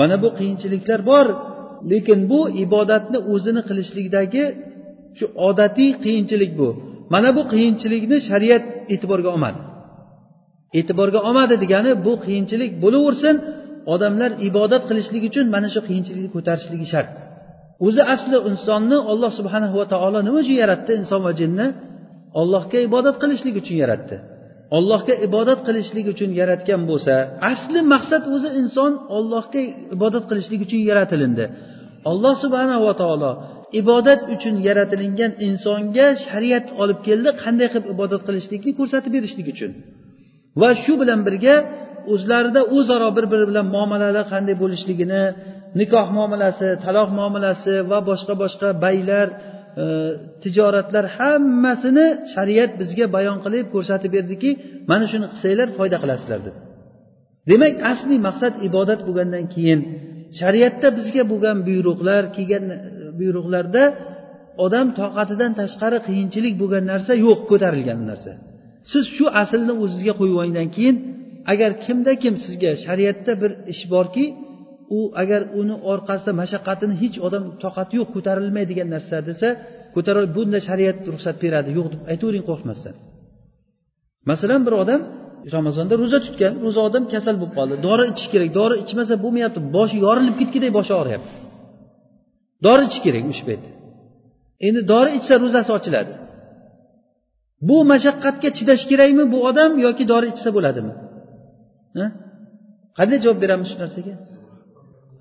Mana 0.00 0.16
bu 0.22 0.28
qiyinchiliklar 0.38 1.00
bor. 1.10 1.26
Lekin 1.90 2.20
bu 2.30 2.40
ibodatni 2.64 3.18
o'zini 3.32 3.62
qilishlikdagi 3.68 4.44
shu 5.18 5.26
odatiy 5.48 5.90
qiyinchilik 6.04 6.52
bu. 6.60 6.68
Mana 7.14 7.30
bu 7.36 7.42
qiyinchilikni 7.52 8.18
shariat 8.28 8.64
e'tiborga 8.94 9.28
olmadi. 9.34 9.58
E'tiborga 10.78 11.20
olmadi 11.28 11.54
degani 11.64 11.92
bu 12.06 12.12
qiyinchilik 12.24 12.70
bo'laversin 12.82 13.36
odamlar 13.94 14.30
ibodat 14.48 14.82
qilishlik 14.88 15.22
uchun 15.30 15.46
mana 15.54 15.68
shu 15.74 15.80
qiyinchilikni 15.88 16.30
ko'tarishligi 16.36 16.86
shart. 16.92 17.10
O'zi 17.86 18.02
asli 18.14 18.36
insonni 18.50 18.98
olloh 19.12 19.30
subhanahu 19.38 19.74
va 19.80 19.86
taolo 19.92 20.18
nima 20.26 20.38
uchun 20.44 20.56
yaratdi 20.62 20.92
inson 21.00 21.20
va 21.26 21.32
jinni? 21.40 21.66
Ollohga 22.40 22.78
ibodat 22.88 23.16
qilishlik 23.22 23.54
uchun 23.62 23.76
yaratdi. 23.82 24.16
Ollohga 24.76 25.14
ibodat 25.26 25.60
qilishlik 25.66 26.06
uchun 26.14 26.30
yaratgan 26.40 26.82
bo'lsa 26.90 27.14
asli 27.52 27.80
maqsad 27.92 28.22
o'zi 28.34 28.48
inson 28.60 28.92
ollohga 29.16 29.60
ibodat 29.96 30.24
qilishlik 30.30 30.60
uchun 30.66 30.80
yaratilindi. 30.90 31.44
Alloh 32.10 32.34
subhanava 32.44 32.92
taolo 33.00 33.30
ibodat 33.80 34.20
uchun 34.34 34.54
yaratilingan 34.68 35.32
insonga 35.46 36.06
shariat 36.26 36.66
olib 36.82 36.98
keldi 37.06 37.30
qanday 37.42 37.68
qilib 37.72 37.86
ibodat 37.94 38.22
qilishlikni 38.28 38.72
ko'rsatib 38.78 39.12
berishlik 39.16 39.46
uchun. 39.54 39.70
Va 40.60 40.70
shu 40.82 40.92
bilan 41.02 41.20
birga 41.26 41.54
o'zlarida 42.12 42.60
o'zaro 42.76 43.08
bir 43.16 43.24
biri 43.32 43.44
bilan 43.50 43.66
muomalalar 43.74 44.24
qanday 44.32 44.54
bo'lishligini 44.62 45.22
nikoh 45.80 46.06
muomalasi 46.16 46.68
taloq 46.84 47.08
muomalasi 47.18 47.74
va 47.90 47.98
boshqa 48.10 48.34
boshqa 48.42 48.68
baylar 48.84 49.26
e, 49.82 49.84
tijoratlar 50.42 51.04
hammasini 51.16 52.06
shariat 52.34 52.70
bizga 52.80 53.06
bayon 53.16 53.38
qilib 53.44 53.66
ko'rsatib 53.74 54.10
berdiki 54.16 54.50
mana 54.90 55.04
shuni 55.12 55.26
qilsanglar 55.32 55.68
foyda 55.78 55.96
qilasizlar 56.02 56.40
deb 56.46 56.54
demak 57.50 57.74
asliy 57.92 58.20
maqsad 58.28 58.54
ibodat 58.68 59.00
bo'lgandan 59.06 59.44
keyin 59.54 59.80
shariatda 60.40 60.88
bizga 60.98 61.22
bo'lgan 61.32 61.58
buyruqlar 61.68 62.22
kelgan 62.36 62.64
e, 62.74 62.78
buyruqlarda 63.18 63.84
odam 64.64 64.86
toqatidan 65.00 65.52
tashqari 65.60 65.98
qiyinchilik 66.06 66.54
bo'lgan 66.62 66.84
narsa 66.92 67.12
yo'q 67.26 67.40
ko'tarilgan 67.50 68.00
narsa. 68.10 68.32
Siz 68.92 69.04
shu 69.16 69.24
aslni 69.42 69.72
o'zizga 69.84 70.12
qo'yib 70.20 70.36
olgandan 70.40 70.68
keyin 70.76 70.96
agar 71.52 71.70
kimda 71.84 72.12
kim 72.22 72.34
sizga 72.44 72.70
shariatda 72.84 73.32
bir 73.42 73.52
ish 73.72 73.82
borki 73.94 74.24
u 74.96 75.00
agar 75.22 75.42
uni 75.60 75.74
orqasida 75.92 76.32
mashaqqatini 76.42 76.94
hech 77.02 77.16
odam 77.26 77.44
toqati 77.64 77.92
yo'q 78.00 78.08
ko'tarilmaydigan 78.16 78.88
narsa 78.94 79.16
desa 79.28 79.48
ko'tara 79.94 80.20
bunda 80.36 80.58
shariat 80.68 80.98
ruxsat 81.12 81.36
beradi 81.44 81.70
yo'q 81.78 81.86
deb 81.92 82.00
aytavering 82.12 82.44
qo'rqmasdan. 82.50 82.94
Masalan 84.30 84.60
bir 84.66 84.74
odam 84.82 85.00
ramazonda 85.56 85.94
ro'za 86.02 86.18
tutgan 86.26 86.52
ro'za 86.64 86.80
odam 86.88 87.04
kasal 87.12 87.34
bo'lib 87.40 87.54
qoldi. 87.58 87.74
Dori 87.86 88.04
ichish 88.12 88.28
kerak. 88.32 88.50
Dori 88.58 88.74
ichmasa 88.84 89.14
bo'lmayapti. 89.24 89.60
Boshi 89.76 89.96
yorilib 90.06 90.34
ketgudek 90.40 90.70
boshi 90.78 90.92
og'riyapti. 91.00 91.32
Dori 92.66 92.82
ichish 92.88 93.02
kerak 93.06 93.24
o'sha 93.32 93.44
payt. 93.48 93.64
Endi 94.66 94.80
dori 94.92 95.10
ichsa 95.18 95.34
ro'zasi 95.44 95.70
ochiladi. 95.78 96.12
Bu 97.68 97.76
mashaqqatga 97.92 98.48
chidash 98.58 98.84
kerakmi 98.90 99.24
bu 99.32 99.38
odam 99.48 99.70
yoki 99.86 100.04
dori 100.12 100.26
ichsa 100.34 100.48
bo'ladimi? 100.56 100.92
Qanday 102.98 103.18
javob 103.24 103.38
beramiz 103.44 103.68
shu 103.70 103.76
narsaga? 103.82 104.14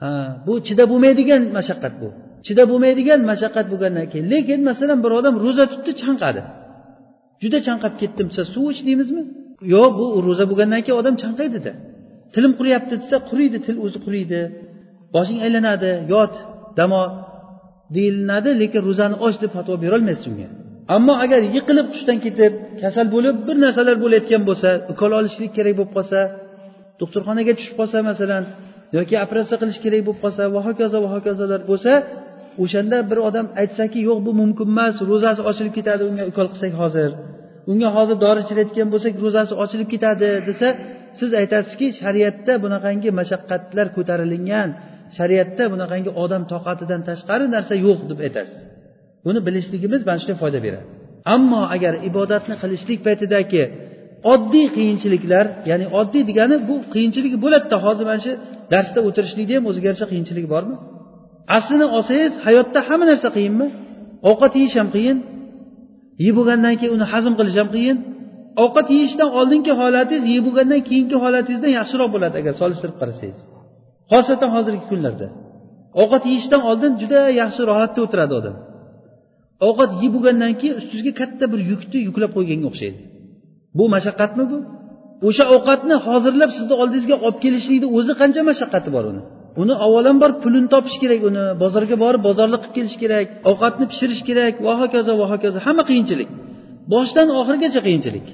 Ha 0.03 0.11
bu 0.45 0.53
chidab 0.67 0.87
bo'lmaydigan 0.93 1.41
mashaqqat 1.57 1.93
bu. 2.01 2.07
Chidab 2.47 2.67
bo'lmaydigan 2.71 3.19
mashaqqat 3.31 3.65
bo'lgandan 3.71 4.05
keyin 4.11 4.25
lekin 4.33 4.59
masalan 4.69 4.99
bir 5.03 5.11
odam 5.19 5.35
ro'za 5.45 5.65
tutdi 5.73 5.91
chanqadi. 6.01 6.41
Juda 7.41 7.59
chanqab 7.67 7.93
ketdim 8.01 8.27
desa 8.31 8.43
suv 8.53 8.65
ich 8.73 8.81
deymizmi 8.87 9.23
yo'q 9.73 9.91
bu 9.99 10.05
ro'za 10.27 10.45
bo'lgandan 10.49 10.81
keyin 10.85 10.97
odam 11.01 11.15
chanqaydida 11.23 11.71
tilim 12.33 12.51
quriyapti 12.59 12.95
desa 13.03 13.17
quriydi 13.29 13.57
til 13.65 13.75
o'zi 13.85 13.99
quriydi. 14.05 14.39
Boshing 15.15 15.39
aylanadi 15.45 15.91
yot 16.13 16.33
damo 16.79 17.01
deyilinadi 17.95 18.49
lekin 18.61 18.81
ro'zani 18.87 19.15
och 19.25 19.35
deb 19.43 19.51
fatvo 19.55 19.73
berolmaysiz 19.83 20.25
unga. 20.31 20.47
Ammo 20.95 21.13
agar 21.23 21.41
yiqilib 21.55 21.87
hushdan 21.93 22.17
ketib 22.25 22.53
kasal 22.81 23.07
bo'lib 23.15 23.35
bir 23.47 23.55
narsalar 23.63 23.95
bo'layotgan 24.03 24.41
bo'lsa 24.49 24.69
ukol 24.93 25.11
olishlik 25.19 25.51
kerak 25.57 25.73
bo'lib 25.79 25.93
qolsa 25.97 26.19
doktorxonaga 27.01 27.53
tushib 27.57 27.75
qolsa 27.79 27.97
masalan 28.09 28.43
yoki 28.97 29.15
operatsiya 29.25 29.57
qilish 29.61 29.79
kerak 29.85 30.01
bo'lib 30.07 30.19
qolsa 30.23 30.43
va 30.53 30.59
hokazo 30.67 30.97
va 31.05 31.09
hokazolar 31.15 31.61
bo'lsa 31.71 31.91
o'shanda 32.63 32.97
bir 33.09 33.19
odam 33.29 33.47
aytsaki 33.61 33.99
yo'q 34.09 34.19
bu 34.25 34.31
mumkin 34.41 34.67
emas 34.73 34.95
ro'zasi 35.09 35.41
ochilib 35.49 35.73
ketadi 35.77 36.01
unga 36.09 36.23
ukol 36.31 36.47
qilsak 36.53 36.73
hozir. 36.81 37.11
Unga 37.71 37.89
hozir 37.97 38.17
dori 38.25 38.39
ichirayotgan 38.45 38.87
bo'lsak 38.93 39.13
ro'zasi 39.25 39.53
ochilib 39.63 39.87
ketadi 39.93 40.29
desa 40.49 40.67
siz 41.19 41.31
aytasizki 41.41 41.87
shariatda 42.01 42.53
bunaqangi 42.63 43.09
mashaqqatlar 43.19 43.87
ko'tarilingan 43.97 44.69
shariatda 45.17 45.63
bunaqangi 45.73 46.11
odam 46.23 46.43
toqatidan 46.53 47.01
tashqari 47.09 47.45
narsa 47.55 47.73
yo'q 47.85 47.99
deb 48.11 48.19
aytasiz. 48.25 48.59
Buni 49.25 49.39
bilishligimiz 49.47 50.01
mana 50.07 50.19
shunga 50.21 50.35
foyda 50.43 50.59
beradi. 50.65 50.85
Ammo 51.35 51.61
agar 51.75 51.93
ibodatni 52.09 52.55
qilishlik 52.61 52.99
paytidagi 53.07 53.63
oddiy 54.33 54.67
qiyinchiliklar 54.75 55.45
ya'ni 55.69 55.85
oddiy 55.99 56.23
degani 56.29 56.55
bu 56.69 56.75
qiyinchiligi 56.93 57.37
bo'ladida 57.43 57.77
hozir 57.85 58.05
mana 58.09 58.21
shu 58.25 58.31
darsda 58.73 58.99
o'tirishlikda 59.07 59.53
ham 59.57 59.65
o'ziga 59.69 59.87
yarasha 59.89 60.07
qiyinchiligi 60.11 60.49
bormi? 60.55 60.75
Aslini 61.57 61.87
olsangiz 61.97 62.33
hayotda 62.45 62.79
hamma 62.87 63.05
narsa 63.11 63.29
qiyinmi? 63.37 63.67
Ovqat 64.29 64.53
yeyish 64.59 64.75
ham 64.79 64.89
qiyin 64.95 65.17
yeb 66.25 66.33
bo'lgandan 66.37 66.75
keyin 66.79 66.93
uni 66.97 67.05
hazm 67.13 67.33
qilish 67.39 67.57
ham 67.61 67.69
qiyin 67.75 67.97
ovqat 68.63 68.87
yeyishdan 68.95 69.29
oldingi 69.39 69.73
holatingiz 69.81 70.25
yeb 70.35 70.43
bo'lgandan 70.47 70.81
keyingi 70.89 71.17
holatingizdan 71.23 71.71
yaxshiroq 71.79 72.09
bo'ladi 72.15 72.35
agar 72.41 72.53
solishtirib 72.61 72.97
qarasangiz. 73.01 73.39
Xosatan 74.11 74.49
hozirgi 74.55 74.85
kunlarda. 74.91 75.27
Ovqat 76.01 76.23
yeyishdan 76.29 76.61
oldin 76.69 76.91
juda 77.01 77.19
yaxshi 77.41 77.61
rohatda 77.69 77.99
o'tiradi 78.05 78.33
odam. 78.39 78.55
Ovqat 79.67 79.91
yeb 80.03 80.11
bo'lgandan 80.15 80.53
keyin 80.59 80.75
ustingizga 80.79 81.13
katta 81.21 81.45
bir 81.51 81.59
yukni 81.71 81.99
yuklab 82.07 82.31
qo'yganga 82.37 82.67
o'xshaydi. 82.71 82.99
Bu 83.77 83.83
mashaqqatmi 83.95 84.43
bu? 84.51 84.57
O'sha 85.27 85.43
ovqatni 85.55 85.95
hozirlab 86.07 86.51
sizni 86.57 86.75
oldingizga 86.81 87.15
olib 87.25 87.39
kelishlikni 87.43 87.87
o'zi 87.97 88.13
qancha 88.21 88.41
mashaqqati 88.49 88.89
bor 88.95 89.05
uni? 89.11 89.21
Uni 89.61 89.73
avvalambor 89.85 90.31
pulini 90.43 90.69
topish 90.73 90.97
kerak 91.03 91.21
uni 91.29 91.43
bozorga 91.63 91.95
borib 92.03 92.21
bozorlik 92.27 92.61
qilib 92.61 92.73
kelish 92.77 92.97
kerak 93.03 93.27
ovqatni 93.51 93.85
pishirish 93.91 94.23
kerak 94.29 94.53
va 94.65 94.73
hokazo 94.81 95.11
va 95.21 95.25
hokazo. 95.33 95.57
Hamma 95.67 95.83
qiyinchilik. 95.89 96.29
Boshdan 96.93 97.27
oxirigacha 97.39 97.81
qiyinchilik. 97.87 98.25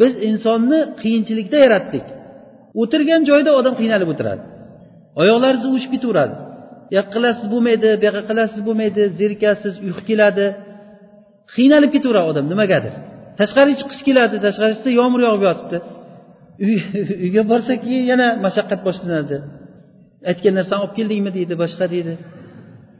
Biz 0.00 0.12
insonni 0.28 0.78
qiyinchilikda 1.00 1.56
yaratdik. 1.64 2.04
O'tirgan 2.80 3.22
joyda 3.30 3.50
odam 3.60 3.74
qiynalib 3.80 4.08
o'tiradi. 4.12 4.42
Oyoqlaringiz 5.22 5.64
uvushib 5.70 5.90
ketaveradi. 5.94 6.34
Bu 6.88 6.94
yoqqa 6.96 7.10
qilasiz 7.14 7.46
bo'lmaydi 7.52 7.88
bu 8.00 8.04
yoqqa 8.08 8.22
qilasiz 8.30 8.60
bo'lmaydi 8.68 9.02
zerikasiz 9.20 9.74
uyqu 9.86 10.02
keladi. 10.10 10.46
Qiynalib 11.56 11.90
ketaveradi 11.96 12.26
odam 12.32 12.46
nimagadir. 12.52 12.94
Tashqariga 13.40 13.76
chiqqisi 13.80 14.02
keladi 14.08 14.36
tashqari 14.46 14.72
chiqsa 14.76 14.90
yomg'ir 15.00 15.20
yog'ib 15.26 15.44
yotibdi. 15.48 15.78
uyga 17.24 17.42
borsa 17.50 17.74
keyin 17.84 18.04
yana 18.12 18.26
mashaqqat 18.46 18.80
boshlanadi. 18.88 19.36
Aytgan 20.30 20.54
narsani 20.58 20.80
olib 20.84 20.94
keldingmi 20.98 21.30
deydi 21.38 21.54
boshqa 21.62 21.84
deydi. 21.94 22.14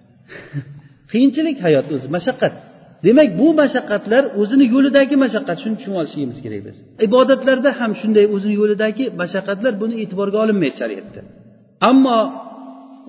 Qiyinchilik 1.10 1.56
hayot 1.66 1.86
o'zi 1.94 2.08
mashaqqat. 2.16 2.54
Demak 3.06 3.28
bu 3.40 3.48
mashaqqatlar 3.62 4.22
o'zini 4.40 4.66
yo'lidagi 4.74 5.16
mashaqqat. 5.24 5.56
Shuni 5.62 5.76
tushunib 5.78 5.98
olishligimiz 6.00 6.38
kerak 6.44 6.62
biz. 6.66 6.76
Ibodatlarda 7.06 7.70
ham 7.80 7.92
shunday 8.00 8.26
o'zini 8.34 8.54
yo'lidagi 8.60 9.04
mashaqqatlar 9.20 9.72
buni 9.82 9.94
e'tiborga 10.02 10.38
olinmaydi 10.44 10.76
shariatda. 10.80 11.20
Ammo 11.90 12.18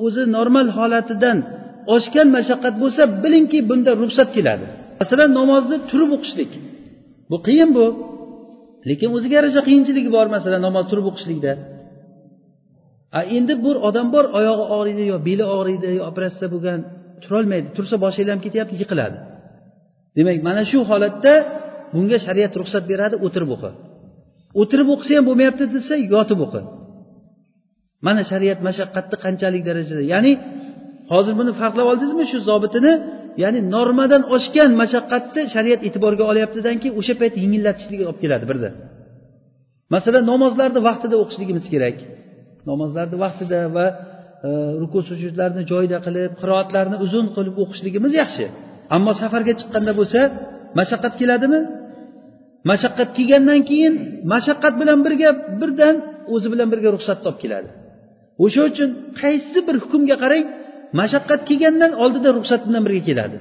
o'zi 0.05 0.23
normal 0.35 0.67
holatidan 0.77 1.37
oshgan 1.95 2.27
mashaqqat 2.37 2.75
bo'lsa 2.83 3.03
bilingki 3.23 3.59
bunda 3.69 3.91
ruxsat 4.01 4.29
keladi. 4.35 4.65
Masalan 5.01 5.29
namozni 5.39 5.77
turib 5.89 6.11
o'qishlik. 6.17 6.51
Bu 7.31 7.37
qiyin 7.47 7.69
bu. 7.77 7.85
Lekin 8.89 9.09
o'ziga 9.17 9.35
yarasha 9.39 9.61
qiyinchiligi 9.67 10.09
bor 10.17 10.27
masalan 10.35 10.61
namoz 10.67 10.85
turib 10.91 11.05
o'qishlikda. 11.11 11.51
A 13.17 13.19
endi 13.37 13.53
bir 13.65 13.75
odam 13.87 14.07
bor 14.15 14.25
oyog'i 14.39 14.65
og'riydi 14.75 15.03
yo 15.11 15.17
beli 15.27 15.45
og'riydi 15.55 15.87
yo 15.97 16.03
operatsiya 16.11 16.47
bo'lgan 16.53 16.79
turolmaydi. 17.23 17.67
Tursa 17.77 17.95
boshi 18.03 18.17
aylanib 18.21 18.43
ketyapti 18.45 18.75
yiqiladi. 18.81 19.17
Demak 20.17 20.37
mana 20.47 20.63
shu 20.71 20.79
holatda 20.91 21.33
bunga 21.93 22.17
shariat 22.25 22.53
ruxsat 22.61 22.83
beradi 22.91 23.15
o'tirib 23.25 23.49
o'qi. 23.55 23.71
O'tirib 24.61 24.87
o'qisa 24.93 25.11
ham 25.17 25.25
bo'lmayapti 25.29 25.63
desa 25.75 25.93
yotib 26.13 26.39
o'qi. 26.45 26.61
Mana 28.07 28.21
shariat 28.31 28.59
mashaqqatni 28.67 29.17
qanchalik 29.25 29.63
darajada 29.69 30.03
ya'ni 30.13 30.31
hozir 31.11 31.33
buni 31.39 31.51
farqlab 31.61 31.87
oldingizmi 31.91 32.25
shu 32.31 32.37
zobitini? 32.49 32.93
Ya'ni 33.43 33.59
normadan 33.75 34.23
oshgan 34.35 34.71
mashaqqatni 34.81 35.41
shariat 35.53 35.81
e'tiborga 35.87 36.23
olyaptidan 36.31 36.75
keyin 36.81 36.95
o'sha 36.99 37.13
payt 37.21 37.33
yengillatishlikka 37.43 38.05
olib 38.09 38.19
keladi 38.23 38.45
birda 38.51 38.69
masalan 39.93 40.23
namozlarni 40.31 40.79
vaqtida 40.89 41.15
o'qishligimiz 41.23 41.65
kerak. 41.73 41.97
Namozlarni 42.69 43.17
vaqtida 43.25 43.59
va 43.75 43.85
e, 44.47 44.49
ruku 44.81 44.99
sujudlarni 45.09 45.61
joyida 45.71 45.97
qilib 46.05 46.31
qiroatlarni 46.41 46.97
uzun 47.05 47.25
qilib 47.35 47.55
o'qishligimiz 47.63 48.13
yaxshi. 48.21 48.45
Ammo 48.95 49.11
safarga 49.21 49.53
chiqqanda 49.59 49.91
bo'lsa 49.99 50.19
mashaqqat 50.79 51.13
keladimi? 51.21 51.59
Mashaqqat 52.69 53.09
kelgandan 53.17 53.61
keyin 53.69 53.93
mashaqqat 54.33 54.73
bilan 54.81 54.99
birga 55.05 55.29
birdan 55.61 55.95
o'zi 56.33 56.47
bilan 56.53 56.67
birga 56.73 56.89
ruxsatni 56.95 57.25
olib 57.29 57.39
keladi. 57.43 57.69
O'sha 58.45 58.61
uchun 58.71 58.89
qaysi 59.21 59.59
bir 59.67 59.75
hukmga 59.83 60.15
qarang 60.23 60.45
mashaqqat 60.99 61.41
kelgandan 61.49 61.91
oldida 62.03 62.29
ruxsat 62.37 62.61
bilan 62.67 62.81
birga 62.87 63.03
keladi. 63.09 63.37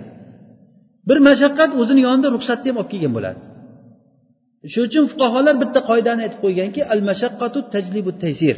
Bir 1.08 1.18
mashaqqat 1.28 1.70
o'zini 1.80 2.00
yonida 2.08 2.28
ruxsatni 2.36 2.68
ham 2.70 2.78
olib 2.80 2.90
kelgan 2.92 3.12
bo'ladi. 3.16 3.40
Shuning 4.72 4.88
uchun 4.90 5.04
fuqarolar 5.12 5.54
bitta 5.62 5.80
qoidani 5.90 6.20
aytib 6.26 6.40
qo'yganki 6.44 6.80
al 6.92 7.00
mashaqqatu 7.10 7.58
tajlibu 7.74 8.10
taysir. 8.22 8.56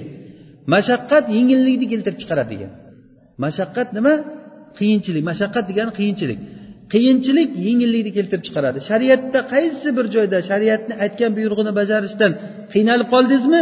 Mashaqqat 0.74 1.24
yengillikni 1.36 1.86
keltirib 1.92 2.18
chiqaradi 2.22 2.50
degan. 2.54 2.70
Mashaqqat 3.44 3.88
nima? 3.96 4.14
Qiyinchilik. 4.78 5.22
Mashaqqat 5.30 5.64
degani 5.70 5.92
qiyinchilik. 5.98 6.38
Qiyinchilik 6.92 7.50
yengillikni 7.66 8.12
keltirib 8.18 8.44
chiqaradi. 8.46 8.78
Shariatda 8.90 9.40
qaysi 9.52 9.88
bir 9.96 10.06
joyda 10.14 10.38
shariatni 10.50 10.94
aytgan 11.04 11.30
buyrug'ini 11.38 11.72
bajarishdan 11.80 12.32
qiynalib 12.72 13.08
qoldingizmi? 13.14 13.60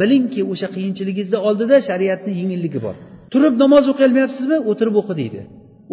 Bilingki 0.00 0.40
o'sha 0.52 0.68
qiyinchiligingizni 0.76 1.38
oldida 1.48 1.76
shariatni 1.88 2.32
yengilligi 2.40 2.80
bor. 2.86 2.96
Turib 3.32 3.54
namoz 3.62 3.84
o'qiyolmayapsizmi 3.92 4.56
o'tirib 4.70 4.96
o'qi 5.00 5.14
deydi. 5.20 5.40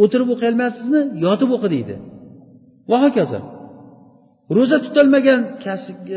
O'tirib 0.03 0.29
o'qiyolmayapsizmi 0.33 1.01
yotib 1.25 1.49
o'qi 1.55 1.69
deydi. 1.75 1.95
Va 2.91 2.97
hokazo. 3.05 3.39
Ro'za 4.55 4.77
tutolmagan 4.85 5.41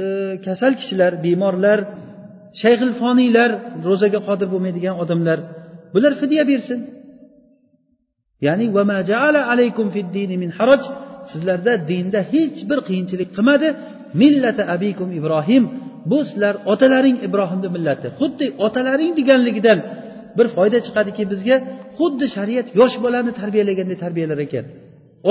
e, 0.01 0.05
kasal 0.47 0.73
kishilar 0.81 1.13
bemorlar 1.25 1.79
shayxil 2.63 2.93
foniylar 3.01 3.51
ro'zaga 3.89 4.21
qodir 4.29 4.49
bo'lmaydigan 4.53 4.95
odamlar 5.03 5.39
bular 5.95 6.13
fidya 6.21 6.43
bersin. 6.51 6.81
Ya'ni 8.47 8.67
alaykum 9.53 9.87
min 10.43 10.51
haraj. 10.59 10.83
Sizlarda 11.33 11.73
dinda 11.91 12.21
hech 12.33 12.59
bir 12.71 12.79
qiyinchilik 12.89 13.31
qilmadi. 13.37 13.69
Millata 14.21 14.63
abikum 14.77 15.09
ibrohim. 15.19 15.65
Bu 16.11 16.19
sizlar 16.29 16.55
otalaring 16.73 17.17
ibrohimni 17.27 17.69
millati 17.77 18.09
xuddi 18.19 18.47
otalaring 18.67 19.13
deganligidan 19.19 19.79
bir 20.39 20.47
foyda 20.57 20.79
chiqadiki 20.87 21.23
bizga 21.33 21.57
xuddi 21.99 22.27
shariat 22.37 22.67
yosh 22.81 22.97
bolani 23.05 23.33
tarbiyalagandek 23.41 23.99
tarbiyalar 24.05 24.39
ekan. 24.47 24.65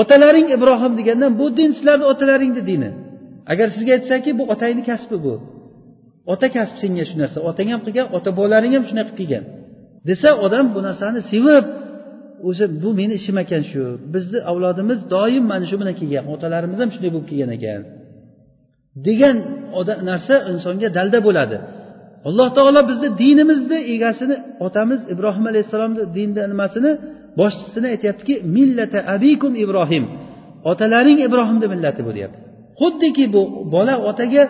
Otalaring 0.00 0.48
ibrohim 0.56 0.92
degandan 0.98 1.32
bu 1.40 1.46
din 1.58 1.70
sizlarni 1.76 2.06
otalaringni 2.12 2.62
dini. 2.70 2.90
Agar 3.52 3.68
sizga 3.76 3.92
aytsaki 3.98 4.30
bu 4.38 4.44
otangni 4.52 4.82
kasbi 4.90 5.16
bu. 5.26 5.34
Ota 6.32 6.46
kasb 6.56 6.76
senga 6.82 7.04
shu 7.08 7.14
narsa 7.22 7.38
otang 7.50 7.68
ham 7.72 7.80
qilgan 7.86 8.06
ota 8.16 8.30
bobolaring 8.38 8.72
ham 8.76 8.84
shunaqa 8.90 9.12
qilib 9.18 9.18
kelgan 9.20 9.44
desa 10.08 10.28
odam 10.46 10.66
bu 10.74 10.80
narsani 10.88 11.20
sevib 11.32 11.64
o'zi 12.48 12.64
bu 12.82 12.90
meni 12.98 13.14
ishim 13.20 13.36
ekan 13.44 13.62
shu 13.70 13.82
bizni 14.14 14.38
avlodimiz 14.50 15.00
doim 15.14 15.44
mana 15.52 15.64
shu 15.70 15.76
bilan 15.80 15.94
kelgan 16.00 16.24
otalarimiz 16.34 16.78
ham 16.82 16.90
shunday 16.94 17.10
bo'lib 17.14 17.28
kelgan 17.30 17.50
ekan. 17.56 17.82
Degan 19.06 19.36
narsa 20.10 20.34
insonga 20.52 20.88
dalda 20.98 21.18
bo'ladi. 21.26 21.56
Alloh 22.28 22.48
taolo 22.56 22.80
bizni 22.90 23.08
dinimizni 23.22 23.78
egasini 23.94 24.36
otamiz 24.66 25.00
ibrohim 25.12 25.44
alayhissalomni 25.50 26.02
dinni 26.16 26.42
nimasini 26.52 26.90
boshchisini 27.38 27.86
aytyaptiki 27.94 28.34
millata 28.56 28.98
abikum 29.14 29.52
ibrohim. 29.64 30.04
Otalaring 30.70 31.18
ibrohimni 31.28 31.66
millati 31.72 32.00
bu 32.06 32.10
deyapti. 32.16 32.38
Xuddiki 32.80 33.24
bu 33.34 33.42
bola 33.74 33.94
otaga 34.10 34.42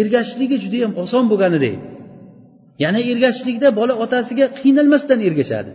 ergashishligi 0.00 0.56
judayam 0.64 0.92
oson 1.02 1.24
bo'lganidek 1.30 1.74
ya'ni 2.82 3.00
ergashishlikda 3.12 3.68
bola 3.80 3.94
otasiga 4.04 4.46
qiynalmasdan 4.60 5.18
ergashadi. 5.28 5.70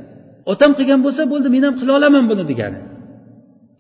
Otam 0.52 0.72
qilgan 0.78 1.00
bo'lsa 1.06 1.24
bo'ldi 1.32 1.48
men 1.56 1.64
ham 1.68 1.76
qila 1.80 1.92
olaman 2.00 2.26
buni 2.32 2.44
degani. 2.52 2.80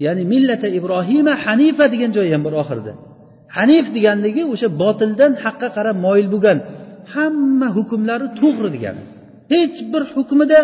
Ya'ni 0.05 0.23
millata 0.33 0.67
ibrohima 0.79 1.33
hanifa 1.45 1.85
degan 1.93 2.11
joyi 2.17 2.31
ham 2.35 2.41
bor 2.47 2.53
oxirida. 2.63 2.93
Hanif 3.57 3.85
deganligi 3.95 4.43
o'sha 4.53 4.67
botildan 4.81 5.31
haqqa 5.43 5.67
qarab 5.77 5.97
moyil 6.05 6.27
bo'lgan 6.33 6.57
hamma 7.13 7.67
hukmlari 7.77 8.27
to'g'ri 8.39 8.69
degani 8.75 9.03
hech 9.53 9.77
bir 9.91 10.03
hukmida 10.13 10.59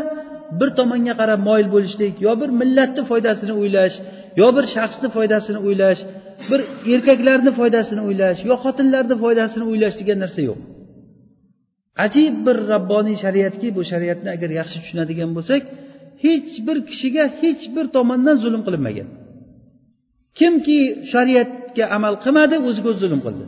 bir 0.59 0.69
tomonga 0.79 1.13
qarab 1.21 1.39
moyil 1.49 1.67
bo'lishlik 1.75 2.15
yo 2.25 2.31
bir 2.41 2.49
millatni 2.61 3.03
foydasini 3.11 3.53
o'ylash 3.61 3.95
yo 4.41 4.47
bir 4.55 4.65
shaxsni 4.75 5.07
foydasini 5.15 5.59
o'ylash 5.67 6.01
bir 6.49 6.61
erkaklarni 6.93 7.51
foydasini 7.59 8.01
o'ylash 8.07 8.39
yo 8.49 8.55
xotinlarni 8.63 9.15
foydasini 9.23 9.65
o'ylash 9.71 9.95
degan 10.01 10.17
narsa 10.23 10.41
yo'q. 10.49 10.59
Ajib 12.05 12.35
bir 12.45 12.57
rabboniy 12.73 13.17
shariatki 13.23 13.67
bu 13.77 13.81
shariatni 13.91 14.29
agar 14.35 14.49
yaxshi 14.59 14.77
tushunadigan 14.83 15.31
bo'lsak 15.37 15.61
hech 16.25 16.51
bir 16.67 16.77
kishiga 16.89 17.25
hech 17.41 17.63
bir 17.75 17.85
tomondan 17.95 18.37
zulm 18.43 18.61
qilinmagan. 18.67 19.07
Kimki 20.39 20.79
shariatga 21.11 21.85
amal 21.97 22.13
qilmadi 22.23 22.55
o'ziga 22.67 22.87
o'zi 22.91 23.01
zulm 23.05 23.21
qildi. 23.25 23.45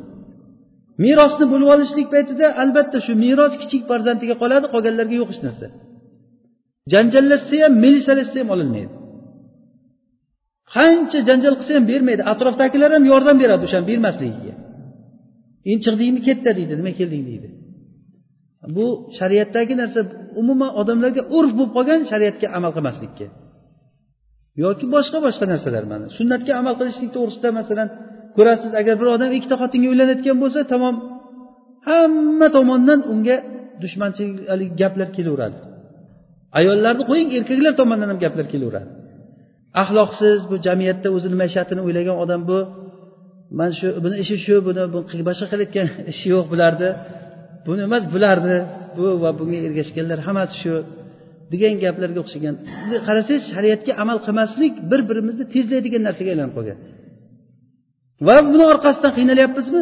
Merosni 1.03 1.45
bo'lib 1.51 1.69
olishlik 1.75 2.07
paytida 2.13 2.45
albatta 2.63 2.97
shu 3.05 3.13
meros 3.25 3.53
kichik 3.61 3.83
farzandiga 3.89 4.35
qoladi 4.41 4.65
qolganlarga 4.73 5.15
yo'q 5.21 5.29
hech 5.33 5.41
narsa. 5.47 5.67
Janjallashsa 6.93 7.55
ham 7.63 7.73
milisalashsa 7.85 8.37
ham 8.41 8.49
olinmaydi. 8.55 8.93
Qancha 10.75 11.19
janjal 11.29 11.53
qilsa 11.59 11.73
ham 11.77 11.85
bermaydi 11.91 12.21
atrofdagilar 12.33 12.89
ham 12.95 13.03
yordam 13.11 13.37
beradi 13.43 13.63
o'shani 13.67 13.85
bermasligiga. 13.91 14.53
Endi 15.69 15.81
chiqdingmi 15.85 16.21
ketdi 16.27 16.49
deydi 16.57 16.73
nima 16.79 16.91
kelding 16.99 17.23
deydi. 17.29 17.47
Bu 18.75 18.85
shariatdagi 19.19 19.73
narsa 19.81 19.99
umuman 20.41 20.71
odamlarga 20.81 21.21
urf 21.37 21.51
bo'lib 21.57 21.71
qolgan 21.77 22.01
shariatga 22.11 22.47
amal 22.57 22.71
qilmaslikka. 22.77 23.27
Yoki 24.63 24.85
boshqa 24.95 25.17
boshqa 25.25 25.45
narsalar 25.53 25.83
mana 25.91 26.05
sunnatga 26.17 26.51
amal 26.61 26.73
qilishlik 26.79 27.09
to'g'risida 27.15 27.49
masalan 27.59 27.87
ko'rasiz 28.37 28.71
agar 28.81 28.95
bir 29.01 29.07
odam 29.15 29.29
ikkita 29.37 29.55
xotinga 29.61 29.87
uylanayotgan 29.93 30.37
bo'lsa 30.43 30.59
tamom 30.73 30.95
hamma 31.87 32.47
tomondan 32.57 32.99
unga 33.11 33.37
dushmanchilik 33.83 34.71
gaplar 34.81 35.09
kelaveradi. 35.17 35.57
Ayollarni 36.59 37.03
qo'ying 37.09 37.29
erkaklar 37.37 37.73
tomonidan 37.79 38.09
ham 38.11 38.19
gaplar 38.25 38.45
kelaveradi. 38.53 38.89
Axloqsiz 39.81 40.39
bu 40.49 40.55
jamiyatda 40.67 41.07
o'zini 41.15 41.35
maishatini 41.41 41.81
o'ylagan 41.87 42.17
odam 42.23 42.41
bu 42.49 42.57
mana 43.57 43.73
shu 43.79 43.87
buni 44.03 44.15
ishi 44.23 44.35
shu 44.45 44.55
buni 44.67 44.81
boshqa 45.29 45.45
qilayotgan 45.51 45.87
ishi 46.11 46.25
yo'q 46.33 46.45
bularni 46.53 46.89
buni 47.67 47.81
emas 47.87 48.03
bularni 48.13 48.57
bu 48.97 49.05
va 49.23 49.29
bunga 49.39 49.59
ergashganlar 49.67 50.19
hammasi 50.27 50.55
shu 50.63 50.73
degan 51.51 51.73
gaplarga 51.83 52.19
o'xshagan. 52.23 52.55
Qarasangiz 53.07 53.43
shariatga 53.53 53.91
amal 54.03 54.17
qilmaslik 54.25 54.73
bir 54.91 55.01
birimizni 55.09 55.45
tezlaydigan 55.55 56.01
narsaga 56.07 56.29
aylanib 56.33 56.53
qolgan. 56.57 56.77
Va 58.27 58.37
buni 58.51 58.65
orqasidan 58.73 59.11
qiynalyapmizmi? 59.17 59.81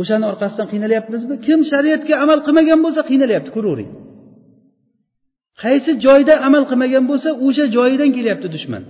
O'shani 0.00 0.24
orqasidan 0.32 0.66
qiynalyapmizmi? 0.72 1.34
Kim 1.46 1.60
shariatga 1.72 2.14
amal 2.24 2.38
qilmagan 2.46 2.78
bo'lsa 2.84 3.00
qiynalyapti 3.10 3.50
ko'ravering 3.56 3.90
qaysi 5.62 5.92
joyda 6.06 6.34
amal 6.48 6.64
qilmagan 6.70 7.04
bo'lsa 7.10 7.30
o'sha 7.46 7.64
joyidan 7.76 8.10
kelyapti 8.16 8.48
dushman. 8.56 8.82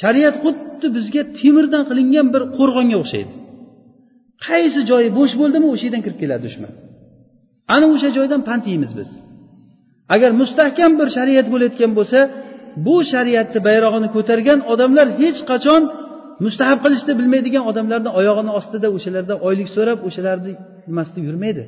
Shariat 0.00 0.36
xuddi 0.44 0.86
bizga 0.96 1.22
temirdan 1.38 1.82
qilingan 1.90 2.26
bir 2.34 2.42
qo'rg'onga 2.58 2.96
o'xshaydi. 3.02 3.32
Qaysi 4.46 4.80
joyi 4.90 5.08
bo'sh 5.18 5.34
bo'ldimi 5.40 5.66
o'sha 5.72 5.84
yerdan 5.86 6.02
kirib 6.04 6.18
keladi 6.22 6.42
dushman. 6.48 6.72
Ana 7.74 7.86
o'sha 7.94 8.08
joydan 8.16 8.40
pand 8.48 8.64
yeymiz 8.70 8.92
biz. 8.98 9.10
Agar 10.14 10.30
mustahkam 10.40 10.92
bir 11.00 11.08
shariat 11.16 11.46
bo'layotgan 11.52 11.92
bo'lsa 11.98 12.18
bu 12.86 12.96
shariatni 13.12 13.60
bayrog'ini 13.68 14.08
ko'targan 14.16 14.58
odamlar 14.72 15.06
hech 15.20 15.40
qachon 15.50 15.82
mustahab 16.44 16.78
qilishni 16.84 17.12
bilmaydigan 17.18 17.64
odamlarni 17.70 18.10
oyog'ini 18.20 18.52
ostida 18.58 18.88
o'shalardan 18.96 19.38
oylik 19.48 19.68
so'rab 19.76 19.98
o'shalarni 20.08 20.52
nimasida 20.88 21.20
yurmaydi. 21.28 21.64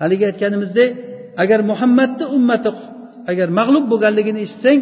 Haligi 0.00 0.24
aytganimizdek 0.30 0.90
agar 1.42 1.60
muhammadni 1.70 2.24
ummati 2.36 2.70
agar 3.30 3.48
mag'lub 3.58 3.84
bo'lganligini 3.92 4.40
eshitsang 4.46 4.78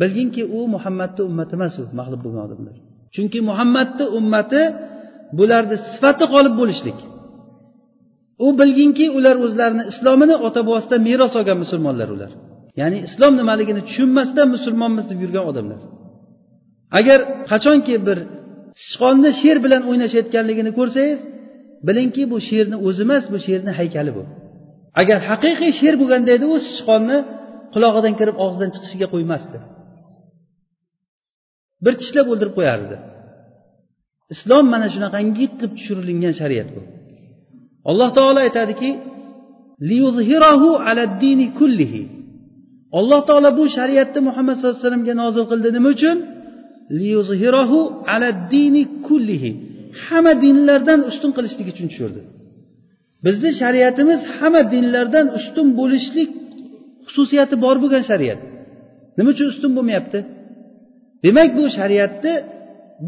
bilginki 0.00 0.42
u 0.56 0.60
muhammadni 0.74 1.22
ummati 1.28 1.52
emas 1.58 1.74
u 1.80 1.84
mag'lub 2.00 2.20
bo'lgan 2.24 2.42
odamlar. 2.48 2.76
Chunki 3.14 3.38
muhammadni 3.50 4.04
ummati 4.18 4.62
bularni 5.38 5.76
sifati 5.92 6.24
qolib 6.34 6.54
bo'lishlik. 6.60 6.98
U 8.46 8.48
bilginki 8.60 9.06
ular 9.18 9.36
o'zlarini 9.44 9.84
islomini 9.92 10.36
ota 10.46 10.60
bobosidan 10.68 11.00
meros 11.08 11.32
olgan 11.40 11.58
musulmonlar 11.64 12.08
ular. 12.16 12.30
Ya'ni 12.80 12.98
islom 13.08 13.32
nimaligini 13.40 13.82
tushunmasdan 13.88 14.48
musulmonmiz 14.56 15.04
deb 15.10 15.18
yurgan 15.24 15.44
odamlar. 15.50 15.80
Agar 16.98 17.18
qachonki 17.50 17.94
bir 18.06 18.18
sichqonni 18.82 19.30
sher 19.40 19.56
bilan 19.64 19.82
o'ynashayotganligini 19.90 20.72
ko'rsangiz 20.78 21.20
bilingki 21.86 22.22
bu 22.32 22.38
sherni 22.48 22.76
o'zi 22.86 23.02
emas 23.06 23.24
bu 23.32 23.38
sherni 23.46 23.72
haykali 23.78 24.12
bu. 24.18 24.22
Agar 25.00 25.18
haqiqiy 25.30 25.72
sher 25.80 25.94
bo'lganda 26.00 26.30
edi 26.36 26.46
u 26.54 26.56
sichqonni 26.68 27.18
qulog'idan 27.74 28.14
kirib 28.20 28.36
og'zidan 28.44 28.70
chiqishiga 28.74 29.06
qo'ymasdi. 29.14 29.58
Bir 31.84 31.94
tishlab 32.00 32.26
o'ldirib 32.32 32.54
qo'yardi. 32.58 32.96
Islom 34.34 34.64
mana 34.74 34.86
shunaqangi 34.94 35.34
qilib 35.58 35.72
tushirilgan 35.76 36.34
shariat 36.40 36.68
bu. 36.74 36.80
Alloh 37.90 38.10
taolo 38.18 38.40
aytadiki 38.46 38.90
alloh 42.98 43.20
taolo 43.28 43.50
bu 43.58 43.64
shariatni 43.76 44.20
muhammad 44.28 44.54
sallallohu 44.56 44.76
alayhi 44.76 44.86
vasallamga 44.86 45.14
nozil 45.22 45.44
qildi 45.50 45.68
nima 45.76 45.88
uchun? 45.96 46.16
Hamma 50.06 50.32
dinlardan 50.44 51.00
ustun 51.10 51.30
qilishlik 51.36 51.66
uchun 51.72 51.86
tushirdi. 51.90 52.20
Bizni 53.24 53.50
shariatimiz 53.60 54.20
hamma 54.36 54.62
dinlardan 54.74 55.26
ustun 55.38 55.66
bo'lishlik 55.80 56.30
xususiyati 57.06 57.54
bor 57.64 57.76
bo'lgan 57.82 58.04
shariat. 58.10 58.40
Nima 59.16 59.28
uchun 59.34 59.46
ustun 59.52 59.70
bo'lmayapti? 59.76 60.18
Demak 61.24 61.50
bu 61.58 61.64
shariatni 61.78 62.34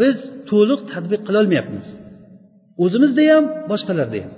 biz 0.00 0.16
to'liq 0.50 0.80
tadbiq 0.92 1.20
qilolmayapmiz 1.28 1.86
o'zimizda 2.84 3.22
ham 3.32 3.44
boshqalarda 3.70 4.18
ham. 4.24 4.32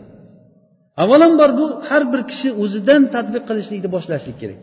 Avvalambor 1.03 1.51
bu 1.61 1.67
har 1.89 2.03
bir 2.13 2.21
kishi 2.31 2.49
o'zidan 2.63 3.03
tadbiq 3.15 3.43
qilishlikni 3.49 3.89
boshlashlik 3.97 4.37
kerak. 4.43 4.63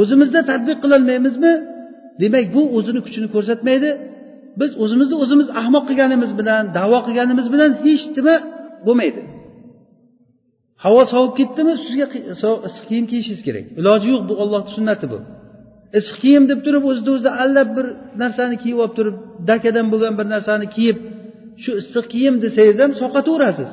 O'zimizda 0.00 0.40
tadbiq 0.50 0.78
qilolmaymizmi 0.84 1.52
demak 2.22 2.46
bu 2.54 2.62
o'zini 2.76 3.00
kuchini 3.06 3.28
ko'rsatmaydi. 3.34 3.90
Biz 4.60 4.70
o'zimizni 4.82 5.16
o'zimiz 5.22 5.48
ahmoq 5.60 5.84
qilganimiz 5.88 6.30
bilan 6.40 6.62
davo 6.78 6.98
qilganimiz 7.06 7.46
bilan 7.54 7.70
hech 7.84 8.04
nima 8.16 8.34
bo'lmaydi. 8.86 9.20
Havo 10.84 11.02
sovib 11.12 11.32
ketdimi 11.38 11.72
sizga 11.84 12.06
issiq 12.68 12.84
kiyim 12.88 13.06
kiyishingiz 13.10 13.42
kerak. 13.46 13.64
Iloji 13.80 14.06
yo'q 14.14 14.22
bu 14.28 14.34
ollohni 14.42 14.70
sunnati 14.76 15.06
bu. 15.12 15.18
Issiq 15.98 16.16
kiyim 16.22 16.44
deb 16.50 16.60
turib 16.66 16.84
o'zini 16.90 17.10
o'zi 17.16 17.30
allab 17.44 17.68
bir 17.76 17.86
narsani 18.22 18.56
kiyib 18.62 18.78
olib 18.82 18.94
turib 18.98 19.16
dakadan 19.50 19.86
bo'lgan 19.92 20.14
bir 20.18 20.26
narsani 20.34 20.66
kiyib 20.76 20.98
shu 21.62 21.70
issiq 21.80 22.04
kiyim 22.12 22.34
desangiz 22.44 22.76
ham 22.82 22.92
sovqataverasiz 23.00 23.70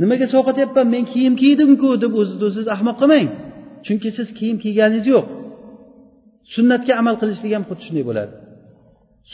nimaga 0.00 0.26
sovqatyapman 0.34 0.86
men 0.94 1.04
kiyim 1.12 1.34
kiydimku 1.42 1.88
deb 2.04 2.12
o'zizni 2.20 2.44
o'zingiz 2.48 2.68
ahmoq 2.76 2.96
qilmang. 3.00 3.28
Chunki 3.86 4.08
siz 4.16 4.28
kiyim 4.38 4.56
kiyganingiz 4.64 5.06
yo'q. 5.14 5.26
Sunnatga 6.54 6.92
amal 7.00 7.16
qilishlik 7.22 7.52
ham 7.56 7.64
xuddi 7.68 7.82
shunday 7.86 8.04
bo'ladi. 8.10 8.32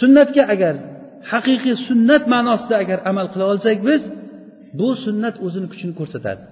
Sunnatga 0.00 0.42
agar 0.54 0.74
haqiqiy 1.32 1.74
sunnat 1.88 2.22
ma'nosida 2.34 2.74
agar 2.82 2.98
amal 3.11 3.26
qila 3.32 3.44
olsak 3.52 3.78
biz 3.88 4.02
bu 4.78 4.88
sunnat 5.04 5.36
o'zini 5.46 5.68
kuchini 5.72 5.94
ko'rsatadi. 6.00 6.42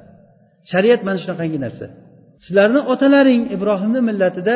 Shariat 0.72 1.00
mana 1.07 1.18
shunaqangi 1.24 1.59
narsa. 1.66 1.86
Sizlarni 2.44 2.80
otalaring 2.92 3.42
ibrohimni 3.57 4.00
millatida 4.09 4.54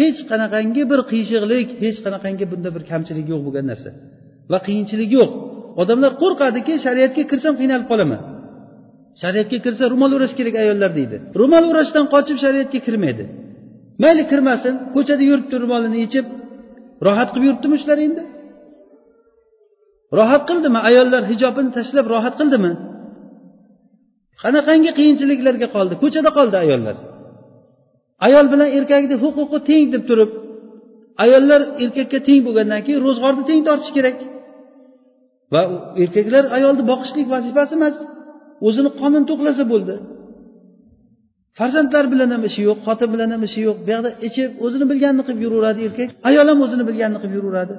hech 0.00 0.18
qanaqangi 0.30 0.82
bir 0.90 1.00
qiyshiqlik 1.10 1.68
hech 1.84 1.98
qanaqangi 2.04 2.44
bunda 2.52 2.68
bir 2.76 2.82
kamchilik 2.90 3.26
yo'q 3.32 3.40
bo'lgan 3.46 3.66
narsa. 3.72 3.90
Va 4.52 4.58
qiyinchilik 4.66 5.10
yo'q. 5.18 5.30
Odamlar 5.82 6.12
qo'rqadiki 6.22 6.74
shariatga 6.84 7.22
kirsam 7.30 7.54
qiynalib 7.60 7.86
qolaman. 7.92 8.20
Shariatga 9.22 9.58
kirsa 9.64 9.84
ro'mol 9.92 10.12
o'rash 10.16 10.34
kerak 10.38 10.54
ayollar 10.62 10.90
deydi. 10.98 11.16
Ro'mol 11.40 11.64
o'rashdan 11.70 12.04
qochib 12.14 12.36
shariatga 12.44 12.78
kirmaydi. 12.86 13.24
Mayli 14.02 14.22
kirmasin 14.30 14.74
ko'chada 14.94 15.22
yuribdi 15.30 15.56
ro'molini 15.62 15.98
yechib 16.04 16.26
rohat 17.06 17.28
qilib 17.32 17.44
yuribdimi 17.48 17.76
shular 17.82 17.98
endi? 18.06 18.22
Rohat 20.18 20.42
qildimi? 20.50 20.78
Ayollar 20.88 21.22
hijobini 21.30 21.70
tashlab 21.76 22.06
rohat 22.14 22.34
qildimi? 22.40 22.72
Qanaqangi 24.42 24.90
qiyinchiliklarga 24.98 25.68
qoldi? 25.76 25.94
Ko'chada 26.02 26.30
qoldi 26.38 26.56
ayollar. 26.64 26.96
Ayol 28.26 28.46
bilan 28.52 28.68
erkakni 28.78 29.16
huquqi 29.24 29.58
teng 29.68 29.84
deb 29.94 30.02
turib 30.08 30.30
ayollar 31.24 31.60
erkakka 31.84 32.18
teng 32.28 32.40
bo'lgandan 32.46 32.80
keyin 32.86 33.00
ro'zg'orni 33.06 33.42
teng 33.48 33.60
tortish 33.68 33.92
kerak. 33.96 34.16
Va 35.52 35.60
erkaklar 36.02 36.44
ayolni 36.56 36.82
boqishlik 36.90 37.26
vazifasi 37.34 37.72
emas. 37.78 37.96
O'zini 38.66 38.90
qonini 39.00 39.26
to'qlasa 39.30 39.64
bo'ldi. 39.72 39.94
Farzandlar 41.58 42.04
bilan 42.12 42.30
ham 42.34 42.42
ishi 42.48 42.60
yo'q 42.68 42.78
xotin 42.86 43.08
bilan 43.14 43.30
ham 43.34 43.42
ishi 43.48 43.60
yo'q. 43.66 43.76
Bu 43.86 43.90
yoqda 43.94 44.10
ichib 44.28 44.50
o'zini 44.64 44.84
bilganini 44.90 45.22
qilib 45.26 45.40
yuraveradi 45.46 45.80
erkak. 45.88 46.08
Ayol 46.28 46.46
ham 46.52 46.58
o'zini 46.64 46.84
bilganini 46.88 47.18
qilib 47.22 47.34
yuraveradi. 47.38 47.74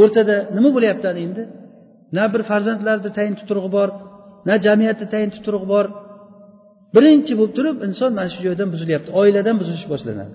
O'rtada 0.00 0.36
nima 0.56 0.70
bo'lyapti 0.76 1.06
ana 1.12 1.20
endi? 1.26 1.42
Na 2.16 2.24
bir 2.32 2.42
farzandlarni 2.50 3.10
tayin 3.16 3.34
tuturug'i 3.40 3.70
bor 3.76 3.88
na 4.48 4.54
jamiyatni 4.66 5.06
tayin 5.12 5.30
tuturug'i 5.36 5.66
bor. 5.74 5.86
Birinchi 6.94 7.32
bo'lib 7.38 7.54
turib 7.58 7.76
inson 7.86 8.10
mana 8.18 8.28
shu 8.34 8.40
joydan 8.46 8.68
buzilyapti 8.74 9.10
oiladan 9.20 9.56
buzilish 9.60 9.86
boshlanadi. 9.92 10.34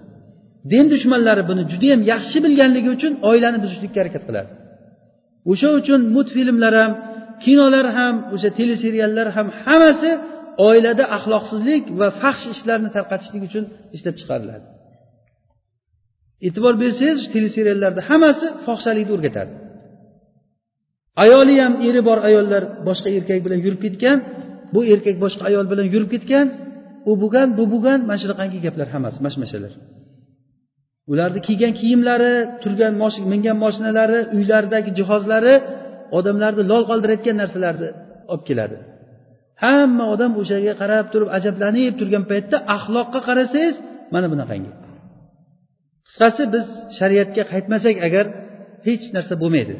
Din 0.72 0.86
dushmanlari 0.94 1.44
buni 1.50 1.64
judayam 1.72 2.02
yaxshi 2.12 2.38
bilganligi 2.46 2.90
uchun 2.98 3.14
oilani 3.30 3.58
buzishlikka 3.64 4.00
harakat 4.02 4.24
qiladi. 4.28 4.50
O'sha 5.52 5.70
uchun 5.80 6.00
multfilmlar 6.16 6.74
ham 6.82 6.92
kinolar 7.44 7.86
ham 7.98 8.16
o'sha 8.36 8.50
teleseriallar 8.60 9.28
ham 9.36 9.48
hammasi 9.64 10.12
oilada 10.68 11.04
axloqsizlik 11.18 11.84
va 12.00 12.08
faxsh 12.22 12.46
ishlarni 12.54 12.90
tarqatishlik 12.96 13.44
uchun 13.50 13.64
ishlab 13.96 14.16
chiqariladi. 14.22 14.66
E'tibor 16.48 16.74
bersangiz 16.84 17.20
teleseriallarda 17.36 18.02
hammasi 18.10 18.48
fohishalikni 18.66 19.14
o'rgatadi. 19.18 19.54
Ayoli 21.24 21.56
ham 21.64 21.74
eri 21.88 22.02
bor 22.08 22.20
ayollar 22.30 22.64
boshqa 22.88 23.10
erkak 23.18 23.40
bilan 23.46 23.60
yurib 23.66 23.82
ketgan 23.86 24.18
bu 24.74 24.80
erkak 24.94 25.16
boshqa 25.24 25.44
ayol 25.50 25.66
bilan 25.72 25.88
yurib 25.94 26.10
ketgan 26.16 26.46
u 27.10 27.12
bo'lgan 27.22 27.48
bu 27.58 27.64
bo'lgan 27.74 28.00
mana 28.10 28.20
shunaqangi 28.24 28.58
gaplar 28.66 28.88
hammasi 28.94 29.20
mashmashalar. 29.26 29.74
Ularni 31.12 31.40
kiygan 31.48 31.74
kiyimlari 31.80 32.34
turgan 32.64 32.94
mingan 33.34 33.58
moshinalari 33.64 34.20
uylaridagi 34.38 34.92
jihozlari 35.00 35.54
odamlarni 36.18 36.64
lol 36.72 36.84
qoldirayotgan 36.90 37.36
narsalarni 37.42 37.90
olib 38.34 38.44
keladi. 38.50 38.78
Hamma 39.64 40.06
odam 40.14 40.32
o'shaga 40.42 40.74
qarab 40.82 41.06
turib 41.14 41.30
ajablanib 41.38 41.94
turgan 42.00 42.24
paytda 42.32 42.58
axloqqa 42.76 43.20
qarasangiz 43.28 43.76
mana 44.14 44.28
bunaqangi. 44.34 44.72
Qisqasi 46.08 46.44
biz 46.56 46.66
shariatga 47.00 47.44
qaytmasak 47.54 47.96
agar 48.08 48.26
hech 48.88 49.04
narsa 49.16 49.34
bo'lmaydi. 49.42 49.76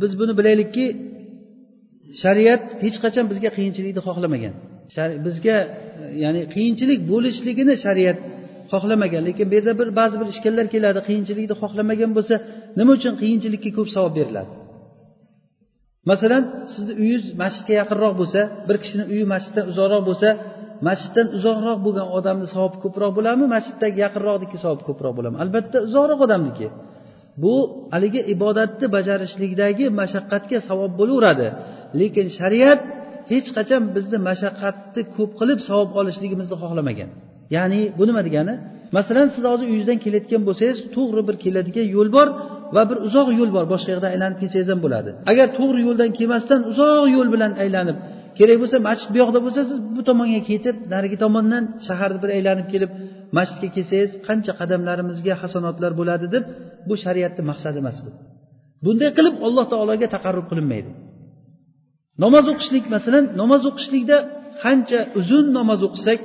Biz 0.00 0.12
buni 0.20 0.32
bilaylikki 0.40 0.86
shariat 2.22 2.62
hech 2.84 2.96
qachon 3.04 3.24
bizga 3.32 3.50
qiyinchilikni 3.56 4.00
xohlamagan. 4.08 4.54
Bizga 5.26 5.56
ya'ni 6.24 6.42
qiyinchilik 6.54 7.00
bo'lishligini 7.12 7.74
shariat 7.84 8.18
xohlamagan. 8.72 9.22
Lekin 9.28 9.46
bu 9.50 9.54
yerda 9.58 9.72
bir 9.80 9.88
ba'zi 10.00 10.16
bir 10.20 10.28
ishkallar 10.34 10.66
keladi 10.74 11.00
qiyinchilikni 11.08 11.54
xohlamagan 11.62 12.10
bo'lsa 12.16 12.34
nima 12.78 12.90
uchun 12.98 13.14
qiyinchilikka 13.22 13.70
ko'p 13.78 13.88
savob 13.96 14.12
beriladi? 14.18 14.50
Masalan 16.10 16.42
sizni 16.72 16.92
uyingiz 17.02 17.24
masjidga 17.42 17.74
yaqinroq 17.80 18.14
bo'lsa 18.20 18.40
bir 18.68 18.76
kishini 18.82 19.04
uyi 19.12 19.24
masjiddan 19.32 19.64
uzoqroq 19.72 20.02
bo'lsa 20.08 20.28
masjiddan 20.88 21.26
uzoqroq 21.38 21.78
bo'lgan 21.86 22.06
odamni 22.18 22.46
savobi 22.54 22.76
ko'proq 22.84 23.10
bo'ladimi? 23.16 23.46
Masjiddagi 23.56 23.98
yaqinroqniki 24.06 24.56
savobi 24.64 24.82
ko'proq 24.88 25.12
bo'ladimi? 25.16 25.38
Albatta 25.44 25.78
uzoqroq 25.88 26.20
odamniki. 26.26 26.66
Bu 27.42 27.54
haligi 27.94 28.20
ibodatni 28.34 28.86
bajarishlikdagi 28.96 29.84
mashaqqatga 30.00 30.58
savob 30.68 30.92
bo'laveradi. 31.00 31.46
Lekin 32.00 32.26
shariat 32.38 32.80
hech 33.32 33.48
qachon 33.56 33.82
bizni 33.96 34.18
mashaqqatni 34.28 35.02
ko'p 35.16 35.30
qilib 35.40 35.60
savob 35.68 35.90
olishligimizni 36.00 36.56
xohlamagan. 36.62 37.10
Ya'ni 37.56 37.80
bu 37.98 38.04
nima 38.08 38.22
degani? 38.28 38.54
Masalan 38.96 39.28
siz 39.34 39.44
hozir 39.50 39.66
uyingizdan 39.70 39.98
kelayotgan 40.04 40.42
bo'lsangiz 40.48 40.78
to'g'ri 40.96 41.22
bir 41.28 41.36
keladigan 41.44 41.86
yo'l 41.96 42.08
bor. 42.16 42.28
Va 42.74 42.82
bir 42.90 42.98
uzoq 43.06 43.28
yo'l 43.38 43.50
bor 43.56 43.64
boshqa 43.72 43.90
yoqdan 43.94 44.10
aylanib 44.14 44.38
kelsangiz 44.42 44.68
ham 44.72 44.80
bo'ladi. 44.84 45.10
Agar 45.30 45.46
to'g'ri 45.58 45.80
yo'ldan 45.88 46.10
kelmasdan 46.18 46.60
uzoq 46.70 47.04
yo'l 47.16 47.28
bilan 47.34 47.52
aylanib 47.62 47.96
kerak 48.38 48.56
bo'lsa 48.62 48.76
masjid 48.88 49.08
bu 49.14 49.18
yoqda 49.22 49.38
bo'lsa 49.46 49.60
siz 49.70 49.78
bu 49.96 50.00
tomonga 50.08 50.40
ketib 50.50 50.76
narigi 50.92 51.16
tomondan 51.24 51.64
shaharni 51.86 52.18
bir 52.22 52.30
aylanib 52.36 52.66
kelib 52.72 52.90
masjidga 53.38 53.68
kelsangiz 53.76 54.12
qancha 54.26 54.52
qadamlarimizga 54.60 55.34
hasanotlar 55.42 55.92
bo'ladi 56.00 56.26
deb 56.34 56.44
bu 56.88 56.94
shariatni 57.04 57.42
maqsadi 57.50 57.76
emas 57.82 57.98
bu. 58.04 58.10
Bunday 58.84 59.10
qilib 59.18 59.34
alloh 59.46 59.64
taologa 59.72 60.06
taqarrub 60.14 60.46
qilinmaydi. 60.50 60.90
Namoz 62.24 62.44
o'qishlik 62.52 62.84
masalan 62.94 63.24
namoz 63.40 63.62
o'qishlikda 63.70 64.16
qancha 64.62 65.00
uzun 65.20 65.46
namoz 65.58 65.80
o'qisak 65.88 66.20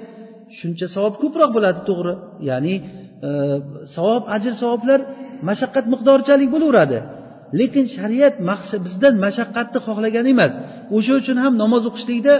shuncha 0.59 0.87
savob 0.95 1.15
ko'proq 1.21 1.49
bo'ladi 1.57 1.79
to'g'ri. 1.89 2.13
Ya'ni 2.49 2.75
e, 3.27 3.29
savob 3.95 4.23
ajr 4.35 4.53
savoblar 4.61 4.99
mashaqqat 5.49 5.85
miqdorichalik 5.93 6.49
bo'laveradi. 6.55 6.97
Lekin 7.59 7.85
shariat 7.97 8.35
bizdan 8.85 9.13
mashaqqatni 9.25 9.79
xohlagan 9.87 10.25
emas. 10.33 10.53
O'sha 10.97 11.13
uchun 11.21 11.37
ham 11.43 11.53
namoz 11.63 11.83
o'qishlikda 11.89 12.33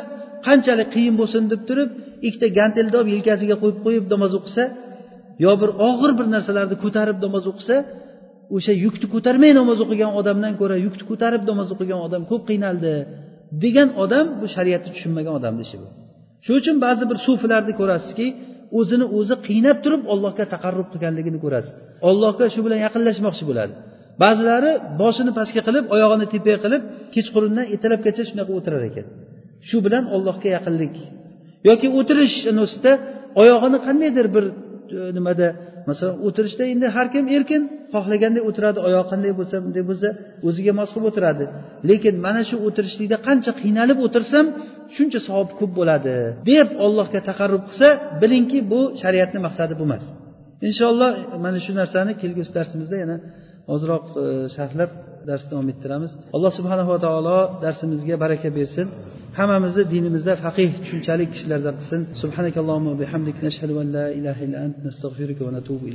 qanchalik 0.47 0.89
qiyin 0.95 1.15
bo'lsin 1.21 1.43
deb 1.53 1.61
turib 1.69 1.89
ikkita 2.27 2.47
gantelni 2.59 2.95
olib 2.99 3.09
yelkasiga 3.15 3.55
qo'yib 3.61 3.79
qo'yib 3.85 4.05
namoz 4.13 4.31
o'qisa 4.39 4.63
yo 5.45 5.51
bir 5.61 5.69
og'ir 5.89 6.11
bir 6.19 6.27
narsalarni 6.35 6.75
ko'tarib 6.83 7.17
namoz 7.25 7.45
o'qisa 7.51 7.75
o'sha 8.55 8.73
yukni 8.85 9.07
ko'tarmay 9.13 9.51
namoz 9.61 9.77
o'qigan 9.85 10.11
odamdan 10.19 10.53
ko'ra 10.61 10.75
yukni 10.85 11.03
ko'tarib 11.11 11.43
namoz 11.51 11.67
o'qigan 11.73 11.99
odam 12.07 12.21
ko'p 12.31 12.43
qiynaldi 12.49 12.93
degan 13.63 13.89
odam 14.03 14.25
bu 14.41 14.45
shariatni 14.55 14.89
tushunmagan 14.95 15.33
odamni 15.39 15.61
ishi 15.67 15.77
bu. 15.81 15.87
Shuning 16.45 16.61
uchun 16.61 16.77
ba'zi 16.85 17.03
bir 17.09 17.17
sufilarni 17.27 17.73
ko'rasizki 17.79 18.27
o'zini 18.79 19.05
o'zi 19.17 19.35
qiynab 19.47 19.77
turib 19.83 20.01
allohga 20.13 20.45
taqarrub 20.53 20.87
qilganligini 20.93 21.39
ko'rasiz. 21.43 21.73
Ollohga 22.09 22.45
shu 22.53 22.59
bilan 22.65 22.79
yaqinlashmoqchi 22.85 23.43
bo'ladi. 23.49 23.73
Ba'zilari 24.23 24.71
boshini 25.01 25.31
pastga 25.39 25.61
qilib 25.67 25.85
oyog'ini 25.95 26.25
tepaga 26.33 26.59
qilib 26.65 26.83
kechqurundan 27.15 27.65
ertalabgacha 27.73 28.23
shunaqa 28.29 28.51
o'tirar 28.57 28.81
ekan. 28.89 29.05
Shu 29.69 29.77
bilan 29.85 30.03
ollohga 30.15 30.49
yaqinlik 30.57 30.95
yoki 31.69 31.87
o'tirish 31.99 32.35
ustida 32.65 32.91
oyog'ini 33.41 33.79
qandaydir 33.87 34.25
bir 34.35 34.45
e, 34.49 34.53
nimada 35.17 35.47
masalan 35.89 36.17
o'tirishda 36.27 36.63
endi 36.73 36.87
har 36.95 37.07
kim 37.13 37.25
erkin 37.37 37.61
xohlaganday 37.93 38.43
o'tiradi 38.49 38.79
oyog'i 38.87 39.07
qanday 39.11 39.31
bo'lsa 39.39 39.55
bunday 39.65 39.83
bo'lsa 39.89 40.07
o'ziga 40.47 40.73
mos 40.79 40.89
qilib 40.93 41.07
o'tiradi. 41.11 41.45
Lekin 41.89 42.15
mana 42.25 42.41
shu 42.49 42.55
o'tirishlikda 42.67 43.17
qancha 43.27 43.51
qiynalib 43.61 43.97
o'tirsam 44.05 44.45
shuncha 44.95 45.19
savob 45.27 45.49
ko'p 45.59 45.71
bo'ladi 45.79 46.15
deb 46.51 46.67
ollohga 46.85 47.19
taqarrub 47.29 47.63
qilsa 47.69 47.87
bilingki 48.21 48.59
bu 48.71 48.81
shariatni 49.01 49.39
maqsadi 49.47 49.73
bu 49.79 49.85
emas. 49.89 50.03
Inshaalloh 50.67 51.11
mana 51.45 51.59
shu 51.65 51.71
narsani 51.81 52.11
kelgusi 52.21 52.51
darsimizda 52.57 52.95
yana 53.03 53.17
ozroq 53.73 54.05
e, 54.23 54.25
sharhlab 54.55 54.91
darsni 55.29 55.49
davom 55.53 55.67
ettiramiz. 55.73 56.11
Alloh 56.35 56.51
subhanava 56.59 56.95
taolo 57.05 57.39
darsimizga 57.65 58.15
baraka 58.23 58.49
bersin. 58.59 58.87
Hammamizni 59.37 59.83
dinimizda 59.93 60.33
faqih 60.45 60.69
tushunchali 60.83 61.25
kishilardan 61.33 61.75
qilsin. 61.79 62.01
Subhanakallohumma 62.21 62.93
bihamdik 63.01 63.37
nashhadu 63.47 63.73
an 63.83 63.87
la 63.97 64.05
ilaha 64.19 64.41
illa 64.45 64.57
ant 64.65 64.75
nastag'firuka 64.87 65.41
va 65.47 65.51
natubu 65.57 65.83
ilayk. 65.85 65.91